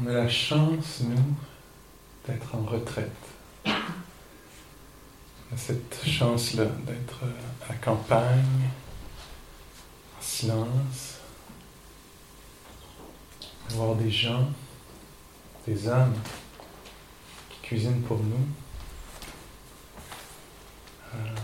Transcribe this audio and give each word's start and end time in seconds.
on 0.00 0.06
a 0.06 0.12
la 0.12 0.28
chance, 0.28 1.00
nous, 1.00 1.34
d'être 2.26 2.54
en 2.54 2.62
retraite. 2.62 3.10
On 3.66 5.54
a 5.54 5.56
cette 5.56 6.04
chance-là 6.06 6.66
d'être 6.86 7.24
à 7.64 7.72
la 7.72 7.74
campagne, 7.76 8.70
en 10.18 10.22
silence, 10.22 11.18
de 13.68 13.74
voir 13.74 13.94
des 13.96 14.10
gens, 14.10 14.48
des 15.66 15.88
âmes 15.88 16.16
qui 17.50 17.60
cuisinent 17.68 18.02
pour 18.02 18.18
nous. 18.18 18.46
Euh, 21.14 21.34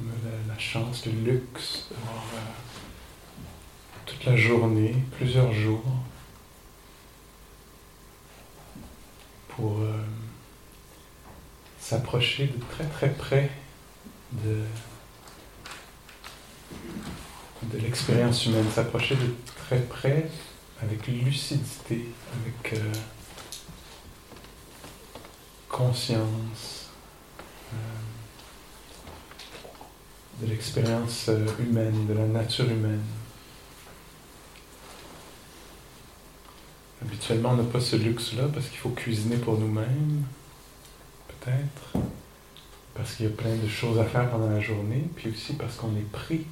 on 0.00 0.04
a 0.04 0.30
la, 0.30 0.54
la 0.54 0.58
chance, 0.58 1.06
le 1.06 1.12
luxe 1.12 1.88
d'avoir 1.90 2.24
euh, 2.34 2.71
toute 4.12 4.26
la 4.26 4.36
journée, 4.36 4.94
plusieurs 5.16 5.52
jours, 5.52 5.84
pour 9.48 9.80
euh, 9.80 10.02
s'approcher 11.80 12.46
de 12.46 12.58
très 12.70 12.84
très 12.84 13.10
près 13.10 13.50
de, 14.32 14.64
l'expérience 17.78 18.46
humaine, 18.46 18.66
s'approcher 18.74 19.14
de 19.16 19.34
très 19.56 19.80
près 19.80 20.28
avec 20.82 21.06
lucidité, 21.06 22.06
avec 22.42 22.74
euh, 22.78 22.92
conscience 25.68 26.90
euh, 27.72 27.76
de 30.42 30.46
l'expérience 30.50 31.30
humaine, 31.58 32.06
de 32.06 32.14
la 32.14 32.26
nature 32.26 32.68
humaine. 32.68 33.00
Habituellement, 37.02 37.50
on 37.50 37.56
n'a 37.56 37.64
pas 37.64 37.80
ce 37.80 37.96
luxe-là 37.96 38.44
parce 38.52 38.68
qu'il 38.68 38.78
faut 38.78 38.90
cuisiner 38.90 39.36
pour 39.36 39.58
nous-mêmes, 39.58 40.22
peut-être, 41.28 42.04
parce 42.94 43.14
qu'il 43.14 43.26
y 43.26 43.28
a 43.28 43.32
plein 43.32 43.56
de 43.56 43.68
choses 43.68 43.98
à 43.98 44.04
faire 44.04 44.30
pendant 44.30 44.48
la 44.48 44.60
journée, 44.60 45.04
puis 45.16 45.30
aussi 45.30 45.54
parce 45.54 45.76
qu'on 45.76 45.96
est 45.96 46.12
pris 46.12 46.46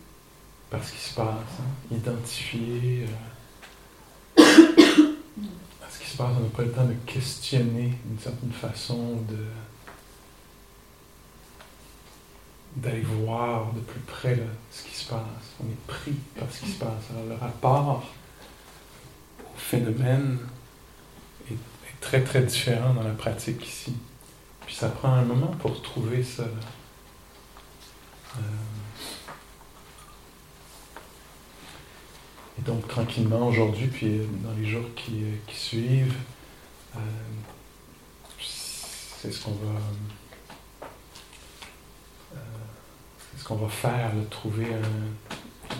par 0.68 0.82
ce 0.84 0.92
qui 0.92 0.98
se 0.98 1.14
passe, 1.14 1.26
hein, 1.60 1.94
identifié 1.96 3.06
euh, 4.38 4.42
à 4.42 5.90
ce 5.90 6.00
qui 6.00 6.10
se 6.10 6.16
passe. 6.16 6.32
On 6.36 6.42
n'a 6.42 6.48
pas 6.48 6.62
le 6.62 6.72
temps 6.72 6.84
de 6.84 6.94
questionner 7.06 7.92
d'une 8.04 8.18
certaine 8.18 8.52
façon, 8.52 9.16
de 9.28 9.38
d'aller 12.76 13.00
voir 13.00 13.72
de 13.72 13.80
plus 13.80 14.00
près 14.00 14.38
ce 14.70 14.84
qui 14.84 14.94
se 14.94 15.08
passe. 15.08 15.20
On 15.62 15.66
est 15.66 15.86
pris 15.86 16.14
par 16.38 16.50
ce 16.50 16.60
qui 16.60 16.70
se 16.70 16.78
passe. 16.78 17.10
Alors 17.10 17.26
le 17.28 17.34
rapport 17.34 18.04
phénomène 19.70 20.38
est, 21.48 21.54
très 22.00 22.24
très 22.24 22.42
différent 22.42 22.92
dans 22.94 23.04
la 23.04 23.12
pratique 23.12 23.64
ici. 23.64 23.94
Puis 24.66 24.74
ça 24.74 24.88
prend 24.88 25.12
un 25.12 25.22
moment 25.22 25.54
pour 25.60 25.80
trouver 25.80 26.24
ça. 26.24 26.42
Euh, 28.36 28.40
et 32.58 32.62
donc 32.62 32.88
tranquillement 32.88 33.46
aujourd'hui, 33.46 33.86
puis 33.86 34.22
dans 34.42 34.52
les 34.60 34.66
jours 34.66 34.86
qui, 34.96 35.22
qui 35.46 35.56
suivent, 35.56 36.16
euh, 36.96 36.98
c'est 38.40 39.30
ce 39.30 39.44
qu'on 39.44 39.52
va, 39.52 39.80
euh, 42.34 42.36
ce 43.36 43.44
qu'on 43.44 43.56
va 43.56 43.68
faire, 43.68 44.10
trouver, 44.30 44.66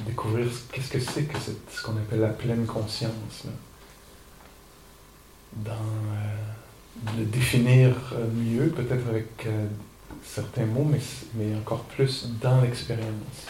découvrir 0.07 0.47
qu'est-ce 0.73 0.91
que 0.91 1.01
c'est 1.01 1.25
que 1.25 1.39
ce 1.39 1.83
qu'on 1.83 1.97
appelle 1.97 2.21
la 2.21 2.29
pleine 2.29 2.67
conscience. 2.67 3.45
là. 3.47 3.51
Dans 5.57 5.73
euh, 5.73 7.19
le 7.19 7.25
définir 7.25 8.13
euh, 8.13 8.27
mieux, 8.33 8.69
peut-être 8.69 9.09
avec 9.09 9.47
euh, 9.47 9.67
certains 10.25 10.67
mots, 10.67 10.85
mais, 10.85 11.01
mais 11.35 11.55
encore 11.57 11.85
plus 11.85 12.29
dans 12.41 12.61
l'expérience. 12.61 13.47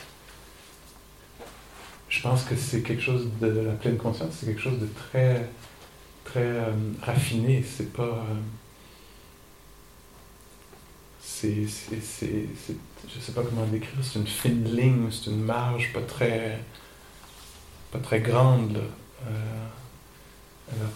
Je 2.09 2.21
pense 2.23 2.43
que 2.45 2.57
c'est 2.57 2.83
quelque 2.83 3.03
chose 3.03 3.29
de, 3.41 3.47
la 3.47 3.73
pleine 3.73 3.97
conscience, 3.97 4.35
c'est 4.39 4.47
quelque 4.47 4.61
chose 4.61 4.81
de 4.81 4.87
très, 4.87 5.49
très 6.25 6.41
euh, 6.41 6.73
raffiné. 7.03 7.65
C'est 7.65 7.93
pas. 7.93 8.03
euh, 8.03 8.35
c'est, 11.21 11.67
c'est, 11.69 12.03
c'est, 12.03 12.47
je 13.09 13.21
sais 13.21 13.33
pas 13.33 13.43
comment 13.43 13.65
décrire, 13.67 13.99
c'est 14.03 14.19
une 14.19 14.27
fine 14.27 14.65
ligne, 14.65 15.09
c'est 15.11 15.31
une 15.31 15.41
marge 15.43 15.93
pas 15.93 16.03
très, 16.03 16.59
pas 17.93 17.99
très 18.01 18.21
grande. 18.21 18.77
Euh, 19.27 19.67
alors, 20.73 20.91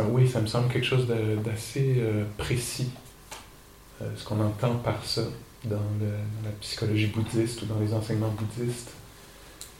oui, 0.00 0.28
ça 0.28 0.40
me 0.40 0.46
semble 0.46 0.72
quelque 0.72 0.86
chose 0.86 1.06
d'assez 1.06 1.96
euh, 1.98 2.24
précis, 2.38 2.90
euh, 4.00 4.08
ce 4.16 4.24
qu'on 4.24 4.40
entend 4.40 4.76
par 4.76 5.04
ça 5.04 5.22
dans, 5.64 5.76
la 6.42 6.50
psychologie 6.60 7.06
bouddhiste 7.06 7.62
ou 7.62 7.66
dans 7.66 7.78
les 7.78 7.92
enseignements 7.92 8.30
bouddhistes. 8.36 8.90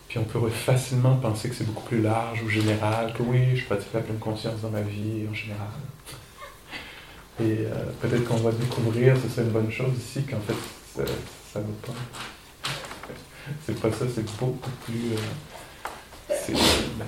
Puis 0.09 0.19
on 0.19 0.25
peut 0.25 0.47
facilement 0.51 1.17
penser 1.17 1.49
que 1.49 1.55
c'est 1.55 1.65
beaucoup 1.65 1.87
plus 1.89 2.03
large 2.03 2.43
ou 2.43 2.49
général, 2.49 3.15
que 3.15 3.23
oui, 3.23 3.57
je 3.57 3.65
pratique 3.65 3.93
la 3.95 4.01
pleine 4.01 4.19
conscience 4.19 4.61
dans 4.61 4.71
ma 4.71 4.83
vie 4.83 5.27
en 5.31 5.35
général. 5.35 5.69
Et 7.41 7.65
euh, 7.67 7.73
peut-être 8.03 8.25
qu'on 8.27 8.37
va 8.37 8.53
découvrir, 8.53 9.17
ce 9.17 9.29
serait 9.29 9.43
une 9.43 9.53
bonne 9.53 9.73
chose 9.73 9.97
ici, 9.97 10.23
qu'en 10.25 10.41
fait, 10.41 10.55
ça, 10.95 11.11
ça 11.53 11.61
va 11.61 11.67
pas. 11.87 11.95
C'est 13.65 13.81
pas 13.81 13.91
ça, 13.91 14.05
c'est 14.15 14.25
beaucoup 14.39 14.71
plus. 14.85 15.17
c'est, 16.29 16.53
ben, 16.53 17.07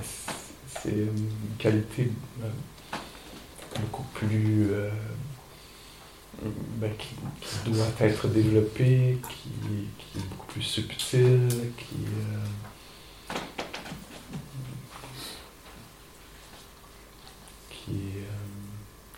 c'est- 0.82 0.91
une 0.91 1.56
qualité 1.59 2.10
beaucoup 3.80 4.04
plus. 4.14 4.70
euh, 4.72 4.90
ben, 6.76 6.90
qui, 6.96 7.70
doit 7.70 7.86
être 8.00 8.28
développée, 8.28 9.18
qui, 9.28 10.18
est 10.18 10.22
beaucoup 10.30 10.46
plus 10.46 10.62
subtile, 10.62 11.48
qui. 11.76 11.96
euh, 12.06 12.38
euh, 17.90 17.92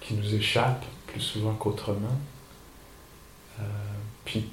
qui 0.01 0.15
nous 0.15 0.35
échappe 0.35 0.85
plus 1.07 1.21
souvent 1.21 1.55
qu'autrement, 1.55 2.19
puis 4.25 4.51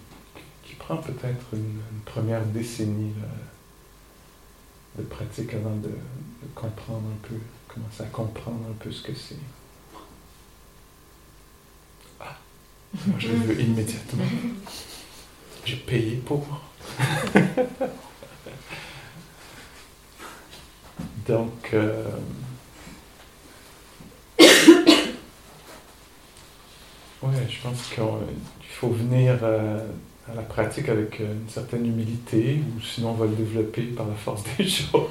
qui 0.64 0.76
prend 0.76 0.98
peut-être 0.98 1.46
une, 1.54 1.82
première 2.06 2.46
décennie 2.46 3.14
de 4.98 5.04
pratique 5.04 5.54
avant 5.54 5.76
de, 5.76 5.90
de 5.90 6.48
comprendre 6.56 7.08
un 7.08 7.28
peu, 7.28 7.36
commencer 7.68 8.04
à 8.04 8.08
comprendre 8.08 8.66
un 8.70 8.74
peu 8.74 8.92
ce 8.92 9.02
que 9.04 9.14
c'est. 9.14 9.38
Ah, 12.20 12.38
moi 13.08 13.16
je 13.18 13.28
le 13.30 13.36
veux 13.36 13.60
immédiatement. 13.62 14.24
J'ai 15.66 15.78
payé 15.78 16.22
pour. 16.26 16.46
Donc, 21.28 21.70
euh, 21.74 22.04
ouais, 27.22 27.30
je 27.50 27.62
pense 27.62 27.90
qu'il 27.90 28.04
faut 28.70 28.90
venir 28.90 29.40
euh, 29.42 29.80
à 30.30 30.36
la 30.36 30.42
pratique 30.42 30.90
avec 30.90 31.22
euh, 31.22 31.34
une 31.34 31.50
certaine 31.50 31.86
humilité, 31.86 32.60
ou 32.76 32.82
sinon 32.82 33.12
on 33.12 33.14
va 33.14 33.26
le 33.26 33.36
développer 33.36 33.84
par 33.84 34.08
la 34.08 34.16
force 34.16 34.44
des 34.58 34.68
choses. 34.68 35.08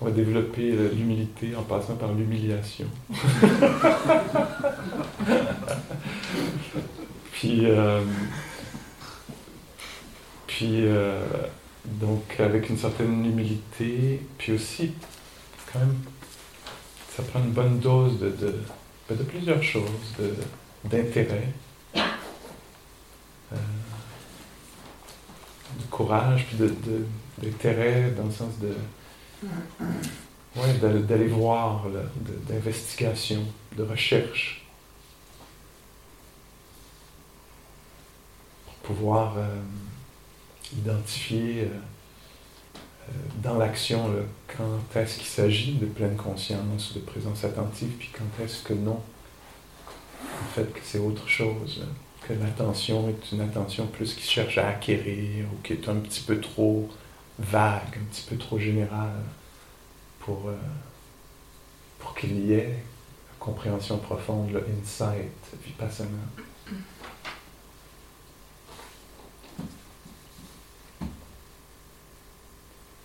On 0.00 0.06
va 0.06 0.10
développer 0.12 0.70
euh, 0.72 0.90
l'humilité 0.94 1.54
en 1.54 1.62
passant 1.62 1.94
par 1.96 2.12
l'humiliation. 2.14 2.86
puis, 7.32 7.66
euh, 7.66 8.00
puis 10.46 10.86
euh, 10.86 11.20
donc 11.84 12.22
avec 12.38 12.70
une 12.70 12.78
certaine 12.78 13.24
humilité, 13.24 14.20
puis 14.38 14.52
aussi 14.52 14.92
quand 15.72 15.80
même, 15.80 15.96
ça 17.16 17.22
prend 17.22 17.40
une 17.40 17.52
bonne 17.52 17.78
dose 17.78 18.18
de, 18.18 18.30
de, 18.30 18.54
ben, 19.08 19.16
de 19.18 19.22
plusieurs 19.24 19.62
choses, 19.62 20.14
de- 20.18 20.34
d'intérêt, 20.88 21.48
euh, 23.52 23.56
courage, 25.90 26.46
puis 26.46 26.56
d'intérêt, 27.42 28.12
dans 28.16 28.24
le 28.24 28.30
sens 28.30 28.58
de. 28.60 28.72
Ouais, 29.42 30.74
d'aller 30.78 31.28
voir, 31.28 31.86
d'investigation, 32.48 33.44
de 33.76 33.82
recherche. 33.82 34.66
Pour 38.66 38.96
pouvoir 38.96 39.36
euh, 39.38 39.60
identifier. 40.76 41.62
Euh, 41.62 41.66
euh, 43.08 43.12
dans 43.42 43.56
l'action, 43.56 44.10
quand 44.46 45.00
est-ce 45.00 45.16
qu'il 45.16 45.26
s'agit 45.26 45.74
de 45.74 45.86
pleine 45.86 46.16
conscience, 46.16 46.92
de 46.94 47.00
présence 47.00 47.44
attentive, 47.44 47.90
puis 47.98 48.10
quand 48.12 48.44
est-ce 48.44 48.62
que 48.62 48.74
non. 48.74 49.00
En 50.22 50.48
fait, 50.54 50.72
que 50.72 50.80
c'est 50.82 50.98
autre 50.98 51.26
chose. 51.28 51.82
Que 52.28 52.34
l'attention 52.34 53.08
est 53.08 53.32
une 53.32 53.40
attention 53.40 53.86
plus 53.86 54.14
qui 54.14 54.22
cherche 54.22 54.58
à 54.58 54.68
acquérir 54.68 55.46
ou 55.46 55.62
qui 55.62 55.72
est 55.72 55.88
un 55.88 55.96
petit 55.96 56.20
peu 56.20 56.40
trop 56.40 56.88
vague, 57.40 57.96
un 57.96 58.04
petit 58.10 58.26
peu 58.28 58.36
trop 58.36 58.58
générale 58.58 59.22
pour, 60.20 60.48
euh, 60.48 60.56
pour 61.98 62.14
qu'il 62.14 62.46
y 62.46 62.52
ait 62.54 62.84
compréhension 63.38 63.98
profonde, 63.98 64.52
le 64.52 64.64
insight, 64.80 65.32
vipassana. 65.64 66.08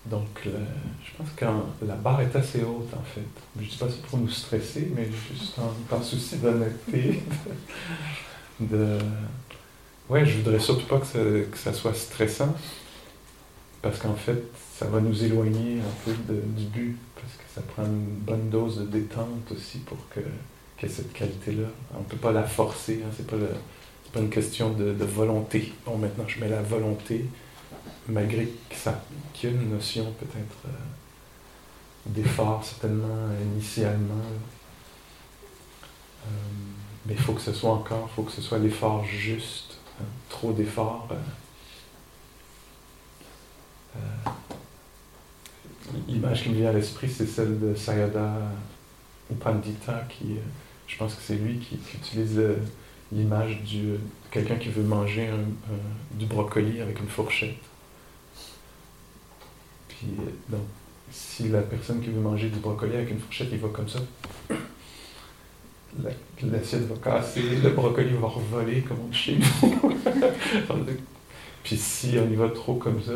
Donc, 0.05 0.41
je 0.43 1.17
pense 1.17 1.29
que 1.35 1.45
la 1.85 1.95
barre 1.95 2.21
est 2.21 2.35
assez 2.35 2.63
haute, 2.63 2.93
en 2.93 3.03
fait. 3.03 3.21
Je 3.57 3.63
ne 3.63 3.67
dis 3.67 3.77
pas 3.77 3.89
ça 3.89 3.95
pour 4.07 4.19
nous 4.19 4.29
stresser, 4.29 4.91
mais 4.95 5.05
juste 5.05 5.57
en, 5.57 5.69
par 5.89 6.03
souci 6.03 6.37
d'honnêteté. 6.37 7.23
De, 8.59 8.99
Ouais, 10.07 10.23
je 10.23 10.37
voudrais 10.37 10.59
surtout 10.59 10.85
pas 10.85 10.99
que 10.99 11.47
ça, 11.55 11.73
soit 11.73 11.95
stressant, 11.95 12.55
parce 13.85 13.99
qu'en 13.99 14.15
fait, 14.15 14.41
ça 14.79 14.87
va 14.87 14.99
nous 14.99 15.23
éloigner 15.23 15.77
un 15.79 16.03
peu 16.03 16.11
du 16.27 16.65
but, 16.65 16.97
parce 17.13 17.33
que 17.33 17.43
ça 17.53 17.61
prend 17.61 17.85
une 17.85 18.15
bonne 18.15 18.49
dose 18.49 18.79
de 18.79 18.85
détente 18.85 19.51
aussi 19.51 19.77
pour 19.77 19.99
que 20.09 20.21
qu'il 20.75 20.89
y 20.89 20.91
ait 20.91 20.95
cette 20.95 21.13
qualité-là. 21.13 21.67
On 21.93 21.99
ne 21.99 22.05
peut 22.05 22.17
pas 22.17 22.31
la 22.31 22.41
forcer, 22.41 23.03
hein, 23.05 23.11
c'est 23.15 23.27
pas, 23.27 23.37
pas 24.11 24.21
une 24.21 24.31
question 24.31 24.71
de, 24.71 24.91
volonté. 25.05 25.71
Bon, 25.85 25.99
maintenant, 25.99 26.23
je 26.27 26.39
mets 26.39 26.49
la 26.49 26.63
volonté 26.63 27.25
malgré 28.07 28.49
qu'il 28.71 29.51
y 29.51 29.53
a 29.53 29.55
une 29.55 29.69
notion 29.69 30.11
peut-être 30.19 30.65
euh, 30.65 30.69
d'effort, 32.07 32.65
certainement 32.65 33.29
initialement. 33.53 34.25
Euh, 36.25 36.29
mais 37.05 37.13
il 37.13 37.19
faut 37.19 37.33
que 37.33 37.41
ce 37.41 37.53
soit 37.53 37.71
encore, 37.71 38.09
il 38.11 38.15
faut 38.15 38.23
que 38.23 38.31
ce 38.31 38.41
soit 38.41 38.57
l'effort 38.57 39.05
juste. 39.05 39.77
Hein. 40.01 40.05
trop 40.27 40.53
d'effort. 40.53 41.07
Euh, 41.11 41.15
l'image 46.07 46.43
qui 46.43 46.49
me 46.49 46.55
vient 46.55 46.69
à 46.69 46.73
l'esprit, 46.73 47.09
c'est 47.09 47.25
celle 47.25 47.59
de 47.59 47.75
Sayada 47.75 48.33
Upandita, 49.31 50.05
qui, 50.09 50.35
je 50.87 50.97
pense 50.97 51.15
que 51.15 51.21
c'est 51.21 51.35
lui 51.35 51.57
qui, 51.57 51.77
utilise 51.95 52.41
l'image 53.11 53.61
de 53.63 53.99
quelqu'un 54.31 54.55
qui 54.55 54.69
veut 54.69 54.83
manger 54.83 55.29
du 56.11 56.25
brocoli 56.25 56.81
avec 56.81 56.99
une 56.99 57.07
fourchette. 57.07 57.55
Puis, 59.87 60.07
donc, 60.49 60.61
si 61.11 61.49
la 61.49 61.61
personne 61.61 62.01
qui 62.01 62.09
veut 62.09 62.21
manger 62.21 62.49
du 62.49 62.59
brocoli 62.59 62.95
avec 62.95 63.11
une 63.11 63.19
fourchette, 63.19 63.49
il 63.51 63.59
va 63.59 63.69
comme 63.69 63.87
ça, 63.87 63.99
l'assiette 66.43 66.87
va 66.87 66.95
casser, 66.95 67.41
le 67.63 67.69
brocoli 67.69 68.13
va 68.15 68.27
revoler 68.27 68.81
comme 68.81 68.97
on 69.07 69.13
chez. 69.13 69.37
Puis 71.63 71.77
si 71.77 72.17
on 72.19 72.29
y 72.29 72.35
va 72.35 72.49
trop 72.49 72.75
comme 72.75 73.01
ça, 73.01 73.13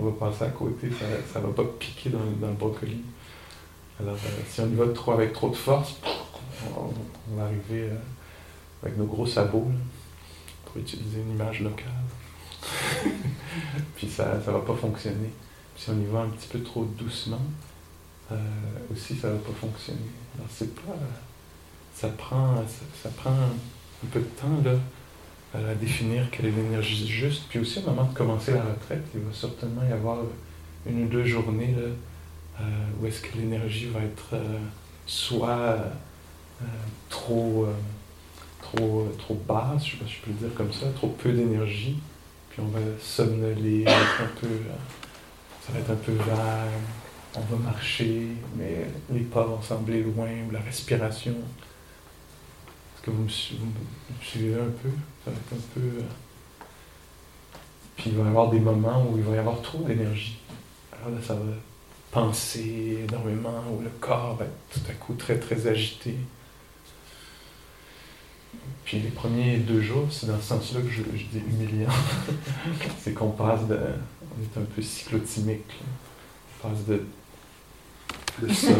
on 0.00 0.04
va 0.06 0.12
passer 0.12 0.44
à 0.44 0.48
côté, 0.48 0.88
ça 1.32 1.40
ne 1.40 1.46
va 1.46 1.52
pas 1.52 1.64
piquer 1.78 2.10
dans, 2.10 2.18
le 2.18 2.54
brocoli. 2.54 3.02
Alors, 4.00 4.14
euh, 4.14 4.42
si 4.48 4.60
on 4.60 4.68
y 4.68 4.74
va 4.74 4.88
trop 4.88 5.12
avec 5.12 5.32
trop 5.32 5.50
de 5.50 5.56
force, 5.56 5.96
on, 6.76 7.36
va 7.36 7.44
arriver 7.44 7.90
euh, 7.90 7.96
avec 8.82 8.96
nos 8.96 9.04
gros 9.04 9.26
sabots, 9.26 9.70
pour 10.64 10.80
utiliser 10.80 11.20
une 11.20 11.32
image 11.32 11.60
locale. 11.60 11.88
Puis 13.96 14.08
ça 14.08 14.36
ne 14.36 14.40
va 14.40 14.60
pas 14.60 14.74
fonctionner. 14.74 15.30
Si 15.76 15.90
on 15.90 16.00
y 16.00 16.06
va 16.06 16.20
un 16.20 16.28
petit 16.28 16.48
peu 16.48 16.62
trop 16.62 16.84
doucement, 16.84 17.40
euh, 18.32 18.36
aussi 18.92 19.16
ça 19.16 19.28
ne 19.28 19.34
va 19.34 19.38
pas 19.40 19.52
fonctionner. 19.60 19.98
Alors 20.36 20.48
c'est 20.50 20.74
pas. 20.74 20.94
Ça 21.94 22.08
prend, 22.08 22.54
ça, 23.02 23.10
prend 23.10 23.30
un 23.32 24.06
peu 24.10 24.20
de 24.20 24.24
temps 24.24 24.62
là, 24.64 24.78
à 25.54 25.74
définir 25.74 26.30
quelle 26.30 26.46
est 26.46 26.50
l'énergie 26.50 27.08
juste. 27.08 27.44
Puis 27.48 27.58
aussi 27.58 27.80
au 27.80 27.90
moment 27.90 28.04
de 28.04 28.14
commencer 28.14 28.52
la 28.52 28.62
retraite, 28.62 29.04
il 29.14 29.20
va 29.20 29.32
certainement 29.32 29.82
y 29.88 29.92
avoir 29.92 30.18
une 30.86 31.04
ou 31.04 31.08
deux 31.08 31.24
journées 31.24 31.74
là, 31.76 31.88
euh, 32.60 32.64
où 33.00 33.06
est-ce 33.06 33.20
que 33.20 33.36
l'énergie 33.36 33.86
va 33.86 34.00
être 34.00 34.34
euh, 34.34 34.58
soit 35.06 35.76
trop, 37.08 37.66
trop, 38.60 39.08
trop 39.18 39.34
basse, 39.48 39.86
je 39.86 39.92
sais 39.92 39.96
pas 39.96 40.06
si 40.06 40.16
je 40.16 40.20
peux 40.20 40.30
le 40.30 40.48
dire 40.48 40.54
comme 40.54 40.72
ça, 40.72 40.86
trop 40.94 41.08
peu 41.08 41.32
d'énergie, 41.32 41.98
puis 42.50 42.60
on 42.60 42.68
va 42.68 42.80
somnoler, 43.00 43.82
être 43.82 44.22
un 44.22 44.40
peu 44.40 44.48
ça 45.66 45.72
va 45.72 45.80
être 45.80 45.90
un 45.90 45.96
peu 45.96 46.12
vague, 46.12 46.70
on 47.36 47.40
va 47.40 47.70
marcher, 47.70 48.28
mais 48.56 48.86
les 49.12 49.20
pas 49.20 49.44
vont 49.44 49.62
sembler 49.62 50.02
loin, 50.02 50.28
la 50.50 50.60
respiration. 50.60 51.34
Que 53.02 53.10
vous 53.10 53.22
me, 53.22 53.28
suivez 53.28 54.54
un 54.54 54.70
peu? 54.82 54.90
Ça 55.24 55.30
va 55.30 55.36
être 55.36 55.52
un 55.52 55.74
peu. 55.74 55.80
Euh, 55.80 56.02
puis 57.96 58.10
il 58.10 58.16
va 58.16 58.24
y 58.24 58.28
avoir 58.28 58.50
des 58.50 58.60
moments 58.60 59.06
où 59.10 59.16
il 59.16 59.24
va 59.24 59.36
y 59.36 59.38
avoir 59.38 59.60
trop 59.62 59.82
d'énergie. 59.82 60.38
Alors 60.92 61.14
là, 61.14 61.22
ça 61.22 61.34
va 61.34 61.40
penser 62.10 63.06
énormément, 63.08 63.62
où 63.72 63.82
le 63.82 63.90
corps 64.00 64.36
va 64.36 64.44
être 64.44 64.58
tout 64.72 64.90
à 64.90 64.94
coup 64.94 65.14
très 65.14 65.38
très 65.38 65.66
agité. 65.66 66.14
Puis 68.84 68.98
les 68.98 69.10
premiers 69.10 69.58
deux 69.58 69.80
jours, 69.80 70.08
c'est 70.10 70.26
dans 70.26 70.40
ce 70.40 70.48
sens-là 70.48 70.80
que 70.80 70.88
je, 70.88 71.02
je 71.14 71.24
dis 71.26 71.38
humiliant. 71.38 71.92
c'est 72.98 73.12
qu'on 73.12 73.30
passe 73.30 73.66
de 73.66 73.78
on 74.30 74.42
est 74.42 74.62
un 74.62 74.64
peu 74.64 74.82
cyclotimique. 74.82 75.72
On 76.64 76.68
passe 76.68 76.84
de, 76.86 77.04
de 78.40 78.52
ça, 78.52 78.72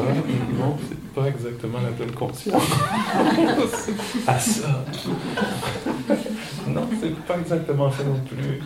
non, 0.58 0.76
c'est 0.88 1.00
pas 1.14 1.28
exactement 1.28 1.80
la 1.80 1.90
pleine 1.90 2.12
conscience, 2.12 2.62
à 4.26 4.38
ça. 4.38 4.84
non, 6.68 6.88
c'est 7.00 7.14
pas 7.24 7.38
exactement 7.38 7.90
ça 7.90 8.04
non 8.04 8.20
plus. 8.20 8.60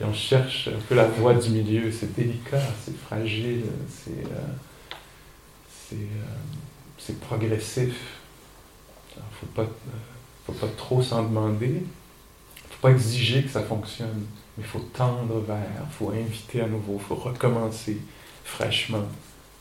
Et 0.00 0.04
on 0.04 0.14
cherche 0.14 0.68
un 0.68 0.80
peu 0.88 0.94
la 0.94 1.06
voie 1.06 1.34
du 1.34 1.50
milieu. 1.50 1.92
C'est 1.92 2.14
délicat, 2.14 2.62
c'est 2.84 2.96
fragile, 2.96 3.64
c'est, 3.88 4.24
euh, 5.92 5.96
euh, 5.96 7.14
progressif. 7.20 7.94
Il 9.16 9.18
ne 9.18 9.24
faut 9.40 9.46
pas, 9.54 9.66
faut 10.46 10.52
pas 10.52 10.72
trop 10.76 11.02
s'en 11.02 11.24
demander. 11.24 11.66
Il 11.66 11.72
ne 11.74 12.70
faut 12.70 12.80
pas 12.80 12.90
exiger 12.92 13.42
que 13.42 13.50
ça 13.50 13.62
fonctionne 13.62 14.26
il 14.60 14.64
faut 14.66 14.80
tendre 14.80 15.40
vers, 15.40 15.56
il 15.56 15.92
faut 15.92 16.10
inviter 16.10 16.60
à 16.60 16.66
nouveau, 16.66 17.00
il 17.00 17.00
faut 17.00 17.14
recommencer 17.14 17.98
fraîchement 18.44 19.04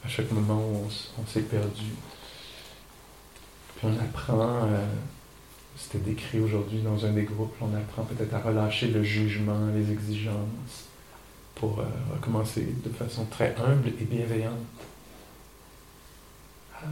à 0.03 0.07
chaque 0.07 0.31
moment 0.31 0.59
où 0.59 0.87
on, 1.21 1.27
s'est 1.27 1.41
perdu. 1.41 1.85
Puis 3.77 3.87
on 3.87 3.99
apprend, 3.99 4.67
euh, 4.67 4.85
c'était 5.77 5.99
décrit 5.99 6.39
aujourd'hui 6.39 6.81
dans 6.81 7.05
un 7.05 7.11
des 7.11 7.23
groupes, 7.23 7.53
on 7.61 7.75
apprend 7.75 8.03
peut-être 8.03 8.33
à 8.33 8.39
relâcher 8.39 8.87
le 8.87 9.03
jugement, 9.03 9.67
les 9.75 9.91
exigences, 9.91 10.85
pour 11.55 11.79
euh, 11.79 11.85
recommencer 12.13 12.73
de 12.83 12.89
façon 12.89 13.25
très 13.25 13.55
humble 13.57 13.89
et 13.99 14.05
bienveillante. 14.05 14.53
Ah, 16.75 16.85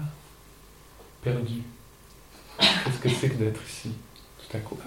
perdu. 1.22 1.62
Qu'est-ce 2.60 3.00
que 3.00 3.10
c'est 3.10 3.30
que 3.30 3.36
d'être 3.36 3.62
ici? 3.68 3.92
Tout 4.40 4.58
à 4.58 4.60
coup, 4.60 4.78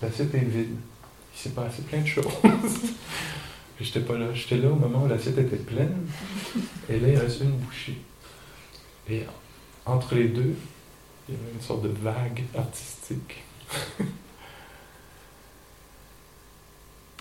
l'assiette 0.00 0.34
est 0.34 0.38
vide 0.38 0.76
il 1.36 1.42
s'est 1.42 1.50
passé 1.50 1.82
plein 1.82 2.00
de 2.00 2.06
choses. 2.06 2.24
J'étais 3.80 4.00
pas 4.00 4.16
là. 4.16 4.32
J'étais 4.34 4.56
là 4.56 4.68
au 4.70 4.74
moment 4.74 5.04
où 5.04 5.08
l'assiette 5.08 5.38
était 5.38 5.56
pleine. 5.56 6.06
Et 6.88 6.98
là, 6.98 7.08
il 7.08 7.18
reste 7.18 7.40
une 7.40 7.52
bouchée. 7.52 7.98
Et 9.08 9.22
entre 9.84 10.14
les 10.14 10.28
deux, 10.28 10.54
il 11.28 11.34
y 11.34 11.38
avait 11.38 11.52
une 11.54 11.60
sorte 11.60 11.82
de 11.82 11.88
vague 11.88 12.42
artistique. 12.56 13.42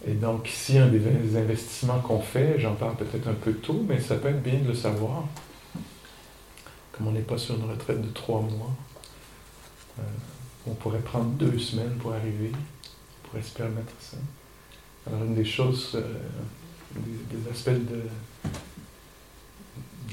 Et 0.08 0.14
donc, 0.14 0.50
ici, 0.50 0.78
un 0.78 0.88
des 0.88 1.36
investissements 1.36 2.00
qu'on 2.00 2.22
fait, 2.22 2.60
j'en 2.60 2.76
parle 2.76 2.96
peut-être 2.96 3.28
un 3.28 3.34
peu 3.34 3.54
tôt, 3.54 3.84
mais 3.88 4.00
ça 4.00 4.16
peut 4.16 4.28
être 4.28 4.44
bien 4.44 4.60
de 4.60 4.68
le 4.68 4.76
savoir. 4.76 5.24
Comme 6.92 7.08
on 7.08 7.12
n'est 7.12 7.22
pas 7.22 7.40
sur 7.40 7.56
une 7.56 7.70
retraite 7.70 8.02
de 8.02 8.10
trois 8.10 8.42
mois, 8.42 8.76
euh, 9.98 10.04
on 10.68 10.76
pourrait 10.76 11.00
prendre 11.00 11.32
deux 11.32 11.58
semaines 11.58 11.96
pour 12.00 12.14
arriver 12.14 12.52
pourrait 13.26 13.44
se 13.44 13.54
permettre 13.54 13.94
ça. 14.00 14.18
Alors, 15.08 15.24
une 15.24 15.36
des 15.36 15.46
choses, 15.46 15.92
euh, 15.96 17.00
des, 17.32 17.52
aspects 17.52 17.70
de, 17.70 18.02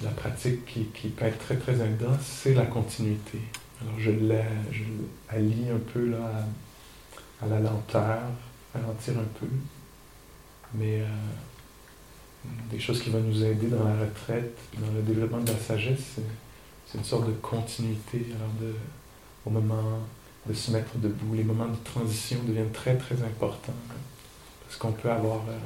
la 0.03 0.11
pratique 0.11 0.67
qui, 0.67 0.85
qui, 0.87 1.09
peut 1.09 1.25
être 1.25 1.39
très 1.39 1.57
très 1.57 1.81
intense, 1.81 2.21
c'est 2.23 2.55
la 2.55 2.67
continuité. 2.67 3.39
Alors, 3.81 3.99
je 3.99 4.11
l'allie 4.11 5.71
un 5.71 5.79
peu 5.93 6.11
là, 6.11 6.45
à, 7.41 7.47
la 7.47 7.61
lenteur, 7.61 8.21
ralentir 8.75 9.15
un 9.19 9.39
peu, 9.41 9.47
Mais 10.75 11.01
euh, 11.01 11.07
des 12.71 12.79
choses 12.79 13.03
qui 13.03 13.11
vont 13.11 13.21
nous 13.21 13.45
aider 13.45 13.69
dans 13.69 13.85
la 13.85 13.97
retraite, 13.97 14.59
dans 14.79 14.93
le 14.95 15.03
développement 15.03 15.41
de 15.41 15.53
la 15.53 15.59
sagesse, 15.59 16.17
c'est 16.87 16.99
une 16.99 17.05
sorte 17.05 17.27
de 17.27 17.33
continuité. 17.33 18.27
Alors 18.37 18.53
de, 18.61 18.75
au 19.47 19.51
moment 19.51 20.01
de 20.47 20.53
se 20.53 20.71
mettre 20.71 20.97
debout, 20.97 21.35
les 21.35 21.45
moments 21.45 21.69
de 21.69 21.77
transition 21.85 22.39
deviennent 22.47 22.73
très 22.73 22.97
très 22.97 23.15
importants. 23.23 23.73
Parce 24.73 24.81
qu'on 24.81 25.02
peut 25.02 25.11
avoir 25.11 25.41
euh, 25.50 25.59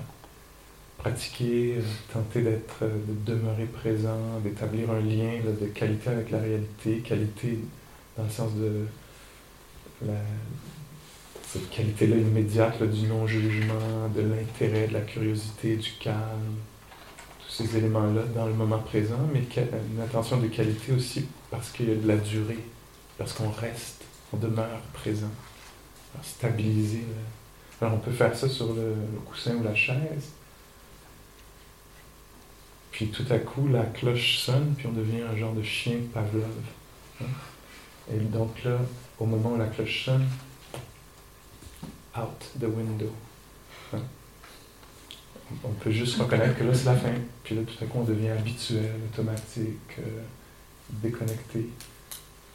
pratiqué, 0.99 1.77
euh, 1.77 1.83
tenté 2.13 2.43
d'être, 2.43 2.83
de 2.83 3.33
demeurer 3.33 3.67
présent, 3.67 4.41
d'établir 4.43 4.91
un 4.91 4.99
lien 4.99 5.39
de 5.45 5.67
qualité 5.67 6.11
avec 6.11 6.31
la 6.33 6.41
réalité, 6.41 6.99
qualité 7.05 7.61
dans 8.17 8.25
le 8.25 8.31
sens 8.31 8.51
de 8.55 8.85
cette 11.47 11.71
qualité-là 11.71 12.17
immédiate 12.17 12.83
du 12.83 13.07
non-jugement, 13.07 14.09
de 14.13 14.23
l'intérêt, 14.23 14.89
de 14.89 14.95
la 14.95 15.03
curiosité, 15.03 15.77
du 15.77 15.93
calme, 16.01 16.57
tous 17.47 17.63
ces 17.63 17.77
éléments-là 17.77 18.23
dans 18.35 18.47
le 18.47 18.55
moment 18.55 18.81
présent, 18.81 19.21
mais 19.33 19.45
une 19.95 20.03
attention 20.03 20.39
de 20.39 20.49
qualité 20.49 20.93
aussi 20.93 21.27
parce 21.53 21.71
qu'il 21.71 21.91
y 21.91 21.93
a 21.93 21.95
de 21.95 22.09
la 22.09 22.17
durée, 22.17 22.59
parce 23.19 23.35
qu'on 23.35 23.51
reste, 23.51 24.03
on 24.33 24.37
demeure 24.39 24.81
présent, 24.95 25.31
stabiliser. 26.25 27.05
Alors 27.81 27.95
on 27.95 27.99
peut 27.99 28.13
faire 28.13 28.35
ça 28.35 28.49
sur 28.49 28.73
le, 28.73 28.95
coussin 29.27 29.55
ou 29.57 29.63
la 29.63 29.75
chaise, 29.75 30.33
puis 32.91 33.09
tout 33.09 33.27
à 33.31 33.39
coup 33.39 33.69
la 33.69 33.85
cloche 33.85 34.39
sonne, 34.39 34.75
puis 34.77 34.87
on 34.87 34.93
devient 34.93 35.23
un 35.23 35.37
genre 35.37 35.53
de 35.53 35.63
chien 35.63 35.99
Pavlov. 36.15 36.45
Hein. 37.21 37.27
Et 38.11 38.19
donc 38.19 38.63
là, 38.65 38.79
au 39.19 39.27
moment 39.27 39.53
où 39.53 39.59
la 39.59 39.67
cloche 39.67 40.07
sonne, 40.07 40.27
out 42.17 42.51
the 42.59 42.65
window. 42.65 43.13
Hein? 43.93 44.01
On 45.63 45.73
peut 45.73 45.91
juste 45.91 46.19
reconnaître 46.19 46.59
que 46.59 46.65
là, 46.65 46.75
c'est 46.75 46.87
la 46.87 46.97
fin. 46.97 47.13
Puis 47.45 47.55
là, 47.55 47.63
tout 47.63 47.85
à 47.85 47.87
coup, 47.87 47.99
on 48.01 48.05
devient 48.05 48.31
habituel, 48.31 48.93
automatique, 49.13 49.99
euh, 49.99 50.23
déconnecté. 50.91 51.69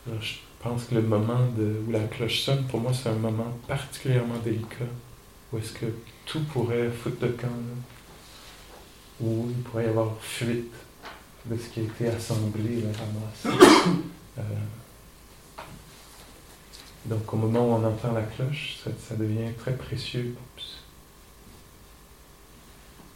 je 0.08 0.34
pense 0.60 0.86
que 0.86 0.96
le 0.96 1.02
moment 1.02 1.40
où 1.58 1.92
la 1.92 2.00
cloche 2.06 2.42
sonne, 2.42 2.66
pour 2.66 2.80
moi, 2.80 2.92
c'est 2.94 3.10
un 3.10 3.16
moment 3.16 3.58
particulièrement 3.68 4.38
délicat, 4.44 4.86
où 5.52 5.58
est-ce 5.58 5.74
que 5.74 5.86
tout 6.26 6.42
pourrait 6.46 6.90
foutre 6.90 7.20
de 7.20 7.28
camp, 7.28 7.48
où 9.20 9.48
il 9.50 9.62
pourrait 9.64 9.86
y 9.86 9.90
avoir 9.90 10.16
fuite 10.22 10.74
de 11.46 11.58
ce 11.58 11.70
qui 11.70 11.82
a 11.82 11.84
été 11.84 12.08
assemblé, 12.08 12.82
là, 12.82 13.52
euh, 14.38 14.42
donc 17.06 17.34
au 17.34 17.38
moment 17.38 17.68
où 17.68 17.72
on 17.74 17.86
entend 17.86 18.14
la 18.14 18.22
cloche, 18.22 18.78
ça, 18.84 19.16
devient 19.16 19.52
très 19.58 19.76
précieux. 19.76 20.36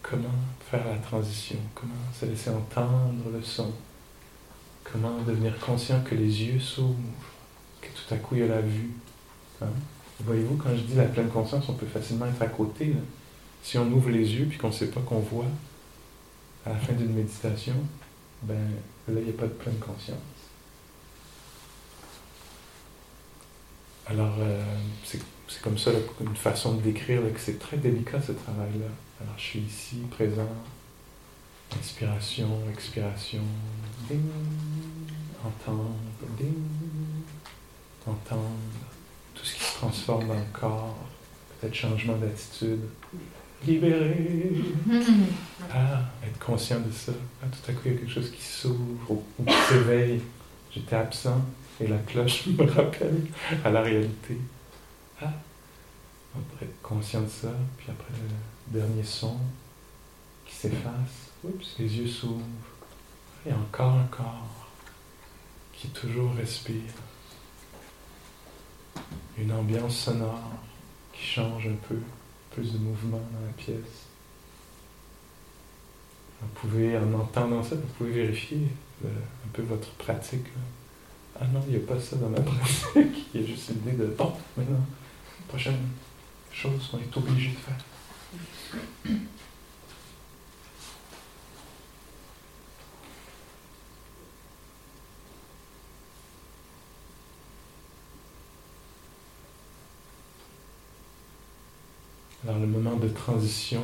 Comment 0.02 0.28
faire 0.70 0.86
la 0.88 0.98
transition? 0.98 1.58
Comment 1.74 1.94
se 2.20 2.26
laisser 2.26 2.50
entendre 2.50 3.30
le 3.32 3.42
son? 3.42 3.72
Comment 4.84 5.22
devenir 5.22 5.58
conscient 5.60 6.02
que 6.02 6.16
les 6.16 6.44
yeux 6.44 6.60
s'ouvrent, 6.60 6.96
que 7.82 7.88
tout 7.88 8.14
à 8.14 8.18
coup 8.18 8.36
il 8.36 8.42
y 8.42 8.44
a 8.44 8.48
la 8.48 8.62
vue 8.62 8.92
hein? 9.62 9.68
Voyez-vous, 10.22 10.56
quand 10.56 10.70
je 10.76 10.82
dis 10.82 10.96
la 10.96 11.06
pleine 11.06 11.30
conscience, 11.30 11.68
on 11.70 11.74
peut 11.74 11.86
facilement 11.86 12.26
être 12.26 12.42
à 12.42 12.48
côté. 12.48 12.96
Si 13.62 13.78
on 13.78 13.92
ouvre 13.92 14.10
les 14.10 14.36
yeux 14.36 14.46
puis 14.46 14.58
qu'on 14.58 14.70
ne 14.70 14.74
sait 14.74 14.88
pas 14.88 15.02
qu'on 15.02 15.20
voit 15.20 15.48
à 16.66 16.70
la 16.70 16.78
fin 16.78 16.94
d'une 16.94 17.14
méditation, 17.14 17.76
ben 18.44 18.56
là, 19.08 19.20
il 19.20 19.24
n'y 19.24 19.30
a 19.30 19.34
pas 19.34 19.48
de 19.48 19.54
pleine 19.54 19.78
conscience. 19.78 20.18
Alors, 24.08 24.36
euh, 24.40 24.64
c'est 25.04 25.62
comme 25.62 25.78
ça 25.78 25.92
une 26.22 26.36
façon 26.36 26.76
de 26.76 26.82
décrire 26.82 27.22
que 27.34 27.40
c'est 27.40 27.58
très 27.58 27.78
délicat 27.78 28.22
ce 28.22 28.34
travail-là. 28.34 28.88
Alors, 29.22 29.34
je 29.38 29.44
suis 29.44 29.60
ici, 29.60 29.98
présent, 30.12 30.48
inspiration, 31.78 32.50
expiration, 32.72 33.42
ding, 34.08 34.22
entendre, 35.44 35.96
ding, 36.38 36.54
entendre, 38.06 38.52
tout 39.46 39.52
ce 39.52 39.56
qui 39.56 39.64
se 39.64 39.74
transforme 39.76 40.28
dans 40.28 40.34
le 40.34 40.46
corps, 40.52 40.98
peut-être 41.60 41.76
changement 41.76 42.16
d'attitude, 42.16 42.82
libérer, 43.66 44.64
ah, 45.72 46.02
être 46.26 46.40
conscient 46.40 46.80
de 46.80 46.92
ça. 46.92 47.12
Ah, 47.44 47.46
tout 47.52 47.72
à 47.72 47.74
coup, 47.74 47.82
il 47.86 47.92
y 47.92 47.96
a 47.96 47.98
quelque 48.00 48.12
chose 48.12 48.32
qui 48.32 48.42
s'ouvre 48.42 49.12
ou 49.12 49.44
qui 49.46 49.54
s'éveille. 49.70 50.22
J'étais 50.72 50.96
absent. 50.96 51.46
Et 51.80 51.88
la 51.88 51.98
cloche 51.98 52.48
me 52.48 52.64
rappelle 52.64 53.22
à 53.64 53.70
la 53.70 53.82
réalité. 53.82 54.40
Ah, 55.22 55.34
on 56.36 56.64
être 56.64 56.82
conscient 56.82 57.22
de 57.22 57.30
ça, 57.30 57.52
puis 57.78 57.88
après 57.90 58.14
le 58.74 58.80
dernier 58.80 59.04
son 59.04 59.38
qui 60.46 60.56
s'efface, 60.56 61.32
oups, 61.44 61.76
les 61.80 61.98
yeux 61.98 62.08
s'ouvrent. 62.08 62.42
Et 63.46 63.54
encore 63.54 63.94
un 63.94 64.08
corps 64.10 64.70
qui 65.74 65.90
toujours 65.90 66.34
respire. 66.34 66.82
Une 69.38 69.52
ambiance 69.52 69.98
sonore 69.98 70.52
qui 71.14 71.26
change 71.26 71.68
un 71.68 71.76
peu, 71.88 71.98
plus 72.52 72.74
de 72.74 72.78
mouvement 72.78 73.22
dans 73.34 73.46
la 73.46 73.54
pièce. 73.54 74.06
Vous 76.42 76.48
pouvez, 76.56 76.98
en 76.98 77.14
entendant 77.14 77.64
ça, 77.64 77.76
vous 77.76 77.88
pouvez 77.98 78.12
vérifier 78.12 78.68
euh, 79.04 79.08
un 79.08 79.50
peu 79.54 79.64
votre 79.64 79.90
pratique. 79.92 80.46
Ah 81.40 81.46
non, 81.48 81.62
il 81.68 81.78
n'y 81.78 81.84
a 81.84 81.88
pas 81.88 82.00
ça 82.00 82.16
dans 82.18 82.30
ma 82.30 82.40
pratique. 82.42 83.26
Il 83.34 83.42
y 83.42 83.44
a 83.44 83.48
juste 83.48 83.70
l'idée 83.70 83.98
de 83.98 84.06
bon, 84.08 84.32
maintenant, 84.58 84.86
prochaine 85.48 85.78
chose 86.52 86.90
qu'on 86.90 87.00
est 87.00 87.18
obligé 87.18 87.52
de 87.52 87.58
faire. 87.58 89.18
Alors 102.46 102.60
le 102.60 102.68
moment 102.68 102.96
de 102.96 103.08
transition 103.08 103.84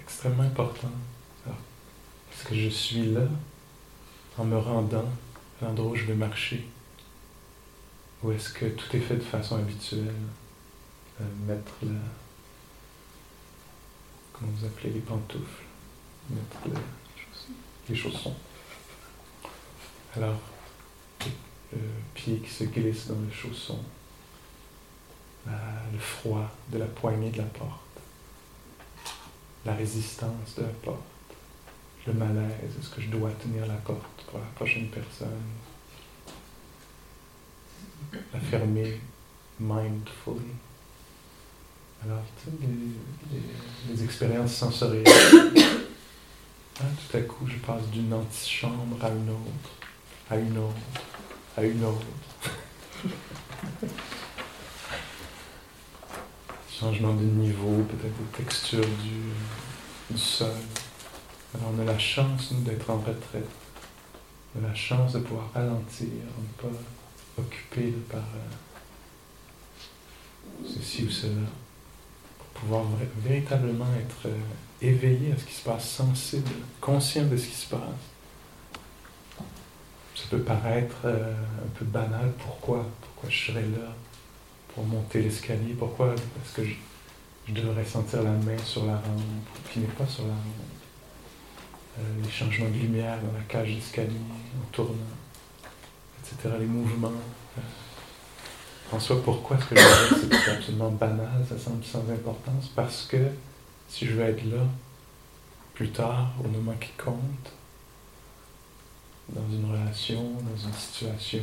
extrêmement 0.00 0.44
important. 0.44 0.90
Est-ce 1.46 2.48
que 2.48 2.54
je 2.54 2.68
suis 2.68 3.12
là 3.12 3.22
en 4.38 4.44
me 4.44 4.56
rendant 4.56 5.04
à 5.60 5.66
l'endroit 5.66 5.90
où 5.90 5.96
je 5.96 6.04
vais 6.04 6.14
marcher 6.14 6.66
ou 8.22 8.32
est-ce 8.32 8.52
que 8.52 8.66
tout 8.66 8.96
est 8.96 9.00
fait 9.00 9.16
de 9.16 9.22
façon 9.22 9.56
habituelle? 9.56 10.12
Euh, 11.20 11.24
Mettre 11.46 11.72
la. 11.82 12.00
Comment 14.32 14.50
vous 14.52 14.66
appelez 14.66 14.90
les 14.90 15.00
pantoufles? 15.00 15.64
Mettre 16.30 16.80
les 17.88 17.94
chaussons. 17.94 18.34
Alors, 20.16 20.38
le 21.72 21.78
pied 22.14 22.38
qui 22.38 22.50
se 22.50 22.64
glisse 22.64 23.06
dans 23.08 23.20
le 23.20 23.30
chausson, 23.30 23.78
le 25.46 25.98
froid 25.98 26.50
de 26.70 26.78
la 26.78 26.86
poignée 26.86 27.30
de 27.30 27.38
la 27.38 27.44
porte, 27.44 27.87
la 29.64 29.74
résistance 29.74 30.54
de 30.56 30.62
la 30.62 30.68
porte, 30.68 30.98
le 32.06 32.12
malaise, 32.14 32.74
est-ce 32.78 32.88
que 32.88 33.02
je 33.02 33.08
dois 33.08 33.30
tenir 33.32 33.66
la 33.66 33.74
porte 33.74 34.24
pour 34.26 34.38
la 34.38 34.46
prochaine 34.54 34.88
personne? 34.88 35.28
La 38.32 38.40
fermer 38.40 39.00
mindfully. 39.60 40.54
Alors, 42.04 42.22
tu 42.38 42.50
sais, 42.50 42.56
les, 43.90 44.04
expériences 44.04 44.54
sensorielles. 44.54 45.04
Hein, 46.80 46.86
tout 47.10 47.16
à 47.16 47.20
coup, 47.22 47.44
je 47.44 47.56
passe 47.56 47.84
d'une 47.90 48.14
antichambre 48.14 49.04
à 49.04 49.08
une 49.08 49.30
autre, 49.30 49.70
à 50.30 50.36
une 50.36 50.56
autre, 50.58 50.76
à 51.56 51.64
une 51.64 51.84
autre. 51.84 52.06
Changement 56.78 57.14
de 57.14 57.24
niveau, 57.24 57.82
peut-être 57.88 58.16
de 58.16 58.36
texture 58.36 58.86
du, 59.02 60.16
sol. 60.16 60.52
Alors, 61.52 61.72
on 61.76 61.80
a 61.80 61.84
la 61.84 61.98
chance, 61.98 62.52
nous, 62.52 62.60
d'être 62.60 62.88
en 62.88 62.98
retraite. 62.98 63.48
On 64.54 64.64
a 64.64 64.68
la 64.68 64.74
chance 64.76 65.14
de 65.14 65.18
pouvoir 65.18 65.50
ralentir, 65.52 66.06
ne 66.06 66.62
pas 66.62 66.76
occupé 67.36 67.92
par 68.08 68.20
euh, 68.20 68.54
ceci 70.68 71.02
ou 71.02 71.10
cela, 71.10 71.48
pour 72.38 72.46
pouvoir 72.60 72.84
véritablement 73.24 73.92
être 73.98 74.28
euh, 74.28 74.38
éveillé 74.80 75.32
à 75.32 75.36
ce 75.36 75.46
qui 75.46 75.54
se 75.54 75.64
passe, 75.64 75.88
sensible, 75.88 76.52
conscient 76.80 77.26
de 77.26 77.36
ce 77.36 77.46
qui 77.48 77.56
se 77.56 77.66
passe. 77.66 77.80
Ça 80.14 80.24
peut 80.30 80.42
paraître 80.42 80.98
euh, 81.06 81.32
un 81.32 81.68
peu 81.76 81.84
banal, 81.86 82.32
pourquoi? 82.38 82.86
Pourquoi 83.00 83.30
je 83.30 83.46
serais 83.46 83.62
là? 83.62 83.96
Pour 84.78 84.86
monter 84.86 85.22
l'escalier 85.22 85.74
Pourquoi 85.76 86.14
est-ce 86.14 86.54
que 86.54 86.64
je, 86.64 87.52
devrais 87.52 87.84
sentir 87.84 88.22
la 88.22 88.30
main 88.30 88.58
sur 88.64 88.84
la 88.84 88.92
rampe, 88.92 89.22
qui 89.72 89.80
n'est 89.80 89.86
pas 89.86 90.06
sur 90.06 90.22
la 90.24 90.34
rampe? 90.34 92.04
Les 92.22 92.30
changements 92.30 92.68
de 92.68 92.74
lumière 92.74 93.18
dans 93.20 93.36
la 93.36 93.44
cage 93.48 93.74
d'escalier 93.74 94.10
en 94.56 94.70
tournant 94.70 94.94
les 96.60 96.66
mouvements. 96.66 97.10
En 98.92 99.00
soi, 99.00 99.20
pourquoi 99.24 99.56
est-ce 99.56 99.66
que 99.66 99.76
je 99.76 100.26
que 100.28 100.36
c'est 100.36 100.50
absolument 100.52 100.90
banal, 100.90 101.44
ça 101.48 101.58
semble 101.58 101.84
sans 101.84 102.08
importance? 102.10 102.68
Parce 102.76 103.06
que 103.06 103.16
si 103.88 104.06
je 104.06 104.12
veux 104.12 104.24
être 104.24 104.44
là, 104.44 104.62
plus 105.74 105.90
tard, 105.90 106.32
au 106.44 106.48
moment 106.48 106.74
qui 106.80 106.90
compte, 107.02 107.52
dans 109.30 109.50
une 109.50 109.70
relation, 109.70 110.22
dans 110.22 110.68
une 110.68 110.72
situation, 110.72 111.42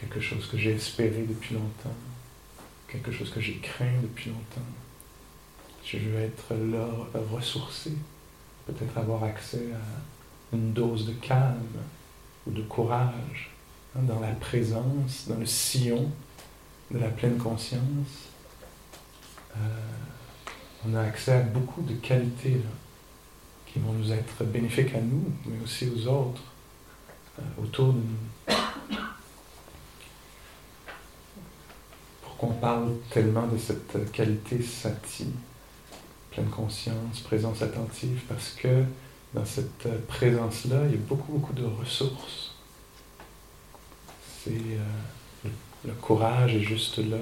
quelque 0.00 0.20
chose 0.20 0.46
que 0.50 0.58
j'ai 0.58 0.72
espéré 0.72 1.24
depuis 1.28 1.54
longtemps, 1.54 1.94
quelque 2.88 3.12
chose 3.12 3.30
que 3.30 3.40
j'ai 3.40 3.56
craint 3.56 4.00
depuis 4.02 4.30
longtemps. 4.30 4.68
Je 5.84 5.98
veux 5.98 6.20
être 6.20 6.54
là, 6.54 6.88
ressourcé, 7.30 7.92
peut-être 8.66 8.96
avoir 8.96 9.24
accès 9.24 9.66
à 9.72 10.56
une 10.56 10.72
dose 10.72 11.06
de 11.06 11.12
calme 11.12 11.60
ou 12.46 12.50
de 12.50 12.62
courage 12.62 13.50
hein, 13.96 14.02
dans 14.02 14.20
la 14.20 14.32
présence, 14.32 15.26
dans 15.28 15.38
le 15.38 15.46
sillon 15.46 16.10
de 16.90 16.98
la 16.98 17.08
pleine 17.08 17.36
conscience. 17.36 18.28
Euh, 19.56 19.60
on 20.86 20.94
a 20.94 21.02
accès 21.02 21.32
à 21.32 21.40
beaucoup 21.40 21.82
de 21.82 21.94
qualités 21.94 22.60
qui 23.66 23.78
vont 23.78 23.92
nous 23.92 24.12
être 24.12 24.44
bénéfiques 24.44 24.94
à 24.94 25.00
nous, 25.00 25.32
mais 25.46 25.62
aussi 25.62 25.88
aux 25.88 26.06
autres, 26.06 26.42
euh, 27.38 27.62
autour 27.62 27.92
de 27.92 27.98
nous. 27.98 28.54
On 32.46 32.52
parle 32.52 32.92
tellement 33.10 33.46
de 33.46 33.56
cette 33.56 34.12
qualité 34.12 34.62
sati, 34.62 35.28
pleine 36.30 36.50
conscience, 36.50 37.20
présence 37.20 37.62
attentive, 37.62 38.20
parce 38.28 38.50
que 38.50 38.84
dans 39.32 39.46
cette 39.46 39.88
présence-là, 40.08 40.82
il 40.84 40.90
y 40.90 40.94
a 40.94 40.98
beaucoup, 41.08 41.32
beaucoup 41.32 41.54
de 41.54 41.64
ressources. 41.64 42.52
C'est 44.44 44.50
euh, 44.50 45.48
le 45.86 45.92
courage 45.94 46.54
est 46.54 46.60
juste 46.60 46.98
là, 46.98 47.16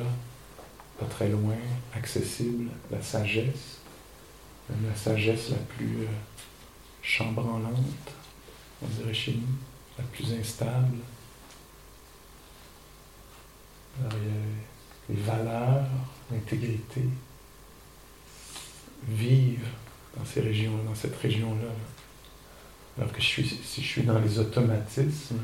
pas 0.99 1.07
très 1.07 1.29
loin, 1.29 1.55
accessible, 1.95 2.71
la 2.91 3.00
sagesse, 3.00 3.79
la 4.71 4.97
sagesse 4.97 5.50
la 5.50 5.59
plus 5.76 6.00
euh, 6.00 6.09
chambranlante, 7.00 8.11
on 8.83 8.88
dirait 8.88 9.14
chez 9.14 9.35
nous, 9.35 9.55
la 9.99 10.05
plus 10.05 10.33
instable. 10.33 10.99
Alors, 14.00 14.19
les 15.09 15.16
valeurs, 15.16 15.87
l'intégrité, 16.30 17.02
vivent 19.09 19.68
dans 20.16 20.25
ces 20.25 20.40
régions, 20.40 20.76
dans 20.85 20.94
cette 20.94 21.16
région-là. 21.16 21.71
Alors 22.99 23.12
que 23.12 23.23
si 23.23 23.42
je 23.44 23.80
suis 23.80 24.02
dans 24.02 24.18
les 24.18 24.38
automatismes, 24.38 25.40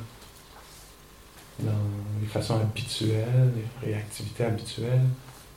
dans 1.60 1.72
les 2.20 2.26
façons 2.26 2.60
habituelles, 2.60 3.52
les 3.82 3.88
réactivités 3.88 4.44
habituelles, 4.44 5.06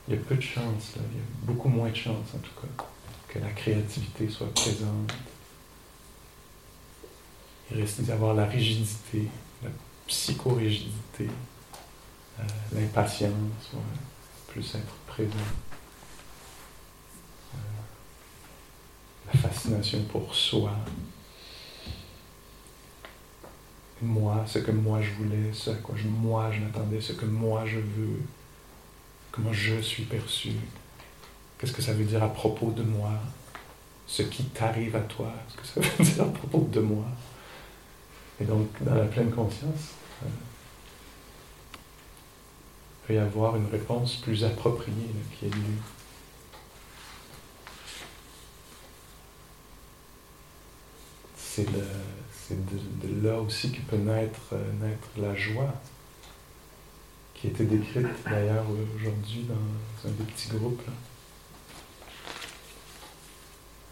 il 0.08 0.16
y 0.16 0.18
a 0.18 0.22
peu 0.22 0.36
de 0.36 0.42
chance, 0.42 0.94
il 0.96 1.02
y 1.02 1.22
a 1.22 1.26
beaucoup 1.44 1.70
moins 1.70 1.90
de 1.90 1.96
chance 1.96 2.28
en 2.34 2.40
tout 2.40 2.62
cas, 2.62 2.86
que 3.28 3.40
la 3.40 3.52
créativité 3.52 4.28
soit 4.30 4.52
présente. 4.54 5.14
Il 7.72 7.82
risque 7.82 8.02
d'y 8.02 8.12
avoir 8.12 8.34
la 8.34 8.46
rigidité, 8.46 9.28
la 9.64 9.70
psychorigidité, 10.08 11.28
euh, 12.42 12.80
l'impatience, 12.80 13.72
plus 14.48 14.76
être 14.76 14.94
présent. 15.08 15.30
Euh, 17.54 17.58
la 19.34 19.40
fascination 19.40 20.04
pour 20.04 20.34
soi, 20.34 20.76
moi, 24.02 24.44
ce 24.48 24.60
que 24.60 24.72
moi 24.72 25.00
je 25.02 25.12
voulais, 25.12 25.54
ce 25.54 25.70
à 25.70 25.76
quoi 25.76 25.96
moi 26.06 26.52
je 26.52 26.60
m'attendais, 26.60 27.00
ce 27.00 27.14
que 27.14 27.26
moi 27.26 27.66
je 27.66 27.78
veux, 27.78 28.20
comment 29.32 29.54
je 29.54 29.80
suis 29.82 30.04
perçu, 30.04 30.52
qu'est-ce 31.58 31.74
que 31.74 31.82
ça 31.82 31.94
veut 31.94 32.06
dire 32.06 32.24
à 32.24 32.30
propos 32.30 32.72
de 32.72 32.84
moi, 32.84 33.12
ce 34.08 34.24
qui 34.24 34.46
t'arrive 34.46 34.96
à 34.96 35.02
toi, 35.02 35.32
ce 35.50 35.58
que 35.58 35.66
ça 35.68 35.80
veut 35.80 36.04
dire 36.14 36.24
à 36.24 36.34
propos 36.34 36.68
de 36.72 36.80
moi. 36.80 37.06
Et 38.40 38.46
donc, 38.46 38.68
dans 38.82 38.96
la 38.96 39.06
pleine 39.06 39.30
conscience, 39.30 39.94
euh, 40.24 40.30
avoir 43.18 43.56
une 43.56 43.68
réponse 43.68 44.18
plus 44.18 44.44
appropriée 44.44 44.96
qui 45.40 45.46
est 45.46 45.50
lieu. 45.50 45.78
C'est 51.38 51.68
c'est 52.52 52.58
de, 52.66 53.28
là 53.28 53.40
aussi 53.40 53.72
que 53.72 53.82
peut 53.82 53.98
naître, 53.98 54.54
euh, 54.54 54.72
naître 54.82 55.08
la 55.18 55.36
joie, 55.36 55.74
qui 57.34 57.48
été 57.48 57.66
décrite 57.66 58.08
d'ailleurs 58.26 58.66
aujourd'hui 58.96 59.46
dans 59.48 60.10
un 60.10 60.12
des 60.14 60.24
petits 60.24 60.50
groupes. 60.50 60.82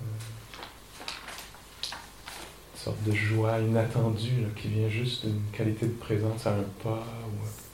Euh, 0.02 0.06
une 2.74 2.80
sorte 2.80 3.04
de 3.04 3.12
joie 3.12 3.60
inattendue 3.60 4.46
qui 4.56 4.70
vient 4.70 4.90
juste 4.90 5.26
d'une 5.26 5.52
qualité 5.52 5.86
de 5.86 5.94
présence 5.94 6.48
à 6.48 6.56
un 6.56 6.64
pas 6.84 7.06
ou 7.28 7.69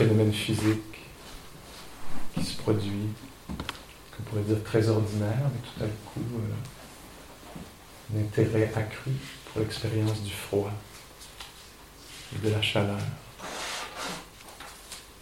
phénomène 0.00 0.32
physique 0.32 1.10
qui 2.34 2.44
se 2.44 2.56
produit, 2.56 3.08
qu'on 3.46 4.22
pourrait 4.24 4.42
dire 4.42 4.62
très 4.64 4.88
ordinaire, 4.88 5.50
mais 5.52 5.60
tout 5.60 5.84
à 5.84 5.88
coup 6.06 6.24
euh, 6.36 8.16
un 8.16 8.22
intérêt 8.22 8.72
accru 8.74 9.10
pour 9.46 9.60
l'expérience 9.60 10.22
du 10.22 10.32
froid 10.32 10.72
et 12.34 12.46
de 12.46 12.52
la 12.52 12.62
chaleur, 12.62 12.98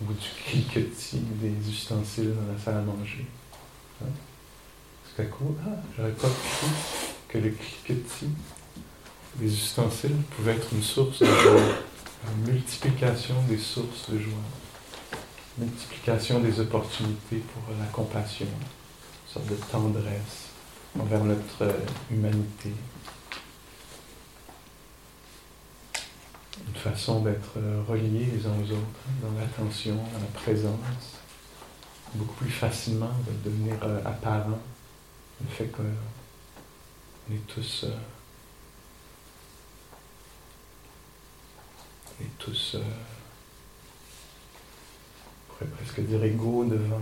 ou 0.03 0.12
du 0.12 0.29
cliquetis 0.46 1.22
des 1.42 1.70
ustensiles 1.70 2.35
dans 2.35 2.53
la 2.53 2.59
salle 2.59 2.77
à 2.77 2.83
manger. 2.83 3.27
Hein? 4.03 4.07
Tout 5.05 5.22
à 5.22 5.24
coup, 5.24 5.57
ah, 5.66 5.70
j'aurais 5.96 6.12
pas 6.12 6.29
cru 6.29 6.68
que 7.29 7.38
le 7.38 7.51
cliquetis 7.51 8.31
des 9.37 9.53
ustensiles 9.53 10.16
pouvait 10.37 10.53
être 10.53 10.68
une 10.72 10.83
source 10.83 11.20
de 11.20 11.27
une 12.26 12.52
multiplication 12.52 13.35
des 13.48 13.59
sources 13.59 14.11
de 14.11 14.18
joie, 14.18 14.33
multiplication 15.59 16.40
des 16.40 16.61
opportunités 16.61 17.42
pour 17.52 17.62
la 17.78 17.87
compassion, 17.87 18.46
une 18.46 19.33
sorte 19.33 19.46
de 19.46 19.57
tendresse 19.70 20.48
envers 20.98 21.24
notre 21.24 21.74
humanité, 22.11 22.72
une 26.66 26.74
façon 26.74 27.20
d'être 27.20 27.57
euh, 27.57 27.83
reliés 27.88 28.28
les 28.33 28.46
uns 28.46 28.54
aux 28.54 28.72
autres, 28.72 29.04
dans 29.22 29.38
l'attention, 29.38 29.96
dans 29.96 30.18
la 30.18 30.40
présence, 30.40 31.18
beaucoup 32.14 32.35
plus 32.35 32.50
facilement 32.50 33.11
de 33.26 33.50
devenir 33.50 33.74
euh, 33.83 34.00
apparent. 34.04 34.59
Le 35.40 35.46
fait 35.54 35.66
qu'on 35.66 35.83
est 37.33 37.46
tous 37.46 37.87
euh, 42.20 42.22
on 42.22 42.24
est 42.24 42.38
tous 42.38 42.76
on 45.50 45.54
pourrait 45.54 45.70
presque 45.70 46.00
dire 46.00 46.22
égaux 46.24 46.64
devant, 46.64 47.00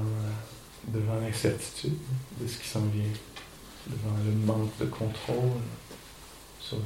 devant 0.89 1.21
l'incertitude 1.21 1.97
de 2.41 2.47
ce 2.47 2.59
qui 2.59 2.69
s'en 2.69 2.87
vient, 2.87 3.05
devant 3.87 4.17
le 4.25 4.33
manque 4.33 4.79
de 4.79 4.87
contrôle 4.87 5.61
sur 6.61 6.79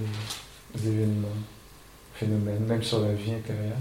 les 0.74 0.88
événements 0.88 1.28
phénomène, 2.20 2.64
même 2.66 2.82
sur 2.82 3.00
la 3.00 3.14
vie 3.14 3.32
intérieure. 3.32 3.76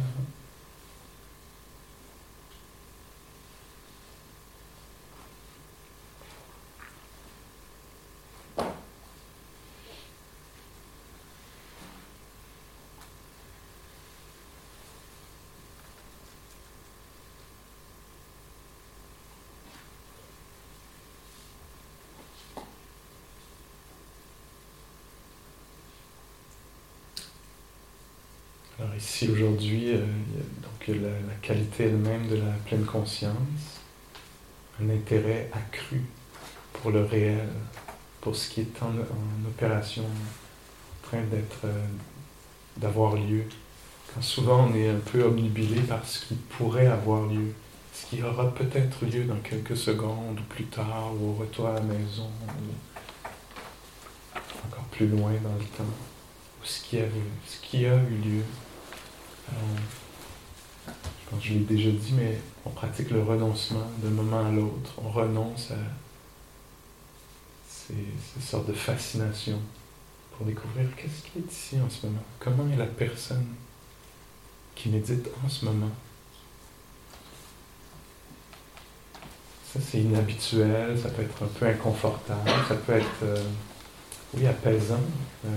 Ici 29.00 29.30
aujourd'hui, 29.30 29.94
euh, 29.94 30.06
donc 30.62 31.02
la, 31.02 31.36
qualité 31.42 31.86
elle-même 31.86 32.28
de 32.28 32.36
la 32.36 32.52
pleine 32.66 32.84
conscience, 32.84 33.80
un 34.82 34.90
intérêt 34.90 35.50
accru 35.54 36.02
pour 36.74 36.92
le 36.92 37.06
réel, 37.06 37.48
pour 38.20 38.36
ce 38.36 38.50
qui 38.50 38.62
est 38.62 38.84
en, 38.84 38.92
opération, 39.48 40.04
en 40.04 41.08
train 41.08 41.22
d'être, 41.32 41.62
euh, 41.64 41.86
d'avoir 42.78 43.16
lieu. 43.16 43.44
Quand 44.14 44.22
souvent 44.22 44.68
on 44.70 44.76
est 44.76 44.90
un 44.90 45.00
peu 45.00 45.24
omnibilé 45.24 45.82
par 45.82 46.06
ce 46.06 46.26
qui 46.26 46.34
pourrait 46.34 46.88
avoir 46.88 47.26
lieu, 47.26 47.54
ce 47.94 48.08
qui 48.08 48.22
aura 48.22 48.54
peut-être 48.54 49.06
lieu 49.06 49.24
dans 49.24 49.40
quelques 49.40 49.78
secondes 49.78 50.40
ou 50.40 50.54
plus 50.54 50.66
tard, 50.66 51.12
ou 51.20 51.30
au 51.30 51.34
retour 51.36 51.68
à 51.68 51.76
la 51.76 51.82
maison, 51.82 52.30
ou 54.36 54.68
encore 54.68 54.86
plus 54.92 55.08
loin 55.08 55.32
dans 55.42 55.56
le 55.56 55.66
temps, 55.78 55.84
ou 56.62 56.66
ce 56.66 56.82
qui 56.84 57.00
a, 57.00 57.06
ce 57.46 57.62
qui 57.62 57.86
a 57.86 57.96
eu 57.96 58.16
lieu 58.16 58.44
je 60.86 61.30
pense 61.30 61.42
que 61.42 61.48
je 61.48 61.54
l'ai 61.54 61.60
déjà 61.60 61.92
dit, 61.92 62.14
mais 62.14 62.40
on 62.66 62.70
pratique 62.70 63.12
le 63.12 63.22
renoncement 63.22 63.88
d'un 64.02 64.10
moment 64.10 64.46
à 64.46 64.52
l'autre. 64.52 64.94
On 64.98 65.10
renonce 65.10 65.72
à 65.72 65.76
ces, 67.68 68.42
sortes 68.42 68.68
de 68.68 68.74
fascination 68.74 69.60
pour 70.36 70.46
découvrir 70.46 70.88
qu'est-ce 70.96 71.24
qui 71.24 71.40
est 71.40 71.52
ici 71.52 71.78
en 71.86 71.90
ce 71.90 72.06
moment, 72.06 72.24
comment 72.40 72.68
est 72.72 72.78
la 72.78 72.86
personne 72.86 73.46
qui 74.76 74.90
médite 74.90 75.28
en 75.46 75.50
ce 75.50 75.66
moment? 75.66 75.92
Ça, 79.74 79.80
c'est 79.80 80.00
inhabituel, 80.00 80.98
ça 81.00 81.10
peut 81.10 81.22
être 81.22 81.44
un 81.44 81.48
peu 81.48 81.68
inconfortable, 81.68 82.50
ça 82.68 82.76
peut 82.76 82.94
être, 82.94 83.24
euh, 83.24 83.44
oui, 84.34 84.48
apaisant 84.48 85.02
euh, 85.46 85.50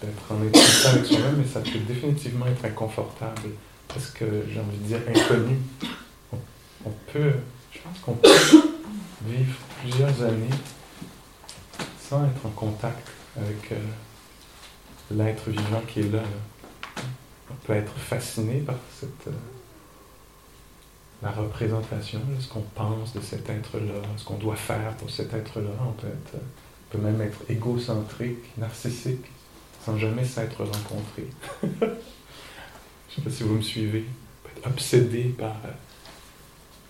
d'être 0.00 0.32
en 0.32 0.36
intimité 0.36 0.88
avec 0.88 1.06
soi-même, 1.06 1.36
mais 1.38 1.46
ça 1.46 1.60
peut 1.60 1.78
définitivement 1.86 2.46
être 2.46 2.64
inconfortable, 2.64 3.50
parce 3.88 4.10
que 4.10 4.24
j'ai 4.52 4.60
envie 4.60 4.78
de 4.78 4.84
dire 4.84 5.00
inconnu. 5.08 5.56
On, 6.84 6.90
peut, 7.12 7.32
je 7.72 7.78
pense 7.80 7.98
qu'on 7.98 8.14
peut 8.14 8.28
vivre 9.26 9.56
plusieurs 9.80 10.22
années 10.22 10.56
sans 12.00 12.24
être 12.24 12.46
en 12.46 12.50
contact 12.50 13.08
avec 13.36 13.72
euh, 13.72 13.76
l'être 15.10 15.50
vivant 15.50 15.82
qui 15.86 16.00
est 16.00 16.12
là, 16.12 16.22
On 17.50 17.54
peut 17.66 17.74
être 17.74 17.92
fasciné 17.92 18.60
par 18.60 18.76
cette 18.98 19.28
la 21.22 21.30
représentation, 21.30 22.20
ce 22.38 22.48
qu'on 22.48 22.64
pense 22.74 23.12
de 23.12 23.20
cet 23.20 23.48
être-là, 23.50 24.00
ce 24.16 24.24
qu'on 24.24 24.38
doit 24.38 24.56
faire 24.56 24.94
pour 24.96 25.10
cet 25.10 25.34
être-là. 25.34 25.70
On 25.86 25.92
peut, 25.92 26.08
peut 26.90 26.98
même 26.98 27.20
être 27.22 27.38
égocentrique, 27.48 28.56
narcissique, 28.58 29.24
sans 29.84 29.96
jamais 29.96 30.24
s'être 30.24 30.64
rencontré. 30.64 31.26
Je 31.62 31.86
ne 31.86 33.16
sais 33.16 33.22
pas 33.22 33.30
si 33.30 33.42
vous 33.42 33.54
me 33.54 33.62
suivez. 33.62 34.04
On 34.06 34.48
peut 34.48 34.54
être 34.56 34.66
obsédé 34.66 35.34
par. 35.36 35.56
Euh, 35.64 35.70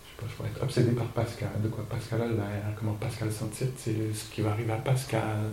je 0.04 0.10
sais 0.10 0.16
pas, 0.20 0.26
je 0.28 0.36
pourrais 0.36 0.48
être 0.50 0.62
obsédé 0.62 0.90
par 0.90 1.06
Pascal, 1.06 1.48
de 1.62 1.68
quoi 1.68 1.84
Pascal 1.88 2.20
a 2.22 2.26
l'air, 2.26 2.62
comment 2.78 2.92
Pascal 2.94 3.32
sent-il, 3.32 4.14
ce 4.14 4.24
qui 4.34 4.42
va 4.42 4.50
arriver 4.50 4.72
à 4.72 4.76
Pascal, 4.76 5.50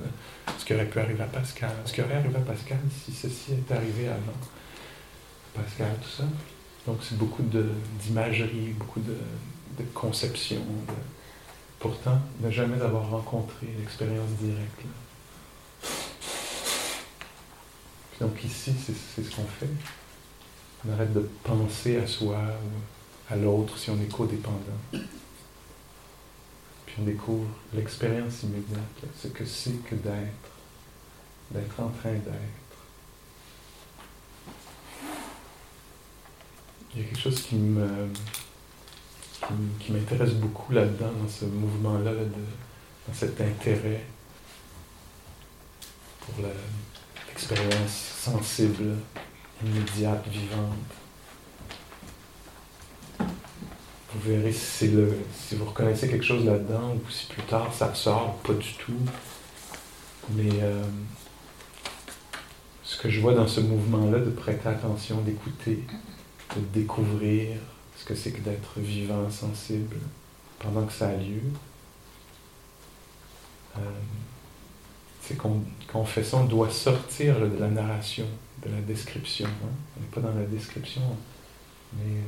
ce 0.58 0.66
qui 0.66 0.74
aurait 0.74 0.88
pu 0.88 1.00
arriver 1.00 1.24
à 1.24 1.28
Pascal, 1.28 1.72
ce 1.86 1.94
qui 1.94 2.02
aurait 2.02 2.16
arrivé 2.16 2.36
à 2.36 2.42
Pascal 2.42 2.80
si 3.06 3.14
ceci 3.14 3.54
est 3.54 3.72
arrivé 3.72 4.08
avant 4.10 4.34
Pascal, 5.54 5.96
tout 6.02 6.10
ça. 6.10 6.24
Donc 6.86 6.98
c'est 7.02 7.18
beaucoup 7.18 7.44
d'imagerie, 7.44 8.74
beaucoup 8.78 9.00
de, 9.00 9.16
de 9.78 9.84
conception. 9.94 10.62
Pourtant, 11.80 12.20
ne 12.42 12.50
jamais 12.50 12.82
avoir 12.82 13.10
rencontré 13.10 13.68
l'expérience 13.78 14.30
directe. 14.42 14.82
donc 18.20 18.44
ici, 18.44 18.74
c'est 18.84 19.24
ce 19.24 19.36
qu'on 19.36 19.46
fait. 19.46 19.70
On 20.88 20.94
arrête 20.94 21.14
de 21.14 21.30
penser 21.44 21.98
à 21.98 22.08
soi 22.08 22.38
ou 22.38 23.34
à 23.34 23.36
l'autre 23.36 23.78
si 23.78 23.92
on 23.92 24.02
est 24.02 24.12
codépendant. 24.12 24.58
Puis 24.92 26.96
on 27.00 27.04
découvre 27.04 27.48
l'expérience 27.74 28.42
immédiate, 28.42 28.82
ce 29.22 29.28
que 29.28 29.46
c'est 29.46 29.84
que 29.84 29.94
d'être, 29.94 30.50
d'être 31.52 31.80
en 31.80 31.90
train 31.90 32.14
d'être. 32.14 32.68
il 36.98 37.04
y 37.04 37.06
a 37.06 37.10
quelque 37.10 37.22
chose 37.22 37.42
qui 37.44 37.56
me 37.56 38.10
qui, 39.80 39.92
m'intéresse 39.92 40.34
beaucoup 40.34 40.74
là-dedans, 40.74 41.12
dans 41.22 41.30
ce 41.30 41.46
mouvement-là, 41.46 42.12
dans 42.14 43.14
cet 43.14 43.40
intérêt 43.40 44.04
pour 46.22 46.46
l'expérience 47.28 48.16
sensible, 48.20 48.96
immédiate, 49.64 50.28
vivante. 50.28 50.78
Vous 53.20 54.32
verrez 54.32 54.52
si, 54.52 54.90
le, 54.90 55.18
si 55.34 55.56
vous 55.56 55.66
reconnaissez 55.66 56.10
quelque 56.10 56.26
chose 56.26 56.46
là-dedans 56.46 56.96
ou 56.96 57.10
si 57.10 57.28
plus 57.28 57.44
tard 57.44 57.72
ça 57.74 57.94
sort, 57.94 58.36
pas 58.38 58.54
du 58.54 58.74
tout. 58.74 59.00
Mais 60.32 60.50
euh, 60.62 60.84
ce 62.84 62.98
que 62.98 63.10
je 63.10 63.20
vois 63.20 63.34
dans 63.34 63.48
ce 63.48 63.60
mouvement-là, 63.60 64.20
de 64.20 64.30
prêter 64.30 64.68
attention, 64.70 65.22
d'écouter, 65.22 65.84
de 66.56 66.62
découvrir 66.74 67.58
ce 67.98 68.06
que 68.06 68.16
c'est 68.16 68.32
que 68.32 68.42
d'être 68.42 68.80
vivant, 68.80 69.30
sensible, 69.30 69.98
pendant 70.60 70.86
que 70.86 70.94
ça 70.94 71.10
a 71.10 71.16
lieu. 71.16 71.42
Euh, 73.78 73.80
c'est 75.22 75.36
qu'on, 75.36 75.62
on 75.94 76.06
fait 76.06 76.24
ça, 76.24 76.38
on 76.38 76.46
doit 76.46 76.70
sortir 76.70 77.40
de 77.40 77.58
la 77.60 77.68
narration, 77.68 78.28
de 78.66 78.72
la 78.72 78.82
description. 78.82 79.48
Hein. 79.48 79.70
On 79.98 80.02
n'est 80.02 80.08
pas 80.08 80.22
dans 80.22 80.40
la 80.40 80.46
description, 80.46 81.02
mais 81.94 82.22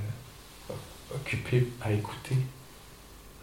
euh, 0.72 0.74
occupé 1.16 1.68
à 1.82 1.92
écouter, 1.92 2.38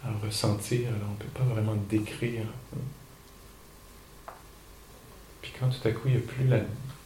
à 0.03 0.11
ressentir. 0.23 0.89
On 1.07 1.11
ne 1.11 1.17
peut 1.17 1.39
pas 1.39 1.43
vraiment 1.45 1.75
décrire. 1.89 2.45
Hein. 2.75 4.31
Puis 5.41 5.53
quand 5.59 5.69
tout 5.69 5.87
à 5.87 5.91
coup, 5.91 6.07
il 6.07 6.11
n'y 6.11 6.17
a 6.17 6.21
plus 6.21 6.45
la 6.47 6.59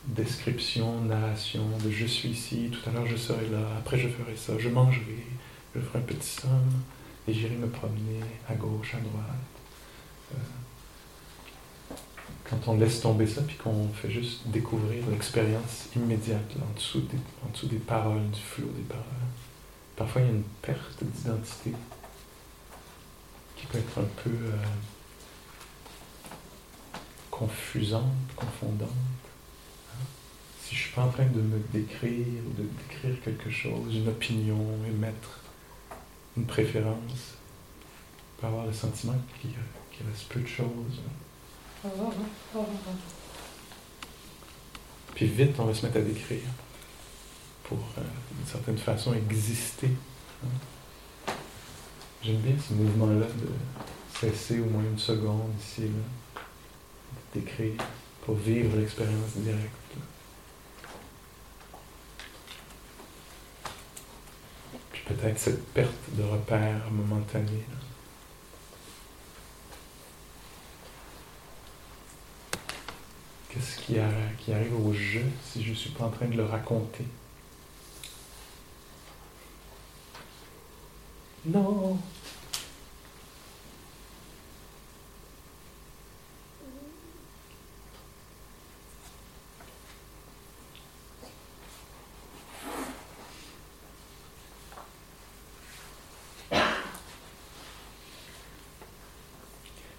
description, 0.06 1.02
narration, 1.02 1.66
de 1.84 1.92
je 1.92 2.06
suis 2.06 2.30
ici, 2.30 2.72
tout 2.72 2.90
à 2.90 2.94
l'heure 2.94 3.06
je 3.06 3.16
serai 3.16 3.48
là, 3.50 3.60
après 3.78 3.98
je 3.98 4.08
ferai 4.08 4.36
ça, 4.36 4.54
je 4.58 4.70
mangerai, 4.70 5.26
je 5.76 5.80
ferai 5.80 6.00
un 6.00 6.02
petit 6.02 6.28
somme, 6.28 6.82
et 7.28 7.34
j'irai 7.34 7.56
me 7.56 7.68
promener 7.68 8.20
à 8.50 8.56
gauche, 8.56 8.96
à 8.96 8.98
droite. 8.98 9.26
Euh, 10.34 11.96
quand 12.50 12.68
on 12.68 12.78
laisse 12.78 13.00
tomber 13.02 13.28
ça, 13.28 13.42
puis 13.44 13.56
qu'on 13.56 13.88
fait 13.90 14.12
juste 14.12 14.48
découvrir 14.48 15.08
l'expérience 15.10 15.88
immédiate, 15.96 16.52
en, 16.60 16.74
dessous 16.74 17.02
des, 17.68 17.78
paroles, 17.78 18.30
du 18.32 18.42
flot 18.42 18.68
des 18.76 18.84
paroles, 18.84 19.06
parfois 19.96 20.22
il 20.22 20.28
y 20.28 20.30
a 20.30 20.34
une 20.34 20.44
perte 20.62 21.04
d'identité 21.04 21.74
qui 23.56 23.68
peut 23.68 23.78
être 23.78 24.00
un 24.00 24.08
peu 24.24 24.32
euh, 24.32 24.56
confusante, 27.30 28.04
confondante 28.36 28.90
si 30.72 30.78
je 30.78 30.84
suis 30.84 30.92
pas 30.94 31.02
en 31.02 31.10
train 31.10 31.26
de 31.26 31.42
me 31.42 31.60
décrire 31.74 32.26
ou 32.48 32.62
de 32.62 32.66
décrire 32.88 33.22
quelque 33.26 33.50
chose, 33.50 33.94
une 33.94 34.08
opinion, 34.08 34.66
émettre 34.88 35.42
une 36.38 36.46
préférence, 36.46 37.36
peut 38.40 38.48
avoir 38.48 38.66
le 38.66 38.72
sentiment 38.72 39.16
qu'il 39.42 39.52
reste 40.10 40.30
peu 40.30 40.40
de 40.40 40.48
choses. 40.48 41.02
Puis 45.14 45.26
vite, 45.26 45.60
on 45.60 45.66
va 45.66 45.74
se 45.74 45.86
mettre 45.86 45.98
à 45.98 46.02
décrire 46.02 46.48
pour, 47.66 47.80
euh, 47.98 48.02
d'une 48.32 48.48
certaine 48.48 48.78
façon, 48.78 49.14
exister. 49.14 49.90
Hein. 50.42 51.34
J'aime 52.24 52.38
bien 52.38 52.56
ce 52.66 52.74
mouvement-là 52.76 53.26
de 53.26 54.20
cesser 54.22 54.62
au 54.62 54.66
moins 54.68 54.84
une 54.84 55.00
seconde 55.00 55.52
ici, 55.60 55.82
là, 55.82 56.42
d'écrire 57.34 57.74
pour 58.26 58.36
vivre 58.36 58.78
l'expérience 58.78 59.36
directe. 59.36 59.81
Peut-être 65.12 65.40
cette 65.40 65.66
perte 65.74 65.92
de 66.14 66.24
repère 66.24 66.90
momentanée. 66.92 67.64
Qu'est-ce 73.50 73.78
qui, 73.78 73.98
qui, 74.38 74.54
arrive 74.54 74.86
au 74.86 74.94
jeu 74.94 75.24
si 75.44 75.64
je 75.64 75.72
ne 75.72 75.76
suis 75.76 75.90
pas 75.90 76.06
en 76.06 76.10
train 76.10 76.28
de 76.28 76.38
le 76.38 76.46
raconter? 76.46 77.06
Non, 81.46 81.98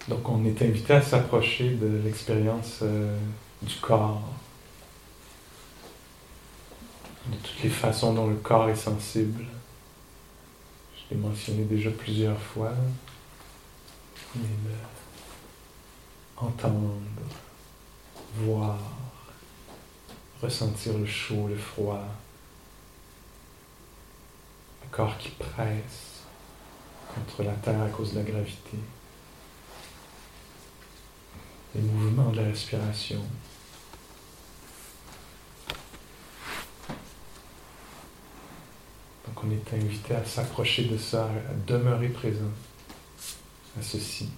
Donc 0.07 0.27
on 0.27 0.42
est 0.53 0.65
invité 0.65 0.93
à 0.93 1.01
s'approcher 1.01 1.71
de 1.71 2.01
l'expérience 2.03 2.79
euh, 2.81 3.17
du 3.61 3.75
corps, 3.75 4.21
de 7.27 7.37
toutes 7.37 7.63
les 7.63 7.69
façons 7.69 8.13
dont 8.13 8.27
le 8.27 8.35
corps 8.35 8.69
est 8.69 8.75
sensible. 8.75 9.45
Je 10.95 11.15
l'ai 11.15 11.21
mentionné 11.21 11.63
déjà 11.63 11.89
plusieurs 11.89 12.39
fois, 12.39 12.73
mais 14.35 14.43
entendre, 16.37 16.95
voir, 18.37 18.77
ressentir 20.41 20.97
le 20.97 21.05
chaud, 21.05 21.47
le 21.47 21.57
froid, 21.57 22.05
le 24.83 24.89
corps 24.91 25.17
qui 25.17 25.29
presse 25.29 26.23
contre 27.13 27.43
la 27.43 27.53
terre 27.53 27.81
à 27.81 27.89
cause 27.89 28.13
de 28.13 28.19
la 28.19 28.23
gravité 28.23 28.77
les 31.75 31.81
mouvements 31.81 32.29
de 32.31 32.37
la 32.37 32.43
respiration. 32.43 33.21
Donc 39.27 39.43
on 39.43 39.51
est 39.51 39.73
invité 39.73 40.15
à 40.15 40.25
s'approcher 40.25 40.85
de 40.85 40.97
ça, 40.97 41.25
à 41.25 41.53
demeurer 41.67 42.09
présent 42.09 42.51
à 43.79 43.81
ceci. 43.81 44.29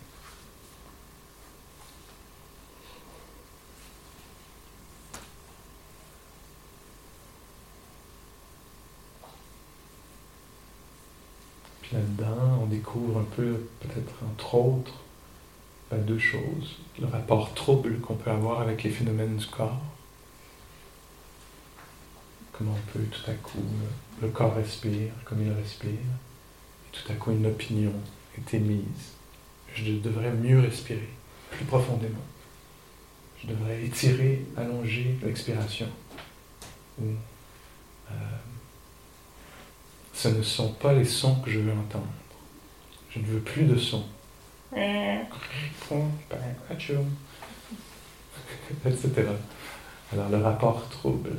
Puis 11.81 11.95
là-dedans, 11.95 12.59
on 12.63 12.65
découvre 12.65 13.19
un 13.19 13.35
peu, 13.35 13.67
peut-être 13.81 14.13
entre 14.23 14.55
autres, 14.55 14.93
deux 15.93 16.19
choses. 16.19 16.77
Le 16.99 17.07
rapport 17.07 17.53
trouble 17.53 17.99
qu'on 17.99 18.15
peut 18.15 18.31
avoir 18.31 18.61
avec 18.61 18.83
les 18.83 18.89
phénomènes 18.89 19.37
du 19.37 19.45
corps. 19.45 19.81
Comment 22.51 22.71
on 22.73 22.91
peut 22.91 23.05
tout 23.05 23.29
à 23.29 23.33
coup, 23.33 23.63
le 24.21 24.29
corps 24.29 24.55
respire 24.55 25.11
comme 25.25 25.41
il 25.41 25.51
respire, 25.51 25.89
et 25.89 26.91
tout 26.91 27.11
à 27.11 27.15
coup 27.15 27.31
une 27.31 27.45
opinion 27.45 27.91
est 28.37 28.53
émise. 28.53 29.13
Je 29.73 29.91
devrais 29.93 30.31
mieux 30.31 30.59
respirer, 30.61 31.09
plus 31.51 31.65
profondément. 31.65 32.23
Je 33.43 33.47
devrais 33.47 33.83
étirer, 33.83 34.45
allonger 34.55 35.17
l'expiration. 35.21 35.87
Euh, 37.01 38.13
ce 40.13 40.29
ne 40.29 40.41
sont 40.41 40.71
pas 40.71 40.93
les 40.93 41.03
sons 41.03 41.35
que 41.41 41.51
je 41.51 41.59
veux 41.59 41.73
entendre. 41.73 42.07
Je 43.09 43.19
ne 43.19 43.25
veux 43.25 43.41
plus 43.41 43.65
de 43.65 43.77
sons. 43.77 44.05
etc. 48.85 49.09
Alors 50.11 50.29
le 50.29 50.37
rapport 50.37 50.87
trouble. 50.89 51.31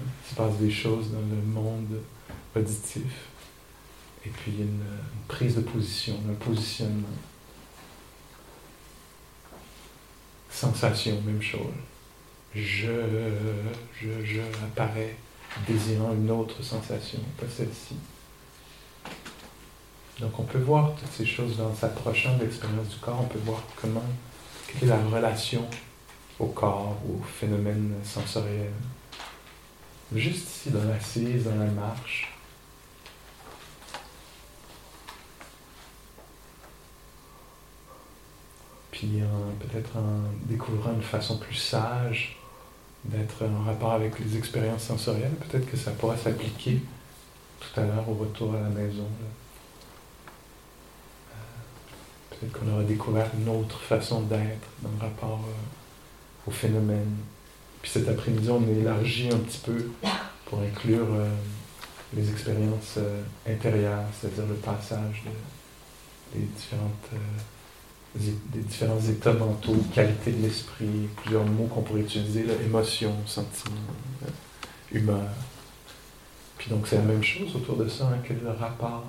Il 0.00 0.30
se 0.30 0.34
passe 0.34 0.56
des 0.58 0.70
choses 0.70 1.12
dans 1.12 1.20
le 1.20 1.42
monde 1.42 2.00
auditif. 2.56 3.28
Et 4.26 4.30
puis 4.30 4.52
une, 4.52 4.62
une 4.62 5.26
prise 5.28 5.56
de 5.56 5.60
position, 5.60 6.18
un 6.28 6.34
positionnement. 6.34 7.06
Sensation, 10.50 11.20
même 11.22 11.42
chose. 11.42 11.74
Je, 12.54 12.88
je, 14.00 14.24
je 14.24 14.40
apparaît 14.64 15.16
désirant 15.66 16.12
une 16.12 16.30
autre 16.30 16.62
sensation, 16.62 17.20
pas 17.38 17.46
celle-ci. 17.48 17.96
Donc 20.20 20.38
on 20.38 20.44
peut 20.44 20.58
voir 20.58 20.94
toutes 20.94 21.10
ces 21.12 21.26
choses 21.26 21.60
en 21.60 21.74
s'approchant 21.74 22.36
de 22.36 22.44
l'expérience 22.44 22.88
du 22.88 22.96
corps, 22.96 23.18
on 23.20 23.26
peut 23.26 23.40
voir 23.44 23.62
comment, 23.80 24.02
quelle 24.68 24.88
est 24.88 24.92
la 24.92 24.98
relation 24.98 25.66
au 26.38 26.46
corps, 26.46 26.96
au 27.08 27.22
phénomène 27.24 27.94
sensoriel. 28.04 28.70
Juste 30.14 30.48
ici, 30.48 30.70
dans 30.70 30.84
l'assise, 30.84 31.44
dans 31.44 31.56
la 31.56 31.66
marche. 31.66 32.30
Puis 38.92 39.20
peut-être 39.58 39.96
en 39.96 40.20
découvrant 40.46 40.92
une 40.92 41.02
façon 41.02 41.38
plus 41.38 41.56
sage 41.56 42.36
d'être 43.04 43.44
en 43.44 43.64
rapport 43.64 43.92
avec 43.92 44.18
les 44.20 44.36
expériences 44.36 44.84
sensorielles. 44.84 45.34
Peut-être 45.48 45.68
que 45.68 45.76
ça 45.76 45.90
pourrait 45.90 46.16
s'appliquer 46.16 46.80
tout 47.60 47.80
à 47.80 47.84
l'heure 47.84 48.08
au 48.08 48.14
retour 48.14 48.54
à 48.54 48.60
la 48.60 48.68
maison. 48.68 49.06
Qu'on 52.52 52.72
aura 52.72 52.82
découvert 52.82 53.30
une 53.38 53.48
autre 53.48 53.80
façon 53.80 54.22
d'être 54.22 54.68
dans 54.82 54.90
le 54.90 55.00
rapport 55.00 55.40
euh, 55.46 56.48
au 56.48 56.50
phénomène. 56.50 57.16
Puis 57.82 57.90
cet 57.90 58.08
après-midi, 58.08 58.48
on 58.50 58.66
élargit 58.68 59.28
un 59.30 59.38
petit 59.38 59.60
peu 59.64 59.90
pour 60.46 60.60
inclure 60.60 61.06
euh, 61.12 61.28
les 62.14 62.30
expériences 62.30 62.98
intérieures, 63.46 64.04
c'est-à-dire 64.20 64.46
le 64.46 64.54
passage 64.54 65.24
des 66.34 66.40
différentes 66.40 67.10
des 68.16 68.60
différents 68.60 69.00
états 69.00 69.32
mentaux, 69.32 69.76
qualité 69.92 70.30
de 70.32 70.42
l'esprit, 70.42 71.08
plusieurs 71.22 71.44
mots 71.44 71.66
qu'on 71.66 71.82
pourrait 71.82 72.02
utiliser, 72.02 72.44
émotion, 72.64 73.12
sentiment, 73.26 73.74
euh, 74.24 74.96
humeur. 74.96 75.30
Puis 76.58 76.70
donc 76.70 76.86
c'est 76.86 76.96
la 76.96 77.02
même 77.02 77.24
chose 77.24 77.54
autour 77.56 77.76
de 77.76 77.88
ça, 77.88 78.04
hein, 78.04 78.18
est 78.28 78.42
le 78.42 78.50
rapport 78.50 79.04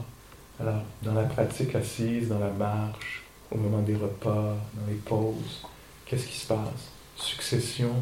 Alors, 0.59 0.81
dans 1.03 1.13
la 1.13 1.23
pratique 1.23 1.75
assise, 1.75 2.29
dans 2.29 2.39
la 2.39 2.49
marche, 2.49 3.23
au 3.55 3.57
moment 3.57 3.81
des 3.81 3.95
repas, 3.95 4.57
dans 4.73 4.87
les 4.87 4.95
pauses, 4.95 5.65
qu'est-ce 6.05 6.27
qui 6.27 6.37
se 6.37 6.47
passe? 6.47 6.91
Succession 7.15 7.93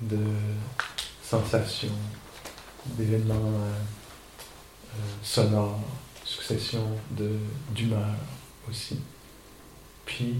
de 0.00 0.18
sensations, 1.22 1.88
d'événements 2.86 3.34
euh, 3.34 4.98
sonores, 5.22 5.80
succession 6.24 6.86
d'humeur 7.74 8.14
aussi. 8.68 9.00
Puis 10.06 10.36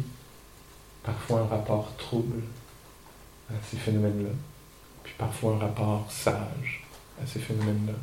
parfois 1.02 1.40
un 1.40 1.46
rapport 1.46 1.92
trouble 1.96 2.42
à 3.50 3.54
ces 3.68 3.76
phénomènes-là, 3.76 4.30
puis 5.02 5.14
parfois 5.18 5.54
un 5.54 5.58
rapport 5.58 6.06
sage 6.11 6.85
à 7.20 7.26
ces 7.26 7.40
phénomènes-là. 7.40 7.94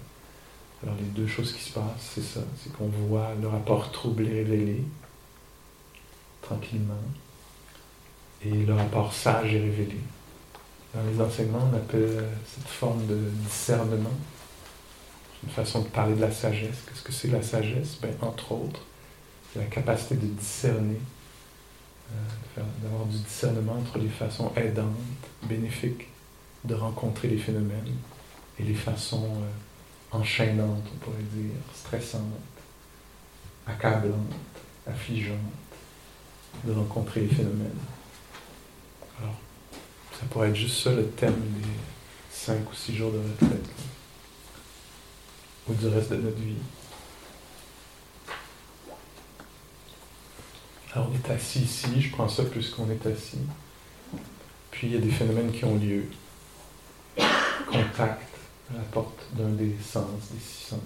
Alors 0.84 0.95
les 0.97 1.05
deux 1.05 1.27
choses 1.27 1.53
qui 1.53 1.63
se 1.63 1.73
passent, 1.73 2.12
c'est 2.13 2.23
ça, 2.23 2.41
c'est 2.62 2.73
qu'on 2.73 2.88
voit 2.88 3.29
le 3.41 3.47
rapport 3.47 3.91
troublé 3.91 4.43
révélé 4.43 4.84
tranquillement, 6.41 6.93
et 8.43 8.52
le 8.52 8.73
rapport 8.73 9.13
sage 9.13 9.54
est 9.54 9.60
révélé. 9.60 9.97
Dans 10.93 11.04
les 11.04 11.21
enseignements, 11.21 11.69
on 11.71 11.75
appelle 11.75 12.25
cette 12.45 12.67
forme 12.67 13.06
de 13.06 13.30
discernement, 13.45 14.17
une 15.43 15.49
façon 15.49 15.82
de 15.82 15.88
parler 15.88 16.15
de 16.15 16.21
la 16.21 16.32
sagesse. 16.32 16.78
Qu'est-ce 16.88 17.04
que 17.04 17.12
c'est 17.12 17.28
la 17.28 17.41
sagesse? 17.41 17.97
Ben, 18.02 18.13
Entre 18.21 18.52
autres, 18.52 18.82
la 19.56 19.65
capacité 19.65 20.15
de 20.15 20.25
discerner 20.28 20.99
euh, 22.12 22.62
d'avoir 22.82 23.06
du 23.06 23.17
discernement 23.17 23.73
entre 23.73 23.99
les 23.99 24.10
façons 24.10 24.52
aidantes, 24.56 24.88
bénéfiques 25.43 26.08
de 26.65 26.73
rencontrer 26.73 27.28
les 27.28 27.38
phénomènes 27.38 27.95
et 28.60 28.63
les 28.63 28.73
façons 28.73 29.25
euh, 29.25 30.17
enchaînantes, 30.17 30.84
on 30.93 30.97
pourrait 30.97 31.23
dire, 31.34 31.52
stressantes, 31.73 32.23
accablantes, 33.67 34.34
affligeantes 34.88 35.38
de 36.63 36.73
rencontrer 36.73 37.21
les 37.21 37.27
phénomènes. 37.27 37.79
Alors, 39.19 39.35
ça 40.19 40.25
pourrait 40.29 40.49
être 40.49 40.55
juste 40.55 40.83
ça 40.83 40.91
le 40.91 41.07
thème 41.07 41.39
des 41.39 41.67
cinq 42.31 42.69
ou 42.69 42.75
six 42.75 42.95
jours 42.95 43.12
de 43.12 43.17
retraite, 43.17 43.69
ou 45.67 45.73
du 45.73 45.88
reste 45.88 46.12
de 46.12 46.17
notre 46.17 46.38
vie. 46.38 46.55
Alors 50.93 51.09
on 51.12 51.15
est 51.15 51.31
assis 51.31 51.59
ici, 51.59 52.01
je 52.01 52.12
prends 52.12 52.27
ça 52.27 52.43
puisqu'on 52.45 52.89
est 52.89 53.05
assis. 53.05 53.38
Puis 54.71 54.88
il 54.88 54.93
y 54.93 54.97
a 54.97 54.99
des 54.99 55.12
phénomènes 55.12 55.51
qui 55.51 55.63
ont 55.65 55.75
lieu. 55.75 56.05
Contact 57.67 58.27
à 58.71 58.77
la 58.77 58.83
porte 58.91 59.19
d'un 59.33 59.49
des 59.49 59.75
sens, 59.83 60.31
des 60.31 60.39
six 60.39 60.69
sens. 60.69 60.79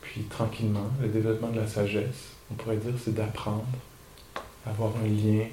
Puis 0.00 0.22
tranquillement, 0.24 0.90
le 1.00 1.08
développement 1.08 1.48
de 1.48 1.58
la 1.60 1.66
sagesse, 1.66 2.34
on 2.50 2.54
pourrait 2.54 2.76
dire, 2.76 2.94
c'est 3.02 3.14
d'apprendre 3.14 3.66
avoir 4.66 4.92
un 4.96 5.06
lien 5.06 5.46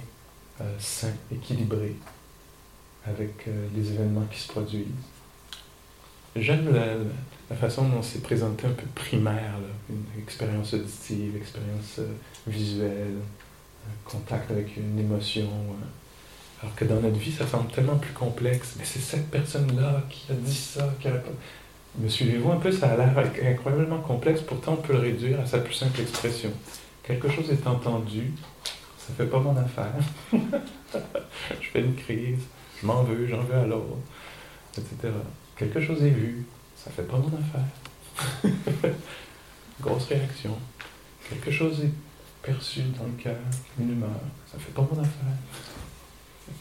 euh, 0.61 0.75
sain, 0.79 1.13
équilibré 1.31 1.95
avec 3.05 3.47
euh, 3.47 3.67
les 3.75 3.91
événements 3.91 4.25
qui 4.31 4.39
se 4.39 4.47
produisent. 4.47 4.85
J'aime 6.35 6.73
la, 6.73 7.55
façon 7.55 7.89
dont 7.89 8.03
c'est 8.03 8.21
présenté 8.21 8.67
un 8.67 8.71
peu 8.71 8.85
primaire, 8.93 9.55
une 9.89 10.21
expérience 10.21 10.73
auditive, 10.73 11.35
expérience 11.35 11.99
euh, 11.99 12.13
visuelle, 12.45 13.15
contact 14.05 14.51
avec 14.51 14.77
une 14.77 14.99
émotion. 14.99 15.47
Euh. 15.47 16.61
alors 16.61 16.75
que 16.75 16.85
dans 16.85 17.01
notre 17.01 17.17
vie, 17.17 17.31
ça 17.31 17.47
semble 17.47 17.71
tellement 17.71 17.97
plus 17.97 18.13
complexe. 18.13 18.75
Mais 18.77 18.85
c'est 18.85 18.99
cette 18.99 19.29
personne-là 19.31 20.03
qui 20.09 20.31
a 20.31 20.35
dit 20.35 20.55
ça, 20.55 20.93
qui 20.99 21.07
a... 21.07 21.13
Me 21.97 22.07
suivez-vous 22.07 22.51
un 22.51 22.57
peu, 22.57 22.71
ça 22.71 22.91
a 22.91 22.97
l'air 22.97 23.17
incroyablement 23.17 23.99
complexe, 23.99 24.41
pourtant 24.41 24.73
on 24.73 24.81
peut 24.81 24.93
le 24.93 24.99
réduire 24.99 25.39
à 25.39 25.45
sa 25.47 25.57
plus 25.57 25.73
simple 25.73 25.99
expression. 25.99 26.51
Quelque 27.01 27.27
chose 27.29 27.49
est 27.49 27.65
entendu, 27.65 28.31
ça 29.09 29.15
fait 29.23 29.29
pas 29.29 29.39
mon 29.39 29.57
affaire. 29.57 29.93
je 30.31 31.67
fais 31.71 31.81
une 31.81 31.95
crise, 31.95 32.41
je 32.79 32.85
m'en 32.85 33.03
veux, 33.03 33.27
j'en 33.27 33.41
veux 33.41 33.55
à 33.55 33.65
l'autre, 33.65 33.97
etc. 34.77 35.11
Quelque 35.57 35.81
chose 35.81 36.03
est 36.03 36.11
vu, 36.11 36.45
ça 36.75 36.91
fait 36.91 37.03
pas 37.03 37.17
mon 37.17 37.27
affaire. 37.27 38.91
Grosse 39.81 40.05
réaction. 40.05 40.55
Quelque 41.27 41.49
chose 41.49 41.81
est 41.83 41.91
perçu 42.43 42.81
dans 42.97 43.05
le 43.05 43.13
cœur, 43.13 43.37
une 43.79 43.91
humeur, 43.93 44.09
ça 44.51 44.59
fait 44.59 44.73
pas 44.73 44.81
mon 44.81 45.01
affaire. 45.01 45.33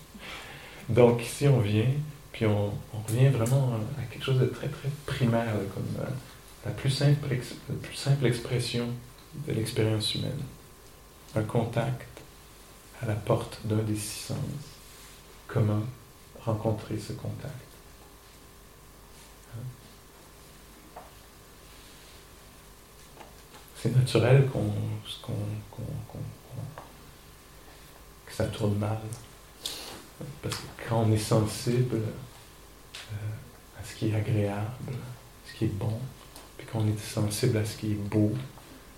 Donc 0.89 1.23
ici 1.23 1.49
on 1.49 1.61
vient, 1.61 1.93
puis 2.33 2.47
on, 2.47 2.73
revient 3.07 3.29
vraiment 3.29 3.75
à 3.99 4.03
quelque 4.11 4.25
chose 4.25 4.41
de 4.41 4.47
très 4.47 4.69
très 4.69 4.89
primaire, 5.05 5.55
comme 5.75 6.03
euh, 6.03 6.09
la, 6.65 6.73
plus 6.73 6.91
simple, 6.91 7.29
la 7.29 7.75
plus 7.77 7.95
simple 7.95 8.27
expression 8.27 8.87
de 9.47 9.53
l'expérience 9.53 10.15
humaine. 10.15 10.41
Un 11.37 11.43
contact 11.43 12.08
à 13.03 13.07
la 13.07 13.15
porte 13.15 13.61
d'un 13.65 13.77
des 13.77 13.97
six 13.97 14.27
sens. 14.27 14.37
Comment 15.47 15.83
rencontrer 16.41 16.99
ce 16.99 17.13
contact? 17.13 17.55
C'est 23.81 23.95
naturel 23.95 24.49
qu'on, 24.49 24.73
que 28.27 28.33
ça 28.33 28.45
tourne 28.47 28.77
mal. 28.77 28.99
Parce 30.43 30.57
que 30.57 30.63
quand 30.89 31.03
on 31.03 31.13
est 31.13 31.17
sensible 31.17 31.97
euh, 33.13 33.81
à 33.81 33.85
ce 33.85 33.95
qui 33.95 34.09
est 34.09 34.15
agréable, 34.17 34.95
ce 35.47 35.57
qui 35.57 35.67
est 35.67 35.69
bon, 35.69 36.01
puis 36.57 36.67
qu'on 36.67 36.89
est 36.89 36.99
sensible 36.99 37.57
à 37.59 37.65
ce 37.65 37.77
qui 37.77 37.93
est 37.93 37.95
beau, 37.95 38.33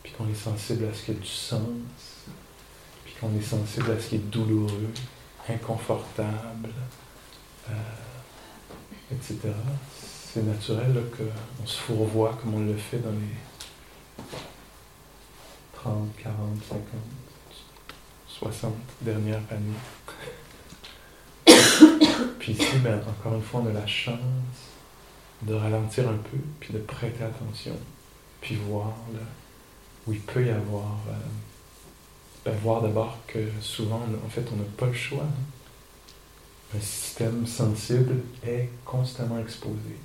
puis 0.03 0.13
qu'on 0.13 0.29
est 0.31 0.35
sensible 0.35 0.87
à 0.87 0.95
ce 0.95 1.03
qui 1.03 1.11
a 1.11 1.15
du 1.15 1.27
sens, 1.27 1.61
qu'on 3.21 3.37
est 3.37 3.43
sensible 3.43 3.91
à 3.91 4.01
ce 4.01 4.09
qui 4.09 4.17
est 4.17 4.31
douloureux, 4.31 4.91
inconfortable, 5.49 6.71
euh, 7.69 7.73
etc. 9.13 9.39
C'est 10.33 10.45
naturel 10.47 11.03
qu'on 11.17 11.67
se 11.67 11.79
fourvoie 11.79 12.39
comme 12.41 12.55
on 12.55 12.61
le 12.61 12.77
fait 12.77 12.99
dans 12.99 13.11
les 13.11 14.25
30, 15.75 16.09
40, 16.23 16.37
50, 16.69 16.83
60 18.29 18.75
dernières 19.01 19.43
années. 19.51 19.75
Puis 22.39 22.53
ici, 22.53 22.79
ben, 22.83 23.01
encore 23.01 23.35
une 23.35 23.43
fois, 23.43 23.61
on 23.65 23.69
a 23.69 23.73
la 23.73 23.87
chance 23.87 24.19
de 25.43 25.55
ralentir 25.55 26.09
un 26.09 26.17
peu, 26.17 26.37
puis 26.61 26.75
de 26.75 26.79
prêter 26.81 27.25
attention, 27.25 27.75
puis 28.43 28.57
voir 28.57 28.93
où 30.07 30.13
il 30.13 30.21
peut 30.21 30.45
y 30.45 30.51
avoir. 30.51 30.99
Euh, 31.09 31.13
ben, 32.45 32.55
voir 32.57 32.83
d'abord 32.83 33.19
que 33.27 33.39
souvent, 33.61 34.03
en 34.25 34.29
fait, 34.29 34.45
on 34.53 34.57
n'a 34.57 34.65
pas 34.77 34.87
le 34.87 34.93
choix. 34.93 35.27
Un 36.75 36.81
système 36.81 37.47
sensible 37.47 38.23
est 38.47 38.71
constamment 38.85 39.39
exposé, 39.39 39.97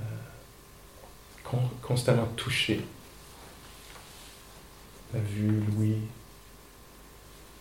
euh, 0.00 1.58
constamment 1.82 2.26
touché. 2.36 2.80
La 5.12 5.20
vue, 5.20 5.60
l'ouïe, 5.68 5.98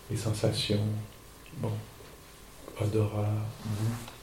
les 0.09 0.17
sensations, 0.17 0.85
bon, 1.57 1.71
odorat, 2.79 3.29
goût 3.65 4.13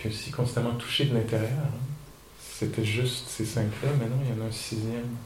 puis 0.00 0.08
aussi 0.08 0.30
constamment 0.30 0.74
touché 0.76 1.04
de 1.04 1.14
l'intérieur. 1.14 1.58
Hein. 1.58 1.78
C'était 2.40 2.84
juste 2.84 3.28
ces 3.28 3.44
cinq-là, 3.44 3.90
maintenant 3.98 4.16
il 4.24 4.34
y 4.34 4.40
en 4.40 4.44
a 4.44 4.48
un 4.48 4.52
sixième. 4.52 5.16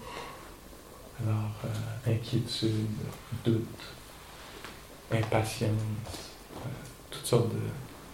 Alors, 1.23 1.53
euh, 1.65 2.13
inquiétude, 2.13 2.89
doute, 3.45 3.63
impatience, 5.11 5.71
euh, 6.57 6.69
toutes 7.11 7.27
sortes 7.27 7.53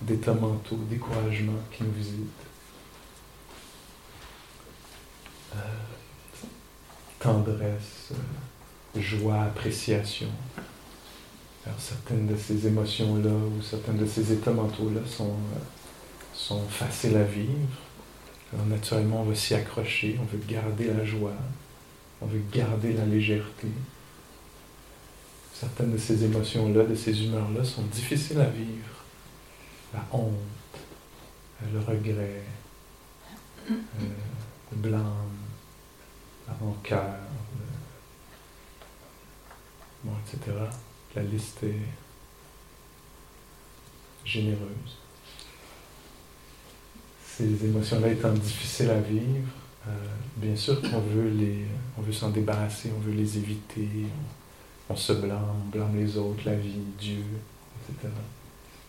d'états 0.02 0.34
mentaux, 0.34 0.76
découragement 0.88 1.58
qui 1.72 1.84
nous 1.84 1.92
visitent. 1.92 2.26
Euh, 5.54 5.58
tendresse, 7.18 8.12
joie, 8.96 9.42
appréciation. 9.44 10.28
Alors, 11.66 11.80
certaines 11.80 12.26
de 12.26 12.36
ces 12.36 12.66
émotions-là 12.66 13.30
ou 13.30 13.62
certains 13.62 13.92
de 13.92 14.06
ces 14.06 14.32
états 14.32 14.52
mentaux-là 14.52 15.00
sont 15.06 15.36
sont 16.40 16.66
faciles 16.68 17.16
à 17.16 17.24
vivre. 17.24 17.52
Alors 18.52 18.66
naturellement, 18.66 19.22
on 19.22 19.24
veut 19.24 19.34
s'y 19.34 19.54
accrocher, 19.54 20.18
on 20.20 20.24
veut 20.24 20.42
garder 20.48 20.86
la 20.86 21.04
joie, 21.04 21.32
on 22.20 22.26
veut 22.26 22.42
garder 22.52 22.92
la 22.92 23.06
légèreté. 23.06 23.68
Certaines 25.52 25.92
de 25.92 25.98
ces 25.98 26.24
émotions-là, 26.24 26.84
de 26.84 26.94
ces 26.94 27.24
humeurs-là 27.24 27.64
sont 27.64 27.82
difficiles 27.82 28.40
à 28.40 28.48
vivre. 28.48 29.04
La 29.92 30.06
honte, 30.12 30.32
le 31.72 31.80
regret, 31.80 32.42
euh, 33.70 33.74
le 34.72 34.76
blâme, 34.76 35.36
la 36.46 36.54
rancœur, 36.54 37.16
etc. 40.04 40.56
La 41.14 41.22
liste 41.22 41.62
est 41.64 41.74
généreuse 44.24 45.00
ces 47.40 47.64
émotions-là 47.64 48.08
étant 48.08 48.32
difficiles 48.32 48.90
à 48.90 49.00
vivre, 49.00 49.48
euh, 49.88 49.90
bien 50.36 50.56
sûr 50.56 50.80
qu'on 50.80 51.00
veut 51.00 51.30
les, 51.30 51.64
on 51.98 52.02
veut 52.02 52.12
s'en 52.12 52.30
débarrasser, 52.30 52.90
on 52.96 53.00
veut 53.00 53.12
les 53.12 53.38
éviter, 53.38 53.88
on, 54.88 54.96
se 54.96 55.12
blâme, 55.12 55.44
on 55.64 55.68
blâme 55.70 55.96
les 55.96 56.16
autres, 56.16 56.42
la 56.44 56.54
vie, 56.54 56.80
Dieu, 56.98 57.24
etc. 57.82 58.08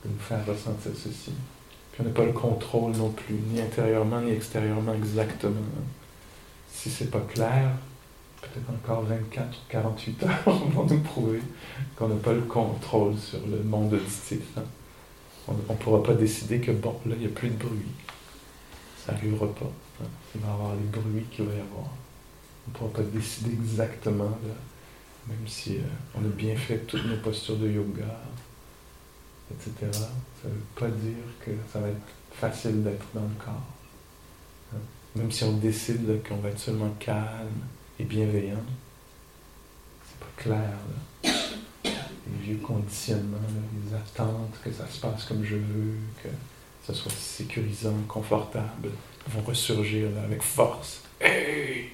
De 0.04 0.10
nous 0.10 0.20
faire 0.20 0.46
ressentir 0.46 0.92
ceci. 0.96 1.32
Puis 1.92 2.02
on 2.02 2.04
n'a 2.04 2.12
pas 2.12 2.26
le 2.26 2.34
contrôle 2.34 2.94
non 2.94 3.10
plus, 3.10 3.36
ni 3.36 3.62
intérieurement 3.62 4.22
ni 4.22 4.32
extérieurement 4.32 4.94
exactement. 4.94 5.56
Si 6.72 6.90
c'est 6.90 7.12
pas 7.12 7.22
clair, 7.22 7.72
peut-être 8.42 8.70
encore 8.70 9.04
24 9.04 9.48
ou 9.48 9.62
48 9.70 10.24
heures 10.24 10.30
vont 10.74 10.86
nous 10.86 11.00
prouver 11.02 11.42
qu'on 11.96 12.08
n'a 12.08 12.16
pas 12.16 12.34
le 12.34 12.42
contrôle 12.42 13.18
sur 13.18 13.46
le 13.48 13.64
monde 13.64 13.94
auditif. 13.94 14.42
Hein. 14.58 14.64
On 15.48 15.54
ne 15.54 15.78
pourra 15.78 16.02
pas 16.02 16.14
décider 16.14 16.60
que, 16.60 16.72
bon, 16.72 16.96
là, 17.06 17.16
il 17.16 17.22
n'y 17.22 17.26
a 17.26 17.30
plus 17.30 17.50
de 17.50 17.56
bruit 17.56 17.86
ça 19.06 19.14
n'arrivera 19.14 19.48
pas. 19.48 19.72
Il 20.36 20.42
va 20.42 20.48
y 20.48 20.52
avoir 20.52 20.76
les 20.76 20.82
bruits 20.82 21.26
qu'il 21.32 21.46
va 21.46 21.54
y 21.54 21.60
avoir. 21.60 21.90
On 22.68 22.72
ne 22.72 22.76
pourra 22.76 22.92
pas 22.92 23.04
décider 23.04 23.52
exactement, 23.52 24.38
même 25.28 25.48
si 25.48 25.78
euh, 25.78 25.82
on 26.16 26.20
a 26.24 26.30
bien 26.30 26.56
fait 26.56 26.80
toutes 26.80 27.06
nos 27.06 27.18
postures 27.18 27.58
de 27.58 27.70
yoga, 27.70 28.22
etc. 29.52 29.72
Ça 29.92 30.48
ne 30.48 30.54
veut 30.54 30.60
pas 30.76 30.88
dire 30.88 31.24
que 31.44 31.52
ça 31.72 31.80
va 31.80 31.90
être 31.90 31.98
facile 32.32 32.84
d'être 32.84 33.06
dans 33.14 33.22
le 33.22 33.44
corps. 33.44 33.74
Hein. 34.74 34.80
Même 35.16 35.32
si 35.32 35.44
on 35.44 35.58
décide 35.58 36.22
qu'on 36.28 36.38
va 36.38 36.50
être 36.50 36.60
seulement 36.60 36.94
calme 37.00 37.66
et 38.00 38.04
bienveillant, 38.04 38.64
c'est 40.06 40.20
pas 40.20 40.44
clair. 40.44 40.78
Les 41.24 42.46
vieux 42.46 42.58
conditionnements, 42.58 43.38
les 43.86 43.96
attentes, 43.96 44.56
que 44.64 44.72
ça 44.72 44.88
se 44.88 45.00
passe 45.00 45.26
comme 45.26 45.44
je 45.44 45.56
veux, 45.56 45.98
que 46.24 46.30
ce 46.86 46.94
soit 46.94 47.12
sécurisant, 47.12 47.98
confortable, 48.08 48.92
vont 49.28 49.42
ressurgir 49.42 50.10
avec 50.24 50.42
force. 50.42 51.02
Hey! 51.20 51.92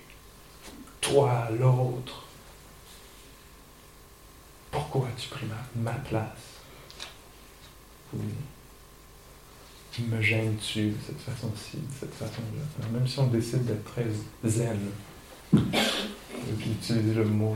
Toi, 1.02 1.48
l'autre, 1.58 2.26
pourquoi 4.72 5.08
as-tu 5.08 5.30
pris 5.30 5.46
ma, 5.76 5.92
place? 5.94 6.28
Oui. 8.14 8.34
Me 10.00 10.22
gênes-tu 10.22 10.90
de 10.90 10.96
cette 11.06 11.22
façon-ci, 11.22 11.78
de 11.78 12.00
cette 12.00 12.14
façon-là? 12.14 12.88
Même 12.92 13.08
si 13.08 13.18
on 13.20 13.28
décide 13.28 13.66
d'être 13.66 13.84
très 13.86 14.06
zen, 14.46 14.80
j'ai 15.54 16.72
utilisé 16.72 17.14
le 17.16 17.26
mot 17.26 17.56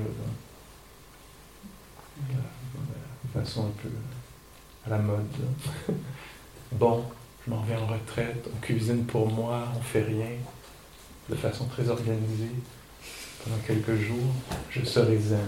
de 3.24 3.40
façon 3.40 3.68
un 3.68 3.82
peu 3.82 3.90
à 4.86 4.90
la 4.90 4.98
mode. 4.98 5.28
bon, 6.72 7.06
je 7.46 7.52
m'en 7.52 7.62
vais 7.62 7.76
en 7.76 7.88
retraite, 7.88 8.48
on 8.54 8.60
cuisine 8.60 9.06
pour 9.06 9.30
moi, 9.30 9.68
on 9.76 9.82
fait 9.82 10.04
rien, 10.04 10.38
de 11.30 11.36
façon 11.36 11.66
très 11.66 11.90
organisée. 11.90 12.52
Pendant 13.44 13.58
quelques 13.66 13.96
jours, 13.96 14.34
je 14.70 14.86
serai 14.86 15.18
zen. 15.18 15.40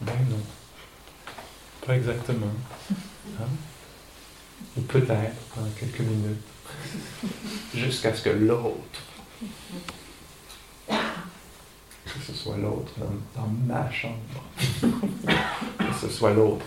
Ben 0.00 0.12
non. 0.30 0.40
Pas 1.86 1.96
exactement. 1.96 2.52
Hein? 3.40 3.48
Ou 4.76 4.80
peut-être 4.82 5.34
pendant 5.52 5.68
quelques 5.70 5.98
minutes. 5.98 6.38
Jusqu'à 7.74 8.14
ce 8.14 8.22
que 8.22 8.30
l'autre, 8.30 9.00
que 10.88 12.24
ce 12.24 12.32
soit 12.32 12.56
l'autre 12.56 12.92
dans, 13.34 13.48
ma 13.66 13.90
chambre, 13.90 14.14
que 14.80 15.94
ce 16.00 16.08
soit 16.08 16.32
l'autre 16.32 16.66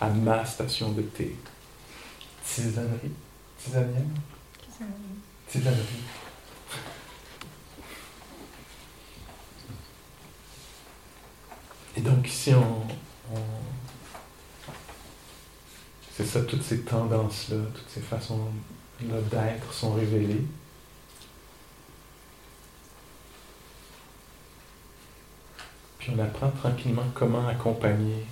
à 0.00 0.08
ma 0.08 0.44
station 0.44 0.92
de 0.92 1.02
thé, 1.02 1.36
tisanerie, 2.44 3.12
Tisanienne 3.64 4.14
Tisanerie. 5.48 6.02
Et 11.96 12.00
donc 12.00 12.26
ici, 12.26 12.54
on, 12.54 12.86
c'est 16.16 16.26
ça, 16.26 16.42
toutes 16.42 16.62
ces 16.62 16.80
tendances-là, 16.80 17.58
toutes 17.74 17.88
ces 17.88 18.00
façons-là 18.00 19.20
d'être 19.30 19.72
sont 19.72 19.92
révélées. 19.94 20.44
Puis 25.98 26.12
on 26.14 26.18
apprend 26.18 26.50
tranquillement 26.50 27.06
comment 27.14 27.46
accompagner 27.46 28.26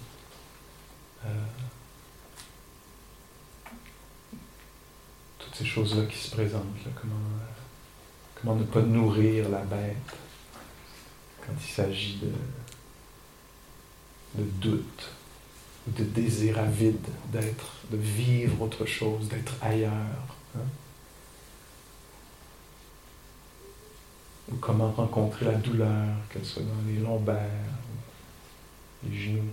euh, 1.25 1.29
ces 5.61 5.67
choses-là 5.67 6.07
qui 6.07 6.17
se 6.17 6.31
présentent. 6.31 6.65
comment, 7.01 7.15
comment 8.35 8.55
ne 8.57 8.65
pas 8.65 8.81
nourrir 8.81 9.49
la 9.51 9.61
bête 9.61 9.97
quand 11.41 11.53
il 11.61 11.71
s'agit 11.71 12.19
de, 12.19 12.33
de 14.43 14.49
doute 14.61 15.11
ou 15.87 15.91
de 15.91 16.05
désir 16.05 16.59
avide 16.59 17.07
d'être, 17.31 17.75
de 17.91 17.99
vivre 17.99 18.63
autre 18.63 18.87
chose, 18.87 19.29
d'être 19.29 19.55
ailleurs. 19.61 20.37
Hein? 20.57 20.65
Ou 24.51 24.57
comment 24.57 24.91
rencontrer 24.93 25.45
la 25.45 25.55
douleur, 25.55 26.17
qu'elle 26.31 26.45
soit 26.45 26.63
dans 26.63 26.91
les 26.91 26.99
lombaires, 26.99 27.47
les 29.05 29.19
genoux. 29.19 29.53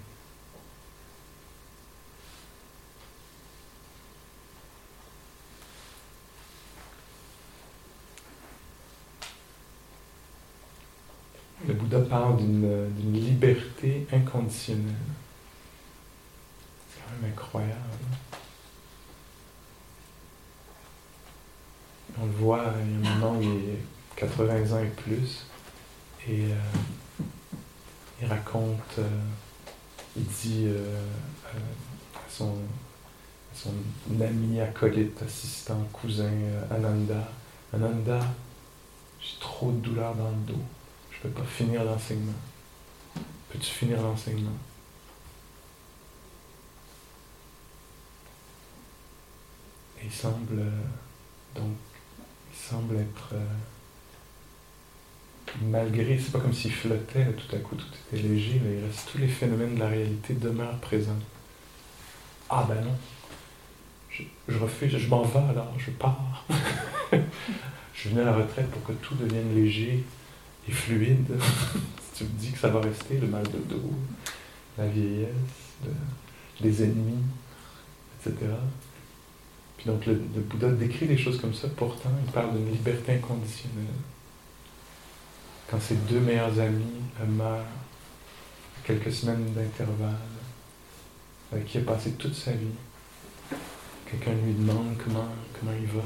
Bouddha 11.74 12.00
parle 12.02 12.38
d'une 12.38 13.14
liberté 13.14 14.08
inconditionnelle. 14.12 14.94
C'est 16.90 17.00
quand 17.02 17.22
même 17.22 17.32
incroyable. 17.32 17.74
On 22.20 22.26
le 22.26 22.32
voit, 22.32 22.64
il 22.84 23.04
y 23.04 23.08
a 23.08 23.12
un 23.12 23.16
moment 23.18 23.40
il 23.42 23.70
est 23.70 23.82
80 24.16 24.76
ans 24.76 24.82
et 24.82 24.88
plus, 24.88 25.46
et 26.28 26.46
euh, 26.46 26.56
il 28.20 28.28
raconte, 28.28 28.98
euh, 28.98 29.08
il 30.16 30.24
dit 30.24 30.66
euh, 30.66 31.00
à 31.46 32.20
son, 32.28 32.56
son 33.54 33.72
ami, 34.20 34.60
acolyte, 34.60 35.22
assistant, 35.22 35.88
cousin 35.94 36.32
Ananda, 36.72 37.30
Ananda, 37.72 38.20
j'ai 39.20 39.40
trop 39.40 39.72
de 39.72 39.78
douleur 39.78 40.16
dans 40.16 40.30
le 40.30 40.54
dos. 40.54 40.62
Je 41.22 41.28
ne 41.28 41.34
peux 41.34 41.42
pas 41.42 41.48
finir 41.48 41.84
l'enseignement. 41.84 42.34
Peux-tu 43.50 43.72
finir 43.72 44.02
l'enseignement? 44.02 44.58
Et 50.00 50.06
il 50.06 50.12
semble 50.12 50.64
donc 51.56 51.76
il 52.52 52.58
semble 52.58 52.98
être 52.98 53.30
euh, 53.34 53.46
malgré, 55.64 56.20
c'est 56.20 56.32
pas 56.32 56.40
comme 56.40 56.54
s'il 56.54 56.74
flottait, 56.74 57.26
tout 57.34 57.56
à 57.56 57.60
coup 57.60 57.76
tout 57.76 57.86
était 58.12 58.22
léger, 58.22 58.62
mais 58.64 58.78
il 58.78 58.86
reste 58.86 59.10
tous 59.12 59.18
les 59.18 59.28
phénomènes 59.28 59.76
de 59.76 59.80
la 59.80 59.88
réalité 59.88 60.34
demeurent 60.34 60.78
présents. 60.80 61.20
Ah 62.50 62.66
ben 62.68 62.82
non, 62.82 62.96
je, 64.12 64.24
je 64.48 64.58
refuse, 64.58 64.98
je 64.98 65.08
m'en 65.08 65.24
vais 65.24 65.40
alors, 65.40 65.74
je 65.78 65.92
pars. 65.92 66.46
je 67.12 68.10
viens 68.10 68.22
à 68.22 68.26
la 68.26 68.36
retraite 68.36 68.70
pour 68.70 68.84
que 68.84 68.94
tout 68.94 69.16
devienne 69.16 69.56
léger 69.56 70.04
et 70.68 70.72
fluide. 70.72 71.28
si 72.14 72.18
tu 72.18 72.24
me 72.24 72.40
dis 72.40 72.52
que 72.52 72.60
ça 72.60 72.70
va 72.70 72.82
rester, 72.82 73.20
le 73.20 73.28
mal 73.28 73.44
de 73.44 73.60
dos, 73.74 73.94
la 74.78 74.88
vieillesse, 74.88 75.30
les 76.62 76.84
ennemis, 76.84 77.24
etc. 78.20 78.36
Puis 79.78 79.86
donc 79.86 80.06
le, 80.06 80.16
Bouddha 80.16 80.70
décrit 80.70 81.08
des 81.08 81.18
choses 81.18 81.40
comme 81.40 81.54
ça, 81.54 81.68
pourtant 81.76 82.10
il 82.26 82.32
parle 82.32 82.54
d'une 82.54 82.72
liberté 82.72 83.14
inconditionnelle. 83.14 83.86
Quand 85.70 85.80
ses 85.82 85.96
deux 85.96 86.20
meilleurs 86.20 86.60
amis 86.60 87.02
meurent, 87.28 87.66
quelques 88.84 89.12
semaines 89.12 89.54
d'intervalle, 89.54 90.16
avec 91.52 91.66
qui 91.66 91.78
a 91.78 91.82
passé 91.82 92.12
toute 92.12 92.36
sa 92.36 92.52
vie, 92.52 92.68
quelqu'un 94.10 94.32
lui 94.32 94.54
demande 94.54 94.96
comment, 95.04 95.28
comment 95.60 95.74
il 95.80 95.88
va. 95.88 96.04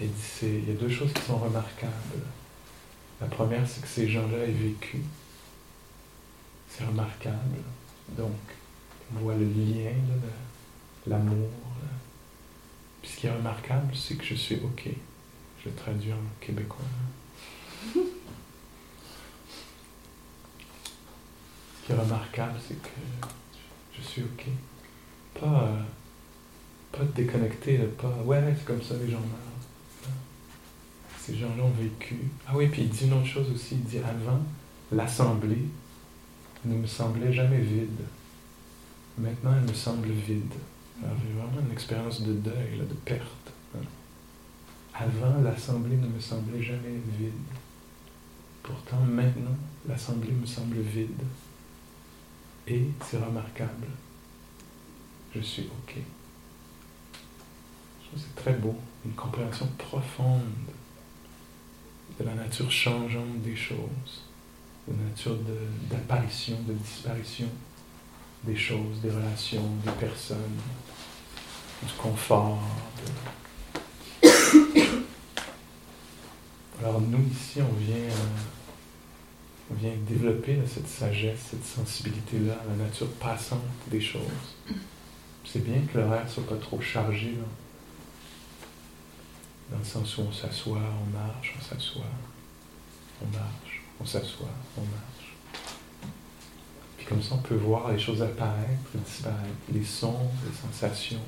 Et 0.00 0.04
il 0.04 0.10
dit, 0.10 0.62
il 0.64 0.68
y 0.68 0.76
a 0.76 0.80
deux 0.80 0.88
choses 0.88 1.12
qui 1.12 1.22
sont 1.22 1.38
remarquables. 1.38 2.22
La 3.20 3.26
première, 3.26 3.66
c'est 3.68 3.80
que 3.82 3.88
ces 3.88 4.08
gens-là 4.08 4.38
aient 4.38 4.52
vécu. 4.52 4.98
C'est 6.68 6.84
remarquable. 6.84 7.56
Donc, 8.16 8.36
on 9.14 9.20
voit 9.20 9.34
le 9.34 9.46
lien, 9.46 9.92
l'amour. 11.06 11.48
Puis 13.02 13.10
ce 13.10 13.16
qui 13.16 13.26
est 13.26 13.32
remarquable, 13.32 13.92
c'est 13.94 14.16
que 14.16 14.24
je 14.24 14.34
suis 14.34 14.56
OK. 14.56 14.88
Je 15.64 15.70
traduis 15.70 16.12
en 16.12 16.22
québécois. 16.40 16.84
ce 17.94 18.00
qui 21.86 21.92
est 21.92 21.96
remarquable, 21.96 22.54
c'est 22.66 22.80
que 22.80 22.88
je 23.96 24.02
suis 24.02 24.22
OK. 24.22 24.46
Pas, 25.40 25.62
euh, 25.64 25.82
pas 26.92 27.04
déconnecté, 27.04 27.78
pas 27.78 28.08
ouais, 28.24 28.54
c'est 28.56 28.64
comme 28.64 28.82
ça 28.82 28.94
les 28.96 29.10
gens 29.10 29.20
meurent 29.20 29.57
ces 31.28 31.36
gens-là 31.36 31.62
ont 31.62 31.70
vécu. 31.70 32.16
Ah 32.46 32.52
oui, 32.54 32.68
puis 32.68 32.82
il 32.82 32.88
dit 32.88 33.04
une 33.04 33.12
autre 33.12 33.26
chose 33.26 33.50
aussi, 33.54 33.74
il 33.74 33.84
dit 33.84 33.98
avant, 33.98 34.40
l'assemblée 34.90 35.64
ne 36.64 36.74
me 36.74 36.86
semblait 36.86 37.32
jamais 37.32 37.60
vide. 37.60 38.00
Maintenant, 39.18 39.52
elle 39.54 39.68
me 39.68 39.74
semble 39.74 40.08
vide. 40.08 40.54
Alors, 41.02 41.16
j'ai 41.22 41.38
vraiment 41.38 41.66
une 41.66 41.72
expérience 41.72 42.22
de 42.22 42.32
deuil, 42.32 42.78
de 42.78 42.94
perte. 43.04 43.52
Avant, 44.94 45.40
l'assemblée 45.42 45.96
ne 45.96 46.08
me 46.08 46.18
semblait 46.18 46.62
jamais 46.62 46.98
vide. 47.18 47.32
Pourtant, 48.62 49.00
maintenant, 49.00 49.56
l'assemblée 49.86 50.32
me 50.32 50.46
semble 50.46 50.78
vide. 50.80 51.22
Et 52.66 52.84
c'est 53.04 53.18
remarquable. 53.18 53.86
Je 55.34 55.40
suis 55.40 55.64
OK. 55.64 55.96
Je 58.02 58.08
trouve 58.08 58.18
c'est 58.18 58.42
très 58.42 58.54
beau, 58.54 58.76
une 59.04 59.12
compréhension 59.12 59.68
profonde 59.76 60.42
de 62.18 62.24
la 62.24 62.34
nature 62.34 62.70
changeante 62.70 63.42
des 63.42 63.56
choses, 63.56 64.22
de 64.86 64.94
la 64.96 65.04
nature 65.10 65.36
d'apparition, 65.90 66.56
de, 66.66 66.72
disparition 66.72 67.48
des 68.44 68.56
choses, 68.56 69.00
des 69.02 69.10
relations, 69.10 69.64
des 69.84 69.92
personnes, 69.92 70.58
du 71.82 71.92
confort. 71.94 72.60
Alors 76.80 77.00
nous, 77.00 77.24
ici, 77.32 77.60
on 77.60 77.74
vient, 77.74 77.96
on 79.70 79.74
vient 79.74 79.92
développer 80.08 80.58
cette 80.66 80.88
sagesse, 80.88 81.40
cette 81.50 81.64
sensibilité-là 81.64 82.56
la 82.68 82.84
nature 82.84 83.10
passante 83.14 83.60
des 83.90 84.00
choses. 84.00 84.22
C'est 85.44 85.64
bien 85.64 85.80
que 85.92 85.98
l'horaire 85.98 86.24
ne 86.24 86.30
soit 86.30 86.46
pas 86.46 86.56
trop 86.56 86.80
chargé. 86.80 87.34
Dans 89.70 89.78
le 89.78 89.84
sens 89.84 90.16
où 90.18 90.22
on 90.22 90.32
s'assoit, 90.32 90.78
on 90.78 91.18
marche, 91.18 91.54
on 91.58 91.62
s'assoit, 91.62 92.02
on 93.22 93.26
marche, 93.26 93.82
on 94.00 94.06
s'assoit, 94.06 94.48
on 94.76 94.82
marche. 94.82 95.36
Puis 96.96 97.06
comme 97.06 97.22
ça, 97.22 97.34
on 97.34 97.38
peut 97.38 97.56
voir 97.56 97.92
les 97.92 97.98
choses 97.98 98.22
apparaître, 98.22 98.90
disparaître, 98.94 99.42
les 99.72 99.84
sons, 99.84 100.30
les 100.46 100.56
sensations, 100.56 101.20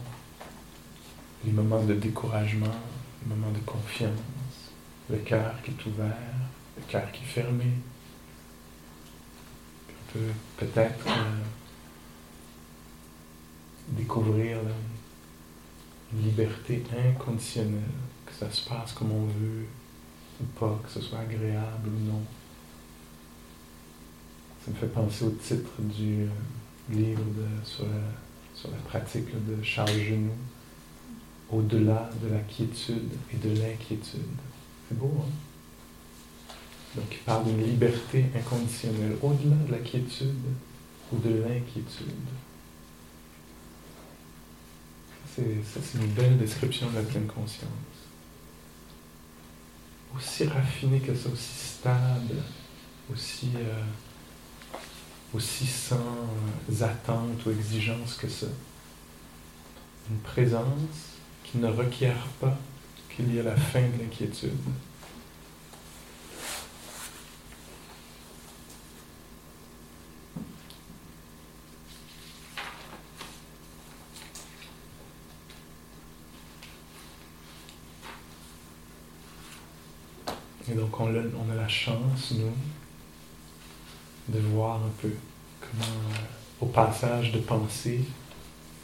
les 1.45 1.53
moments 1.53 1.82
de 1.82 1.95
découragement, 1.95 2.74
les 3.22 3.34
moments 3.34 3.53
de 3.53 3.61
confiance, 3.61 4.11
le 5.11 5.18
cœur 5.18 5.55
qui 5.62 5.72
est 5.72 5.86
ouvert, 5.86 6.16
le 6.76 6.82
cœur 6.88 7.12
qui 7.12 7.22
est 7.22 7.26
fermé. 7.26 7.72
on 9.88 10.12
peut 10.12 10.32
peut-être 10.57 11.07
euh, 11.09 11.43
découvrir 13.88 14.59
une 16.12 16.22
liberté 16.22 16.82
inconditionnelle 17.07 17.82
ça 18.41 18.51
se 18.51 18.66
passe 18.66 18.93
comme 18.93 19.12
on 19.12 19.26
veut 19.26 19.66
ou 20.41 20.45
pas, 20.59 20.80
que 20.82 20.91
ce 20.91 21.01
soit 21.01 21.18
agréable 21.18 21.88
ou 21.88 22.11
non. 22.11 22.22
Ça 24.64 24.70
me 24.70 24.76
fait 24.76 24.86
penser 24.86 25.24
au 25.26 25.30
titre 25.30 25.70
du 25.78 26.22
euh, 26.22 26.28
livre 26.91 27.22
sur, 27.64 27.84
la, 27.84 28.78
pratique 28.88 29.26
de 29.47 29.62
Charles 29.62 29.91
Genoux, 29.91 30.32
Au-delà 31.51 32.11
de 32.22 32.28
la 32.28 32.41
quiétude 32.41 33.12
et 33.32 33.36
de 33.36 33.61
l'inquiétude. 33.61 34.20
C'est 34.88 34.99
beau, 34.99 35.12
hein? 35.18 35.30
Donc 36.97 37.07
il 37.12 37.18
parle 37.18 37.45
d'une 37.45 37.62
liberté 37.62 38.24
inconditionnelle, 38.34 39.16
au-delà 39.22 39.57
de 39.66 39.72
la 39.72 39.78
quiétude 39.78 40.34
ou 41.12 41.18
de 41.18 41.43
l'inquiétude. 41.43 42.09
Ça, 45.36 45.80
c'est 45.82 45.99
une 45.99 46.09
belle 46.09 46.36
description 46.38 46.91
de 46.91 46.97
la 46.97 47.03
pleine 47.03 47.26
conscience 47.26 47.89
aussi 50.16 50.44
raffiné 50.44 51.00
que 51.00 51.14
ça, 51.14 51.28
aussi 51.28 51.66
stable, 51.78 52.42
aussi, 53.12 53.50
euh, 53.56 53.82
sans 55.38 55.96
euh, 55.96 56.84
attente 56.84 57.46
ou 57.46 57.50
exigence 57.50 58.14
que 58.14 58.28
ça. 58.28 58.46
Une 60.11 60.18
présence 60.18 61.18
qui 61.44 61.58
ne 61.58 61.68
requiert 61.68 62.26
pas 62.40 62.56
qu'il 63.14 63.32
y 63.32 63.38
ait 63.38 63.42
la 63.42 63.56
fin 63.56 63.80
de 63.80 64.02
l'inquiétude. 64.02 64.50
Et 80.68 80.74
donc 80.74 81.00
on 81.00 81.06
a, 81.06 81.54
la 81.54 81.68
chance, 81.68 82.32
nous, 82.32 82.52
de 84.28 84.40
voir 84.40 84.76
un 84.76 84.90
peu 85.00 85.11
comment, 85.61 85.84
euh, 85.84 86.64
au 86.64 86.66
passage 86.66 87.32
de 87.32 87.38
pensée, 87.38 88.00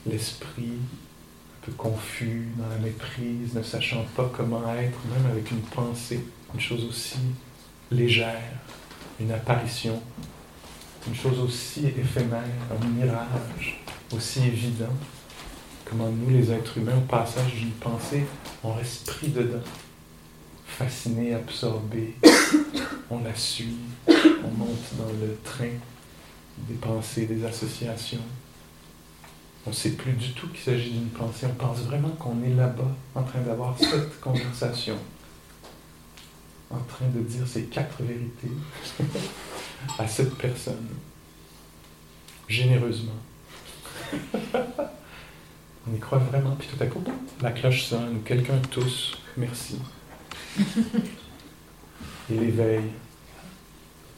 l'esprit 0.07 0.73
un 0.73 1.67
peu 1.67 1.73
confus, 1.73 2.49
dans 2.57 2.69
la 2.69 2.79
méprise, 2.79 3.55
ne 3.55 3.63
sachant 3.63 4.05
pas 4.17 4.31
comment 4.35 4.63
être, 4.75 4.99
même 5.13 5.31
avec 5.31 5.51
une 5.51 5.61
pensée, 5.61 6.25
une 6.55 6.61
chose 6.61 6.85
aussi 6.85 7.19
légère, 7.91 8.53
une 9.21 9.33
apparition, 9.33 10.01
une 11.07 11.15
chose 11.15 11.39
aussi 11.41 11.87
éphémère, 11.87 12.43
un 12.71 12.87
mirage 12.89 13.85
aussi 14.15 14.41
évident, 14.41 14.93
comment 15.85 16.09
nous, 16.09 16.31
les 16.31 16.51
êtres 16.51 16.79
humains, 16.79 16.97
au 16.97 17.07
passage 17.07 17.55
d'une 17.55 17.71
pensée, 17.73 18.25
on 18.65 18.73
reste 18.73 19.07
pris 19.07 19.29
dedans 19.29 19.63
fasciné, 20.77 21.35
absorbé. 21.35 22.15
On 23.09 23.23
la 23.23 23.35
suit, 23.35 23.77
on 24.09 24.51
monte 24.51 24.95
dans 24.99 25.11
le 25.21 25.39
train 25.43 25.71
des 26.69 26.75
pensées, 26.75 27.27
des 27.27 27.45
associations. 27.45 28.21
On 29.67 29.71
ne 29.71 29.75
sait 29.75 29.93
plus 29.93 30.13
du 30.13 30.33
tout 30.33 30.49
qu'il 30.49 30.61
s'agit 30.61 30.91
d'une 30.91 31.09
pensée. 31.09 31.47
On 31.47 31.55
pense 31.55 31.79
vraiment 31.81 32.11
qu'on 32.11 32.43
est 32.43 32.55
là-bas, 32.55 32.95
en 33.15 33.23
train 33.23 33.41
d'avoir 33.41 33.79
cette 33.79 34.21
conversation, 34.21 34.99
en 36.71 36.81
train 36.81 37.07
de 37.15 37.21
dire 37.21 37.47
ces 37.47 37.65
quatre 37.65 38.03
vérités 38.03 38.53
à 39.99 40.07
cette 40.07 40.35
personne, 40.37 40.89
généreusement. 42.49 43.17
On 45.89 45.95
y 45.95 45.99
croit 46.01 46.19
vraiment, 46.19 46.55
puis 46.57 46.69
tout 46.69 46.83
à 46.83 46.87
coup, 46.87 47.03
la 47.41 47.53
cloche 47.53 47.85
sonne, 47.85 48.17
ou 48.17 48.21
quelqu'un 48.21 48.59
tousse, 48.71 49.17
merci. 49.37 49.79
Et 52.31 52.35
l'éveil. 52.35 52.83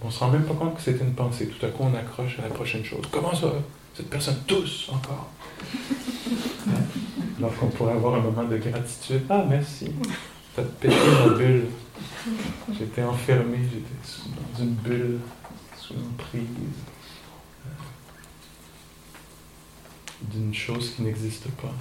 On 0.03 0.11
se 0.11 0.19
rend 0.21 0.31
même 0.31 0.45
pas 0.45 0.55
compte 0.55 0.77
que 0.77 0.83
c'était 0.83 1.05
une 1.05 1.15
pensée. 1.15 1.49
Tout 1.49 1.67
à 1.67 1.71
coup, 1.71 1.83
on 1.83 1.95
accroche 1.95 2.39
à 2.39 2.43
la 2.43 2.49
prochaine 2.49 2.85
chose. 2.85 3.05
Comment 3.11 3.35
ça? 3.35 3.53
Cette 3.95 4.09
personne 4.09 4.39
tousse 4.47 4.89
encore. 4.93 5.29
Alors 7.39 7.55
qu'on 7.57 7.67
pourrait 7.69 7.95
avoir 7.95 8.15
un 8.15 8.21
moment 8.21 8.45
de 8.45 8.57
gratitude. 8.57 9.23
Ah, 9.29 9.45
merci. 9.49 9.91
T'as 10.57 10.63
pété 10.63 10.95
ma 11.25 11.35
bulle. 11.35 11.67
J'étais 12.79 13.03
enfermé, 13.03 13.59
j'étais 13.63 13.95
dans 14.55 14.63
une 14.63 14.75
bulle, 14.75 15.19
sous 15.77 15.95
l'emprise 15.95 16.47
d'une 20.23 20.55
chose 20.55 20.95
qui 20.95 21.03
n'existe 21.03 21.49
pas 21.53 21.73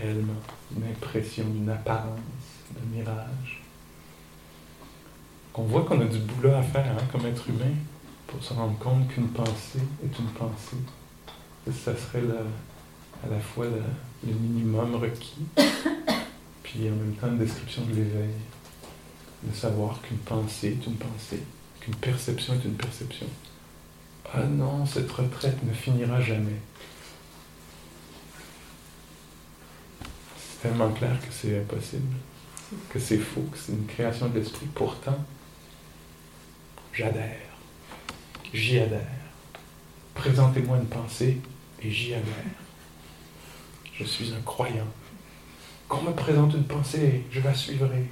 réellement, 0.00 0.40
une 0.76 0.84
impression, 0.90 1.44
d'une 1.44 1.68
apparence, 1.70 2.18
d'un 2.74 2.96
mirage. 2.96 3.62
On 5.54 5.62
voit 5.62 5.82
qu'on 5.82 6.00
a 6.00 6.04
du 6.04 6.18
boulot 6.18 6.52
à 6.54 6.62
faire 6.62 6.86
hein, 6.86 7.04
comme 7.12 7.26
être 7.26 7.48
humain 7.48 7.74
pour 8.26 8.42
se 8.42 8.52
rendre 8.52 8.78
compte 8.78 9.08
qu'une 9.08 9.28
pensée 9.28 9.82
est 10.02 10.18
une 10.18 10.30
pensée. 10.30 10.76
Ça 11.66 11.96
serait 11.96 12.22
à 13.24 13.30
la 13.30 13.40
fois 13.40 13.66
le 13.66 14.32
minimum 14.34 14.96
requis, 14.96 15.46
puis 16.62 16.88
en 16.88 16.96
même 16.96 17.14
temps 17.14 17.28
une 17.28 17.38
description 17.38 17.82
de 17.82 17.94
l'éveil, 17.94 18.34
de 19.44 19.54
savoir 19.54 20.00
qu'une 20.02 20.18
pensée 20.18 20.68
est 20.80 20.86
une 20.86 20.96
pensée, 20.96 21.42
qu'une 21.80 21.94
perception 21.94 22.54
est 22.54 22.64
une 22.64 22.74
perception. 22.74 23.26
Ah 24.32 24.42
non, 24.42 24.84
cette 24.84 25.10
retraite 25.10 25.62
ne 25.64 25.72
finira 25.72 26.20
jamais. 26.20 26.60
tellement 30.64 30.90
clair 30.92 31.20
que 31.20 31.30
c'est 31.30 31.58
impossible, 31.58 32.16
que 32.90 32.98
c'est 32.98 33.18
faux, 33.18 33.44
que 33.52 33.58
c'est 33.58 33.72
une 33.72 33.86
création 33.86 34.28
de 34.28 34.38
l'esprit. 34.38 34.66
Pourtant, 34.74 35.18
j'adhère, 36.92 37.36
j'y 38.52 38.78
adhère. 38.78 39.00
Présentez-moi 40.14 40.78
une 40.78 40.86
pensée 40.86 41.38
et 41.82 41.90
j'y 41.90 42.14
adhère. 42.14 42.54
Je 43.98 44.04
suis 44.04 44.32
un 44.32 44.40
croyant. 44.42 44.86
Qu'on 45.88 46.02
me 46.02 46.12
présente 46.12 46.54
une 46.54 46.64
pensée, 46.64 47.24
je 47.30 47.40
la 47.40 47.54
suivrai. 47.54 48.06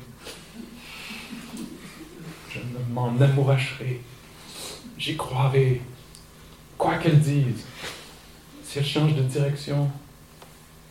Je 2.51 2.59
m'en 2.91 3.19
amouracherai. 3.19 4.01
J'y 4.99 5.17
croirai. 5.17 5.81
Quoi 6.77 6.99
qu'elle 6.99 7.21
dise. 7.21 7.65
Si 8.65 8.79
elle 8.79 8.87
change 8.87 9.15
de 9.15 9.23
direction, 9.23 9.91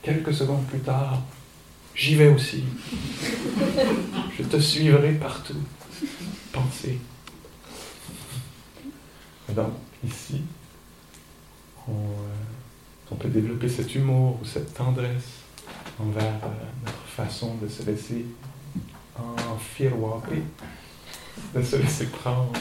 quelques 0.02 0.34
secondes 0.34 0.66
plus 0.66 0.80
tard, 0.80 1.22
J'y 1.96 2.16
vais 2.16 2.30
aussi. 2.30 2.64
Je 4.38 4.44
te 4.44 4.60
suivrai 4.60 5.14
partout. 5.14 5.62
Pensez. 6.52 7.00
Donc, 9.50 9.74
ici, 10.06 10.42
on, 11.88 11.92
euh, 11.92 13.16
peut 13.20 13.30
développer 13.30 13.68
cet 13.68 13.94
humour 13.94 14.40
ou 14.42 14.46
cette 14.46 14.74
tendresse 14.74 15.42
envers 16.00 16.40
euh, 16.44 16.86
notre 16.86 17.06
façon 17.08 17.56
de 17.56 17.68
se 17.68 17.84
laisser 17.84 18.26
enfiroirer, 19.50 20.42
de 21.54 21.62
se 21.62 21.76
laisser 21.76 22.08
prendre 22.08 22.54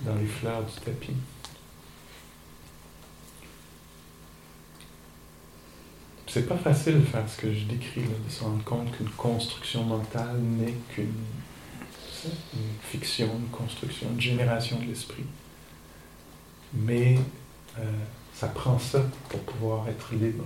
dans 0.00 0.14
les 0.16 0.26
fleurs 0.26 0.64
du 0.64 0.80
tapis. 0.84 1.14
C'est 6.34 6.48
pas 6.48 6.56
facile 6.56 6.94
de 6.94 7.04
faire 7.04 7.22
ce 7.28 7.36
que 7.40 7.54
je 7.54 7.64
décris, 7.64 8.00
de 8.00 8.28
se 8.28 8.42
rendre 8.42 8.64
compte 8.64 8.90
qu'une 8.90 9.08
construction 9.10 9.84
mentale 9.84 10.36
n'est 10.40 10.74
qu'une 10.92 11.22
fiction, 12.82 13.28
une 13.38 13.50
construction, 13.56 14.08
une 14.12 14.20
génération 14.20 14.80
de 14.80 14.86
l'esprit. 14.86 15.22
Mais 16.72 17.20
euh, 17.78 17.82
ça 18.34 18.48
prend 18.48 18.80
ça 18.80 19.00
pour 19.28 19.38
pouvoir 19.42 19.88
être 19.88 20.12
libre. 20.12 20.44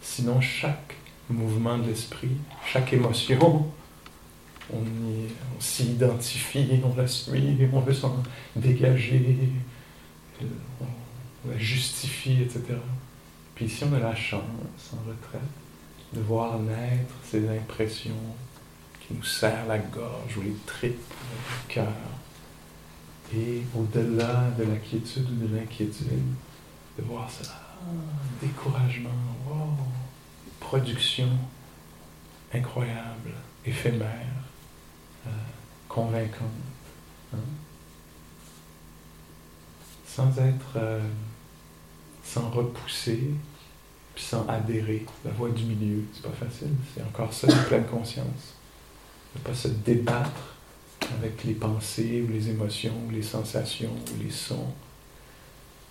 Sinon, 0.00 0.40
chaque 0.40 0.94
mouvement 1.28 1.76
de 1.76 1.88
l'esprit, 1.88 2.30
chaque 2.64 2.94
émotion, 2.94 3.70
on, 4.72 4.82
s'y 5.60 5.92
identifie, 5.92 6.80
on 6.82 6.96
la 6.96 7.06
suit, 7.06 7.68
on 7.70 7.80
veut 7.80 7.92
s'en 7.92 8.22
dégager, 8.56 9.36
on 10.40 11.50
la 11.50 11.58
justifie, 11.58 12.40
etc. 12.40 12.78
Puis 13.58 13.66
ici, 13.66 13.82
on 13.82 13.92
a 13.92 13.98
la 13.98 14.14
chance, 14.14 14.92
en 14.92 15.08
retraite, 15.08 15.40
de 16.12 16.20
voir 16.20 16.60
naître 16.60 17.12
ces 17.24 17.48
impressions 17.48 18.14
qui 19.00 19.14
nous 19.14 19.24
serrent 19.24 19.66
la 19.66 19.78
gorge 19.78 20.36
ou 20.36 20.42
les 20.42 20.54
tripes, 20.64 20.94
le 20.94 21.74
cœur. 21.74 21.92
Et 23.34 23.64
au-delà 23.76 24.52
de 24.56 24.62
la 24.62 24.76
quiétude 24.76 25.28
ou 25.28 25.48
de 25.48 25.56
l'inquiétude, 25.56 26.22
de 26.98 27.02
voir 27.02 27.28
ça, 27.28 27.74
découragement, 28.40 29.10
production 30.60 31.28
incroyable, 32.54 33.32
éphémère, 33.66 34.36
euh, 35.26 35.30
convaincante, 35.88 36.46
hein. 37.34 37.38
sans 40.06 40.30
être... 40.38 40.76
Euh, 40.76 41.00
sans 42.28 42.50
repousser, 42.50 43.20
puis 44.14 44.24
sans 44.24 44.46
adhérer. 44.48 45.04
La 45.24 45.30
voie 45.30 45.50
du 45.50 45.64
milieu, 45.64 46.04
c'est 46.12 46.22
pas 46.22 46.46
facile. 46.46 46.72
C'est 46.94 47.02
encore 47.02 47.32
ça, 47.32 47.48
une 47.48 47.64
pleine 47.64 47.86
conscience. 47.86 48.54
Ne 49.34 49.40
pas 49.40 49.54
se 49.54 49.68
débattre 49.68 50.56
avec 51.18 51.44
les 51.44 51.54
pensées 51.54 52.24
ou 52.26 52.32
les 52.32 52.48
émotions 52.48 52.94
ou 53.06 53.10
les 53.10 53.22
sensations 53.22 53.90
ou 53.90 54.22
les 54.22 54.30
sons. 54.30 54.72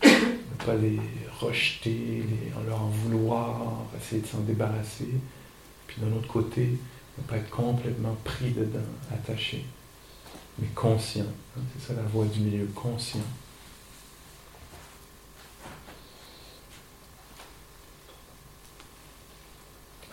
Ne 0.04 0.66
pas 0.66 0.76
les 0.76 1.00
rejeter, 1.40 2.24
les, 2.28 2.66
leur 2.68 2.82
en 2.82 2.88
vouloir, 2.88 3.86
essayer 4.00 4.22
de 4.22 4.28
s'en 4.28 4.40
débarrasser. 4.40 5.10
Puis 5.88 6.02
d'un 6.02 6.16
autre 6.16 6.28
côté, 6.28 6.78
ne 7.18 7.24
pas 7.24 7.38
être 7.38 7.50
complètement 7.50 8.16
pris 8.24 8.52
dedans, 8.52 8.80
attaché, 9.12 9.66
mais 10.60 10.68
conscient. 10.76 11.26
Hein, 11.58 11.62
c'est 11.74 11.88
ça 11.88 12.00
la 12.00 12.08
voie 12.08 12.26
du 12.26 12.42
milieu, 12.42 12.68
conscient. 12.76 13.22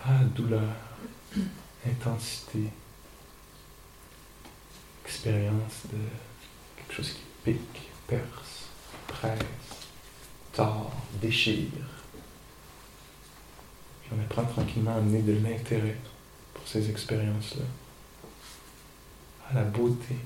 Ah, 0.07 0.23
douleur, 0.35 0.61
intensité, 1.83 2.69
expérience 5.03 5.87
de 5.91 5.97
quelque 6.77 6.93
chose 6.93 7.11
qui 7.11 7.23
pique, 7.43 7.89
perce, 8.05 8.69
presse, 9.07 9.39
tord, 10.53 10.93
déchire. 11.19 11.71
Puis 14.03 14.11
on 14.15 14.21
apprend 14.21 14.45
tranquillement 14.45 14.91
à 14.91 14.97
amener 14.97 15.23
de 15.23 15.39
l'intérêt 15.43 15.97
pour 16.53 16.67
ces 16.67 16.87
expériences-là. 16.87 17.65
À 19.49 19.55
la 19.55 19.63
beauté, 19.63 20.17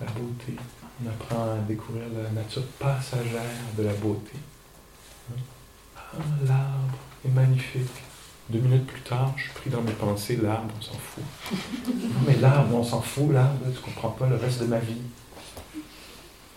la 0.00 0.10
beauté. 0.10 0.56
On 1.04 1.08
apprend 1.08 1.52
à 1.52 1.58
découvrir 1.58 2.08
la 2.08 2.30
nature 2.30 2.66
passagère 2.80 3.42
de 3.78 3.84
la 3.84 3.94
beauté. 3.94 4.36
Ah, 5.96 6.16
l'arbre 6.44 6.98
est 7.24 7.28
magnifique. 7.28 8.09
Deux 8.50 8.58
minutes 8.58 8.86
plus 8.86 9.00
tard, 9.02 9.32
je 9.36 9.44
suis 9.44 9.52
pris 9.52 9.70
dans 9.70 9.80
mes 9.80 9.92
pensées, 9.92 10.36
l'arbre, 10.36 10.74
on 10.76 10.82
s'en 10.82 10.98
fout. 10.98 11.22
Non, 11.86 12.20
mais 12.26 12.34
l'arbre, 12.36 12.74
on 12.74 12.82
s'en 12.82 13.00
fout, 13.00 13.30
l'arbre, 13.32 13.58
tu 13.72 13.80
comprends 13.80 14.10
pas 14.10 14.28
le 14.28 14.34
reste 14.34 14.60
de 14.62 14.66
ma 14.66 14.80
vie. 14.80 15.02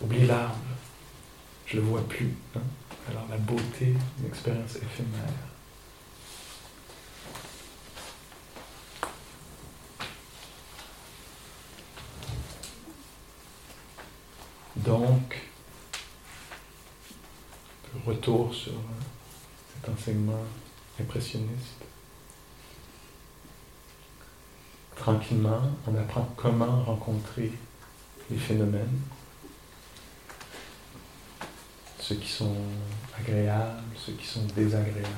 Oublie 0.01 0.25
l'arbre. 0.25 0.55
Je 1.67 1.75
le 1.75 1.83
vois 1.83 2.01
plus. 2.07 2.33
Hein. 2.55 2.61
Alors 3.11 3.27
la 3.29 3.37
beauté, 3.37 3.93
une 4.19 4.25
expérience 4.25 4.75
éphémère. 4.75 5.21
Donc, 14.77 15.41
retour 18.03 18.51
sur 18.53 18.73
cet 19.75 19.93
enseignement 19.93 20.43
impressionniste. 20.99 21.83
tranquillement, 25.03 25.61
on 25.85 25.95
apprend 25.95 26.29
comment 26.37 26.81
rencontrer 26.83 27.51
les 28.31 28.37
phénomènes, 28.37 29.01
ceux 31.99 32.15
qui 32.15 32.29
sont 32.29 32.55
agréables, 33.19 33.81
ceux 33.97 34.13
qui 34.13 34.25
sont 34.25 34.45
désagréables, 34.55 35.09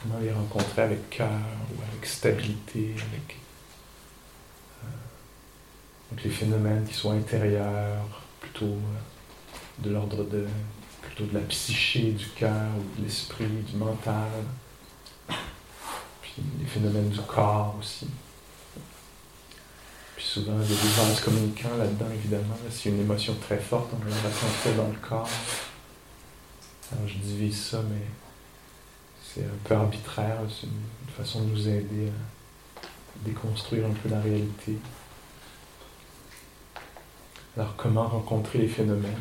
comment 0.00 0.20
les 0.20 0.32
rencontrer 0.32 0.82
avec 0.82 1.10
cœur 1.10 1.28
ou 1.28 1.82
avec 1.82 2.06
stabilité, 2.06 2.94
avec, 2.94 3.36
euh, 4.84 6.16
les 6.22 6.30
phénomènes 6.30 6.86
qui 6.86 6.94
sont 6.94 7.10
intérieurs, 7.10 8.22
plutôt 8.40 8.64
euh, 8.66 9.80
de 9.80 9.90
l'ordre 9.90 10.22
de 10.24 10.46
plutôt 11.02 11.24
de 11.24 11.34
la 11.34 11.44
psyché, 11.46 12.12
du 12.12 12.26
cœur 12.28 12.70
ou 12.78 13.00
de 13.00 13.04
l'esprit, 13.04 13.46
du 13.46 13.76
mental, 13.76 14.30
les 16.58 16.66
phénomènes 16.66 17.10
du 17.10 17.20
corps 17.20 17.76
aussi. 17.78 18.06
Puis 20.16 20.24
souvent, 20.24 20.54
il 20.62 20.70
y 20.70 20.78
a 20.78 20.82
des 20.82 20.88
vases 20.88 21.20
communicants 21.20 21.76
là-dedans, 21.78 22.10
évidemment. 22.14 22.56
Si 22.70 22.88
une 22.88 23.00
émotion 23.00 23.34
très 23.34 23.58
forte, 23.58 23.90
on 23.92 23.96
va 24.04 24.10
la 24.10 24.16
ressentir 24.28 24.74
dans 24.76 24.88
le 24.88 24.98
corps. 25.06 25.28
Alors, 26.92 27.06
je 27.06 27.18
divise 27.18 27.66
ça, 27.66 27.82
mais 27.88 28.06
c'est 29.22 29.44
un 29.44 29.58
peu 29.64 29.74
arbitraire. 29.74 30.38
C'est 30.48 30.66
une 30.66 31.14
façon 31.16 31.42
de 31.42 31.50
nous 31.50 31.68
aider 31.68 32.08
à 32.76 32.80
déconstruire 33.24 33.86
un 33.86 33.92
peu 33.92 34.08
la 34.08 34.20
réalité. 34.20 34.78
Alors, 37.56 37.74
comment 37.76 38.06
rencontrer 38.06 38.60
les 38.60 38.68
phénomènes? 38.68 39.12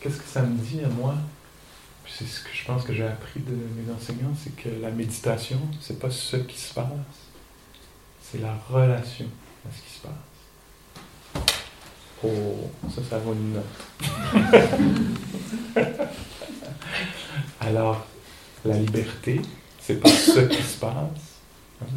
Qu'est-ce 0.00 0.18
que 0.18 0.28
ça 0.28 0.42
me 0.42 0.56
dit 0.56 0.80
à 0.84 0.88
moi? 0.88 1.14
C'est 2.10 2.26
ce 2.26 2.42
que 2.42 2.50
je 2.52 2.64
pense 2.64 2.84
que 2.84 2.94
j'ai 2.94 3.06
appris 3.06 3.40
de 3.40 3.52
mes 3.52 3.92
enseignants, 3.92 4.34
c'est 4.42 4.56
que 4.56 4.68
la 4.80 4.90
méditation, 4.90 5.60
c'est 5.80 5.98
pas 5.98 6.10
ce 6.10 6.36
qui 6.36 6.58
se 6.58 6.74
passe, 6.74 6.86
c'est 8.20 8.40
la 8.40 8.54
relation 8.68 9.26
à 9.66 9.72
ce 9.74 9.82
qui 9.82 9.90
se 9.98 10.00
passe. 10.06 10.28
Oh, 12.24 12.70
ça, 12.90 13.02
ça 13.08 13.18
vaut 13.18 13.34
une 13.34 13.52
note. 13.52 13.64
Alors, 17.60 18.06
la 18.64 18.76
liberté, 18.76 19.40
c'est 19.80 20.00
pas 20.00 20.08
ce 20.08 20.40
qui 20.40 20.62
se 20.62 20.78
passe. 20.78 21.38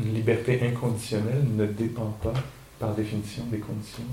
Une 0.03 0.13
liberté 0.13 0.61
inconditionnelle 0.61 1.43
ne 1.55 1.65
dépend 1.65 2.11
pas, 2.21 2.33
par 2.79 2.93
définition, 2.93 3.45
des 3.45 3.57
conditions. 3.59 4.03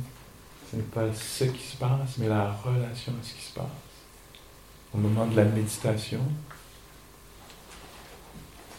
Ce 0.70 0.76
n'est 0.76 0.82
pas 0.82 1.12
ce 1.12 1.44
qui 1.44 1.62
se 1.62 1.76
passe, 1.76 2.16
mais 2.18 2.28
la 2.28 2.52
relation 2.52 3.12
à 3.12 3.24
ce 3.24 3.34
qui 3.34 3.42
se 3.42 3.52
passe. 3.52 3.87
Au 4.94 4.98
moment 4.98 5.26
de 5.26 5.36
la 5.36 5.44
méditation, 5.44 6.20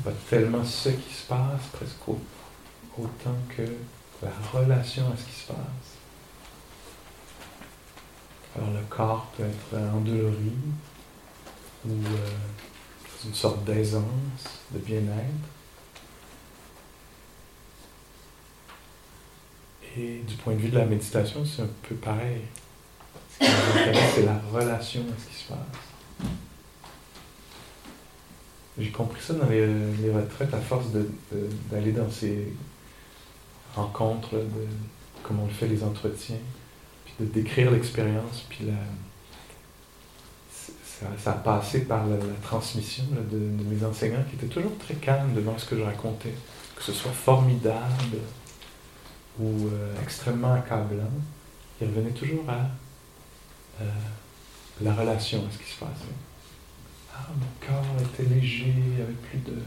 pas 0.03 0.12
tellement 0.30 0.64
ce 0.64 0.89
qui 0.89 1.14
se 1.14 1.28
passe, 1.28 1.62
presque 1.74 2.07
autant 2.97 3.36
que 3.55 3.64
la 4.22 4.32
relation 4.51 5.03
à 5.12 5.18
ce 5.18 5.26
qui 5.26 5.41
se 5.41 5.47
passe. 5.47 5.57
Alors 8.57 8.72
le 8.72 8.82
corps 8.89 9.32
peut 9.38 9.43
être 9.43 9.82
endolori 9.93 10.53
ou 11.86 11.91
euh, 11.91 12.30
une 13.26 13.34
sorte 13.34 13.64
d'aisance, 13.64 14.03
de 14.72 14.80
bien-être. 14.80 15.49
Et 19.97 20.22
du 20.28 20.36
point 20.36 20.53
de 20.53 20.60
vue 20.60 20.70
de 20.70 20.78
la 20.78 20.86
méditation, 20.86 21.43
c'est 21.45 21.64
un 21.64 21.70
peu 21.88 21.95
pareil. 21.95 22.41
Ce 23.34 23.45
qui 23.45 23.51
nous 23.51 23.80
intéresse, 23.82 24.12
c'est 24.16 24.26
la 24.26 24.39
relation 24.51 25.01
à 25.01 25.22
ce 25.22 25.28
qui 25.30 25.43
se 25.43 25.49
passe. 25.49 25.89
J'ai 28.80 28.92
compris 28.92 29.22
ça 29.22 29.34
dans 29.34 29.50
les, 29.50 29.66
retraites 30.12 30.54
à 30.54 30.60
force 30.60 30.86
d'aller 31.72 31.92
dans 31.92 32.10
ces 32.10 32.54
rencontres, 33.76 34.36
de, 34.36 34.68
comme 35.24 35.40
on 35.40 35.46
le 35.46 35.52
fait 35.52 35.68
les 35.68 35.84
entretiens, 35.84 36.38
puis 37.06 37.14
de 37.20 37.26
décrire 37.26 37.72
l'expérience, 37.72 38.46
puis 38.50 38.66
la, 38.66 38.74
ça, 41.18 41.32
a 41.32 41.36
passé 41.36 41.82
par 41.82 42.06
la, 42.08 42.18
transmission 42.42 43.04
de, 43.32 43.38
mes 43.38 43.84
enseignants 43.86 44.24
qui 44.30 44.36
étaient 44.36 44.54
toujours 44.54 44.78
très 44.78 44.96
calmes 44.96 45.34
devant 45.34 45.58
ce 45.58 45.66
que 45.66 45.78
je 45.78 45.82
racontais, 45.82 46.34
que 46.76 46.84
ce 46.84 46.94
soit 46.94 47.12
formidable 47.12 48.18
ou 49.40 49.68
euh, 49.68 49.94
extrêmement 50.04 50.54
accablant, 50.54 51.12
ils 51.82 51.88
revenaient 51.88 52.12
toujours 52.12 52.44
à 52.50 52.68
euh, 53.82 53.86
la 54.82 54.94
relation, 54.94 55.40
à 55.40 55.52
ce 55.52 55.58
qui 55.58 55.72
se 55.72 55.80
passait. 55.80 55.92
Ah, 55.92 56.39
mon 57.38 57.68
corps 57.68 57.86
était 58.02 58.30
léger, 58.34 58.74
il 58.96 59.02
avait 59.02 59.14
plus 59.14 59.40
de 59.40 59.58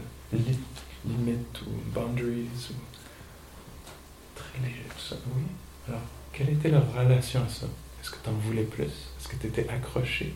limites 1.05 1.61
ou 1.61 1.91
boundaries, 1.93 2.47
ou 2.71 2.75
très 4.35 4.59
léger, 4.59 4.83
tout 4.89 5.03
ça. 5.09 5.15
Oui. 5.35 5.43
Alors, 5.87 6.01
quelle 6.31 6.49
était 6.49 6.69
leur 6.69 6.93
relation 6.93 7.41
à 7.43 7.49
ça? 7.49 7.67
Est-ce 8.01 8.11
que 8.11 8.17
tu 8.23 8.29
en 8.29 8.33
voulais 8.33 8.63
plus? 8.63 8.83
Est-ce 8.83 9.27
que 9.27 9.35
tu 9.35 9.47
étais 9.47 9.69
accroché? 9.69 10.33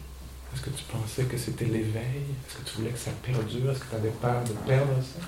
Est-ce 0.53 0.61
que 0.61 0.69
tu 0.69 0.83
pensais 0.85 1.25
que 1.25 1.37
c'était 1.37 1.65
l'éveil? 1.65 2.23
Est-ce 2.47 2.57
que 2.57 2.69
tu 2.69 2.77
voulais 2.77 2.91
que 2.91 2.97
ça 2.97 3.11
perdure? 3.21 3.71
Est-ce 3.71 3.79
que 3.79 3.89
tu 3.89 3.95
avais 3.95 4.09
peur 4.09 4.43
de 4.43 4.53
perdre 4.65 4.93
ça? 5.01 5.19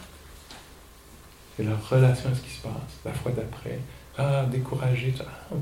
Et 1.57 1.63
leur 1.63 1.89
relation 1.89 2.29
à 2.29 2.35
ce 2.35 2.41
qui 2.41 2.51
se 2.51 2.61
passe, 2.61 2.73
la 3.03 3.13
fois 3.13 3.33
d'après. 3.33 3.79
Ah, 4.17 4.45
découragé, 4.45 5.13
ah, 5.19 5.55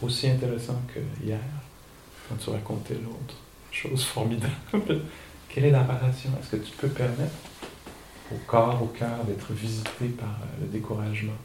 aussi 0.00 0.28
intéressant 0.28 0.80
que 0.94 1.00
hier, 1.24 1.38
quand 2.28 2.36
tu 2.36 2.50
racontais 2.50 2.94
l'autre. 2.94 3.34
Chose 3.70 4.04
formidable. 4.04 4.54
Quelle 5.52 5.66
est 5.66 5.70
la 5.70 5.82
relation? 5.82 6.30
Est-ce 6.40 6.56
que 6.56 6.56
tu 6.56 6.72
peux 6.78 6.88
permettre 6.88 7.34
au 8.32 8.38
corps, 8.46 8.82
au 8.82 8.86
cœur 8.86 9.22
d'être 9.24 9.52
visité 9.52 10.08
par 10.18 10.30
euh, 10.30 10.62
le 10.62 10.66
découragement 10.66 11.36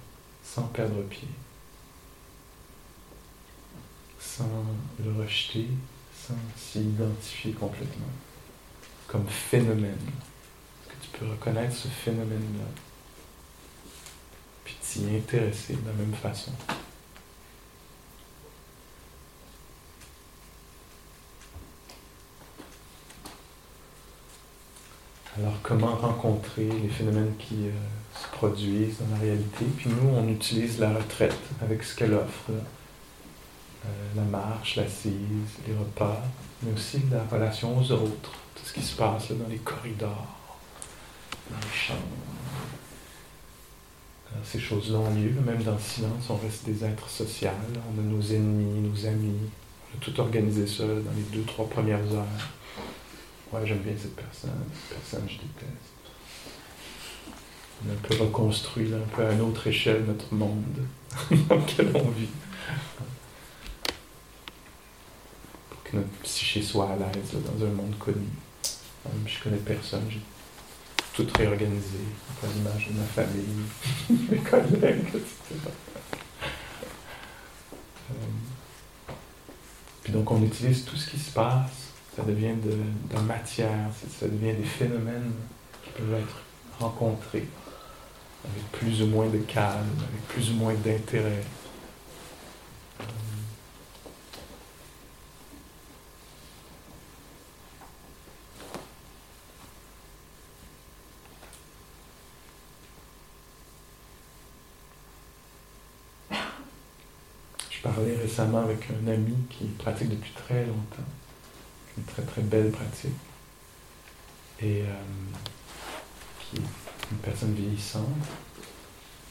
sans 0.42 0.64
perdre 0.64 1.02
pied? 1.04 1.28
Sans 4.18 4.50
le 5.04 5.22
rejeter, 5.22 5.68
s'y 6.56 6.80
identifier 6.80 7.52
complètement 7.52 8.08
comme 9.08 9.28
phénomène. 9.28 9.98
Est-ce 10.00 10.90
que 10.90 11.04
tu 11.04 11.20
peux 11.20 11.30
reconnaître 11.30 11.76
ce 11.76 11.90
phénomène-là? 11.90 12.66
Puis 14.64 14.78
t'y 14.82 15.16
intéresser 15.16 15.74
de 15.74 15.86
la 15.86 15.94
même 15.94 16.14
façon. 16.14 16.52
Alors, 25.40 25.54
comment 25.62 25.96
rencontrer 25.96 26.68
les 26.68 26.90
phénomènes 26.90 27.34
qui 27.38 27.68
euh, 27.68 27.72
se 28.20 28.28
produisent 28.36 28.98
dans 29.00 29.16
la 29.16 29.22
réalité? 29.22 29.66
Puis 29.78 29.88
nous, 29.90 30.10
on 30.10 30.28
utilise 30.30 30.80
la 30.80 30.90
retraite 30.90 31.38
avec 31.62 31.84
ce 31.84 31.96
qu'elle 31.96 32.16
offre. 32.16 32.50
Euh, 32.50 33.90
la 34.16 34.24
marche, 34.24 34.78
l'assise, 34.78 35.14
les 35.68 35.76
repas, 35.76 36.24
mais 36.64 36.74
aussi 36.74 37.02
la 37.12 37.24
relation 37.24 37.78
aux 37.78 37.92
autres, 37.92 38.32
tout 38.56 38.66
ce 38.66 38.74
qui 38.74 38.82
se 38.82 38.96
passe 38.96 39.32
dans 39.32 39.48
les 39.48 39.58
corridors, 39.58 40.36
dans 41.52 41.58
les 41.58 41.78
chambres. 41.78 42.02
ces 44.44 44.60
choses-là 44.60 44.98
ont 44.98 45.14
lieu, 45.14 45.40
même 45.46 45.62
dans 45.62 45.74
le 45.74 45.80
silence, 45.80 46.30
on 46.30 46.38
reste 46.38 46.66
des 46.66 46.84
êtres 46.84 47.10
sociaux, 47.10 47.50
on 47.96 48.00
a 48.00 48.04
nos 48.04 48.22
ennemis, 48.22 48.82
nos 48.82 49.06
amis, 49.06 49.38
on 49.94 49.98
a 49.98 50.02
tout 50.02 50.20
organisé 50.20 50.66
ça 50.66 50.84
dans 50.84 51.16
les 51.16 51.22
deux, 51.32 51.44
trois 51.44 51.70
premières 51.70 52.12
heures. 52.12 52.26
Ouais, 53.52 53.66
j'aime 53.66 53.80
bien 53.80 53.94
cette 53.98 54.16
personne, 54.16 54.52
cette 54.74 55.00
personne, 55.00 55.30
je 55.30 55.36
déteste. 55.36 55.98
On 57.86 57.90
a 57.90 57.94
un 57.94 57.96
peu 57.96 58.24
reconstruit, 58.24 58.92
un 58.94 59.16
peu 59.16 59.26
à 59.26 59.32
une 59.32 59.42
autre 59.42 59.68
échelle, 59.68 60.04
notre 60.06 60.34
monde 60.34 60.86
dans 61.32 61.56
lequel 61.56 61.92
on 61.96 62.10
vit. 62.10 62.28
que 65.86 65.96
notre 65.96 66.10
psyché 66.24 66.62
soit 66.62 66.90
à 66.92 66.96
l'aise 66.98 67.32
dans 67.34 67.66
un 67.66 67.70
monde 67.70 67.98
connu. 67.98 68.28
Je 69.26 69.42
connais 69.42 69.58
personne, 69.58 70.04
j'ai 70.10 70.20
tout 71.14 71.26
réorganisé, 71.38 72.00
à 72.44 72.48
l'image 72.48 72.90
de 72.90 73.00
ma 73.00 73.06
famille, 73.06 73.66
mes 74.30 74.38
collègues, 74.40 75.08
etc. 75.08 75.72
Euh, 78.12 78.14
puis 80.04 80.12
donc 80.12 80.30
on 80.30 80.44
utilise 80.44 80.84
tout 80.84 80.98
ce 80.98 81.10
qui 81.10 81.18
se 81.18 81.32
passe, 81.32 81.87
ça 82.18 82.24
devient 82.24 82.56
de, 82.64 82.76
la 83.14 83.22
matière, 83.22 83.92
ça 84.20 84.28
devient 84.28 84.54
des 84.54 84.64
phénomènes 84.64 85.32
qui 85.84 85.92
peuvent 85.92 86.20
être 86.20 86.42
rencontrés 86.80 87.48
avec 88.44 88.72
plus 88.72 89.04
ou 89.04 89.08
moins 89.08 89.28
de 89.28 89.38
calme, 89.38 89.86
avec 90.00 90.28
plus 90.28 90.50
ou 90.50 90.56
moins 90.56 90.74
d'intérêt. 90.74 91.44
parlais 107.84 108.18
récemment 108.18 108.64
avec 108.64 108.80
un 108.92 109.08
ami 109.08 109.34
qui 109.50 109.66
pratique 109.66 110.10
depuis 110.10 110.32
très 110.32 110.66
longtemps, 110.66 111.08
une 111.98 112.04
très 112.04 112.24
très 112.24 112.42
belle 112.42 112.72
pratique, 112.72 113.12
et 114.60 114.82
euh, 114.82 114.86
qui 116.40 116.58
est 116.58 117.12
une 117.12 117.18
personne 117.18 117.54
vieillissante, 117.54 118.06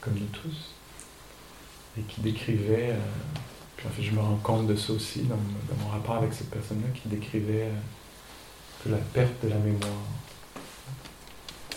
comme 0.01 0.15
nous 0.15 0.27
tous. 0.27 0.73
et 1.99 2.03
qui 2.03 2.21
décrivait, 2.21 2.91
euh, 2.91 2.99
puis 3.77 3.87
en 3.89 3.91
fait 3.91 4.03
je 4.03 4.13
me 4.13 4.21
rends 4.21 4.37
compte 4.37 4.67
de 4.67 4.77
ça 4.77 4.93
aussi 4.93 5.23
dans, 5.23 5.39
mon 5.81 5.89
rapport 5.89 6.17
avec 6.17 6.33
cette 6.33 6.51
personne-là, 6.51 6.89
qui 6.95 7.09
décrivait 7.09 7.71
que 8.85 8.91
la 8.91 8.99
perte 8.99 9.45
de 9.45 9.49
la 9.49 9.59
mémoire. 9.59 9.91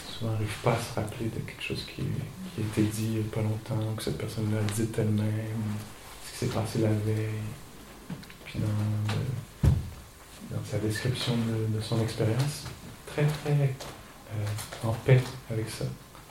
Souvent 0.08 0.32
on 0.32 0.34
n'arrive 0.34 0.58
pas 0.64 0.74
à 0.74 0.78
se 0.80 0.94
rappeler 0.96 1.28
de 1.28 1.40
quelque 1.40 1.64
chose 1.64 1.86
qui, 1.86 2.02
qui 2.02 2.62
a 2.62 2.64
été 2.64 2.82
dit 2.84 3.06
il 3.06 3.12
n'y 3.12 3.20
a 3.20 3.32
pas 3.32 3.42
longtemps, 3.42 3.94
que 3.96 4.04
cette 4.04 4.18
personne-là 4.18 4.60
dit 4.76 4.88
elle-même, 4.98 5.64
ce 6.26 6.32
qui 6.32 6.38
s'est 6.46 6.54
passé 6.54 6.80
la 6.80 6.90
veille. 6.90 7.30
Puis 8.46 8.60
dans, 8.60 9.69
dans 10.50 10.64
sa 10.70 10.78
description 10.78 11.34
de, 11.36 11.82
son 11.82 12.02
expérience, 12.02 12.66
très 13.08 13.24
très 13.24 13.76
euh, 14.34 14.88
en 14.88 14.94
paix 14.94 15.22
avec 15.52 15.70
ça, 15.70 15.86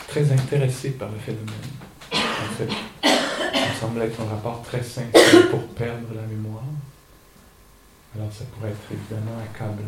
très 0.09 0.31
intéressé 0.33 0.91
par 0.91 1.11
le 1.11 1.19
phénomène. 1.19 1.55
En 2.13 2.55
fait, 2.57 2.69
ça 3.03 3.81
semble 3.81 4.03
être 4.03 4.21
un 4.21 4.27
rapport 4.27 4.63
très 4.63 4.83
sain 4.83 5.07
pour 5.51 5.67
perdre 5.69 6.15
la 6.15 6.23
mémoire. 6.23 6.65
Alors 8.15 8.33
ça 8.33 8.45
pourrait 8.47 8.71
être 8.71 8.93
évidemment 8.93 9.39
accablant, 9.45 9.85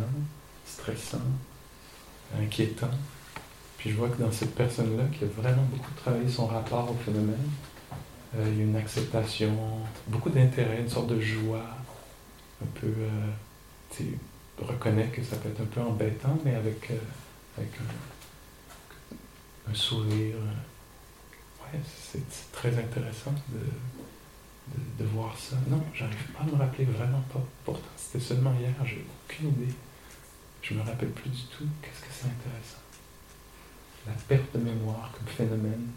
stressant, 0.67 1.19
inquiétant. 2.41 2.91
Puis 3.79 3.91
je 3.91 3.97
vois 3.97 4.09
que 4.09 4.23
dans 4.23 4.31
cette 4.31 4.55
personne-là, 4.55 5.05
qui 5.17 5.25
a 5.25 5.27
vraiment 5.27 5.63
beaucoup 5.71 5.91
travaillé 5.97 6.29
son 6.29 6.47
rapport 6.47 6.91
au 6.91 6.95
phénomène, 7.03 7.49
euh, 8.37 8.47
il 8.53 8.59
y 8.59 8.61
a 8.61 8.65
une 8.65 8.77
acceptation, 8.77 9.57
beaucoup 10.07 10.31
d'intérêt, 10.31 10.81
une 10.81 10.89
sorte 10.89 11.09
de 11.09 11.21
joie, 11.21 11.65
un 12.63 12.67
peu, 12.79 12.87
euh, 12.87 13.31
tu 13.97 14.19
reconnais 14.59 15.09
que 15.09 15.23
ça 15.23 15.37
peut 15.37 15.49
être 15.49 15.61
un 15.61 15.67
peu 15.67 15.81
embêtant, 15.81 16.39
mais 16.45 16.55
avec, 16.55 16.91
euh, 16.91 16.99
avec 17.57 17.71
un, 19.69 19.75
sourire. 19.75 20.37
ouais, 21.61 21.81
c'est 21.85 22.53
très 22.53 22.77
intéressant 22.77 23.33
de, 23.49 25.05
de, 25.05 25.09
voir 25.09 25.39
ça. 25.39 25.57
Non, 25.69 25.83
j'arrive 25.95 26.27
pas 26.33 26.43
à 26.43 26.47
me 26.47 26.57
rappeler 26.57 26.85
vraiment 26.87 27.23
pas. 27.33 27.43
Pourtant, 27.65 27.89
c'était 27.97 28.25
seulement 28.25 28.53
hier, 28.59 28.73
j'ai 28.85 29.05
aucune 29.25 29.49
idée. 29.49 29.75
Je 30.63 30.75
me 30.75 30.83
rappelle 30.83 31.11
plus 31.11 31.31
du 31.31 31.43
tout. 31.45 31.65
Qu'est-ce 31.81 32.01
que 32.01 32.13
c'est 32.13 32.27
intéressant 32.27 32.81
la 34.07 34.13
perte 34.13 34.55
de 34.55 34.61
mémoire 34.61 35.11
comme 35.13 35.27
phénomène 35.27 35.89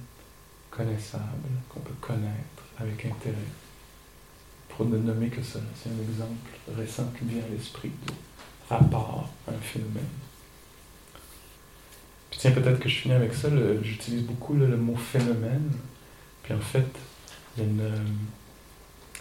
connaissable, 0.69 1.49
qu'on 1.69 1.79
peut 1.79 1.93
connaître 2.01 2.63
avec 2.77 3.05
intérêt. 3.05 3.35
Pour 4.76 4.86
nommer 4.86 5.28
que 5.28 5.43
ça, 5.43 5.59
c'est 5.76 5.89
un 5.89 6.01
exemple 6.01 6.34
récent 6.76 7.05
qui 7.17 7.26
vient 7.26 7.43
à 7.43 7.49
l'esprit 7.49 7.91
de 8.07 8.13
rapport 8.69 9.30
à 9.47 9.51
un 9.51 9.61
phénomène. 9.61 10.03
Puis 12.32 12.39
tiens, 12.39 12.51
peut-être 12.51 12.80
que 12.80 12.89
je 12.89 12.95
finis 12.95 13.13
avec 13.13 13.34
ça, 13.34 13.49
j'utilise 13.84 14.24
beaucoup 14.24 14.55
le, 14.55 14.76
mot 14.76 14.95
phénomène, 14.95 15.71
puis 16.41 16.53
en 16.53 16.59
fait, 16.59 16.88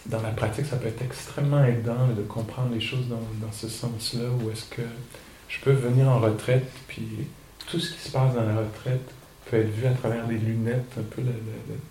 dans 0.07 0.21
la 0.21 0.31
pratique, 0.31 0.65
ça 0.65 0.77
peut 0.77 0.87
être 0.87 1.03
extrêmement 1.03 1.63
aidant 1.63 2.07
de 2.07 2.23
comprendre 2.23 2.73
les 2.73 2.81
choses 2.81 3.07
dans, 3.07 3.21
dans 3.45 3.51
ce 3.51 3.69
sens-là, 3.69 4.29
où 4.41 4.49
est-ce 4.49 4.65
que 4.65 4.81
je 5.47 5.59
peux 5.59 5.71
venir 5.71 6.07
en 6.09 6.19
retraite, 6.19 6.71
puis 6.87 7.27
tout 7.67 7.79
ce 7.79 7.93
qui 7.93 7.99
se 7.99 8.11
passe 8.11 8.33
dans 8.33 8.43
la 8.43 8.57
retraite 8.57 9.11
peut 9.49 9.57
être 9.57 9.69
vu 9.69 9.85
à 9.85 9.91
travers 9.91 10.25
des 10.27 10.37
lunettes, 10.37 10.91
un 10.97 11.03
peu 11.03 11.21
le, 11.21 11.33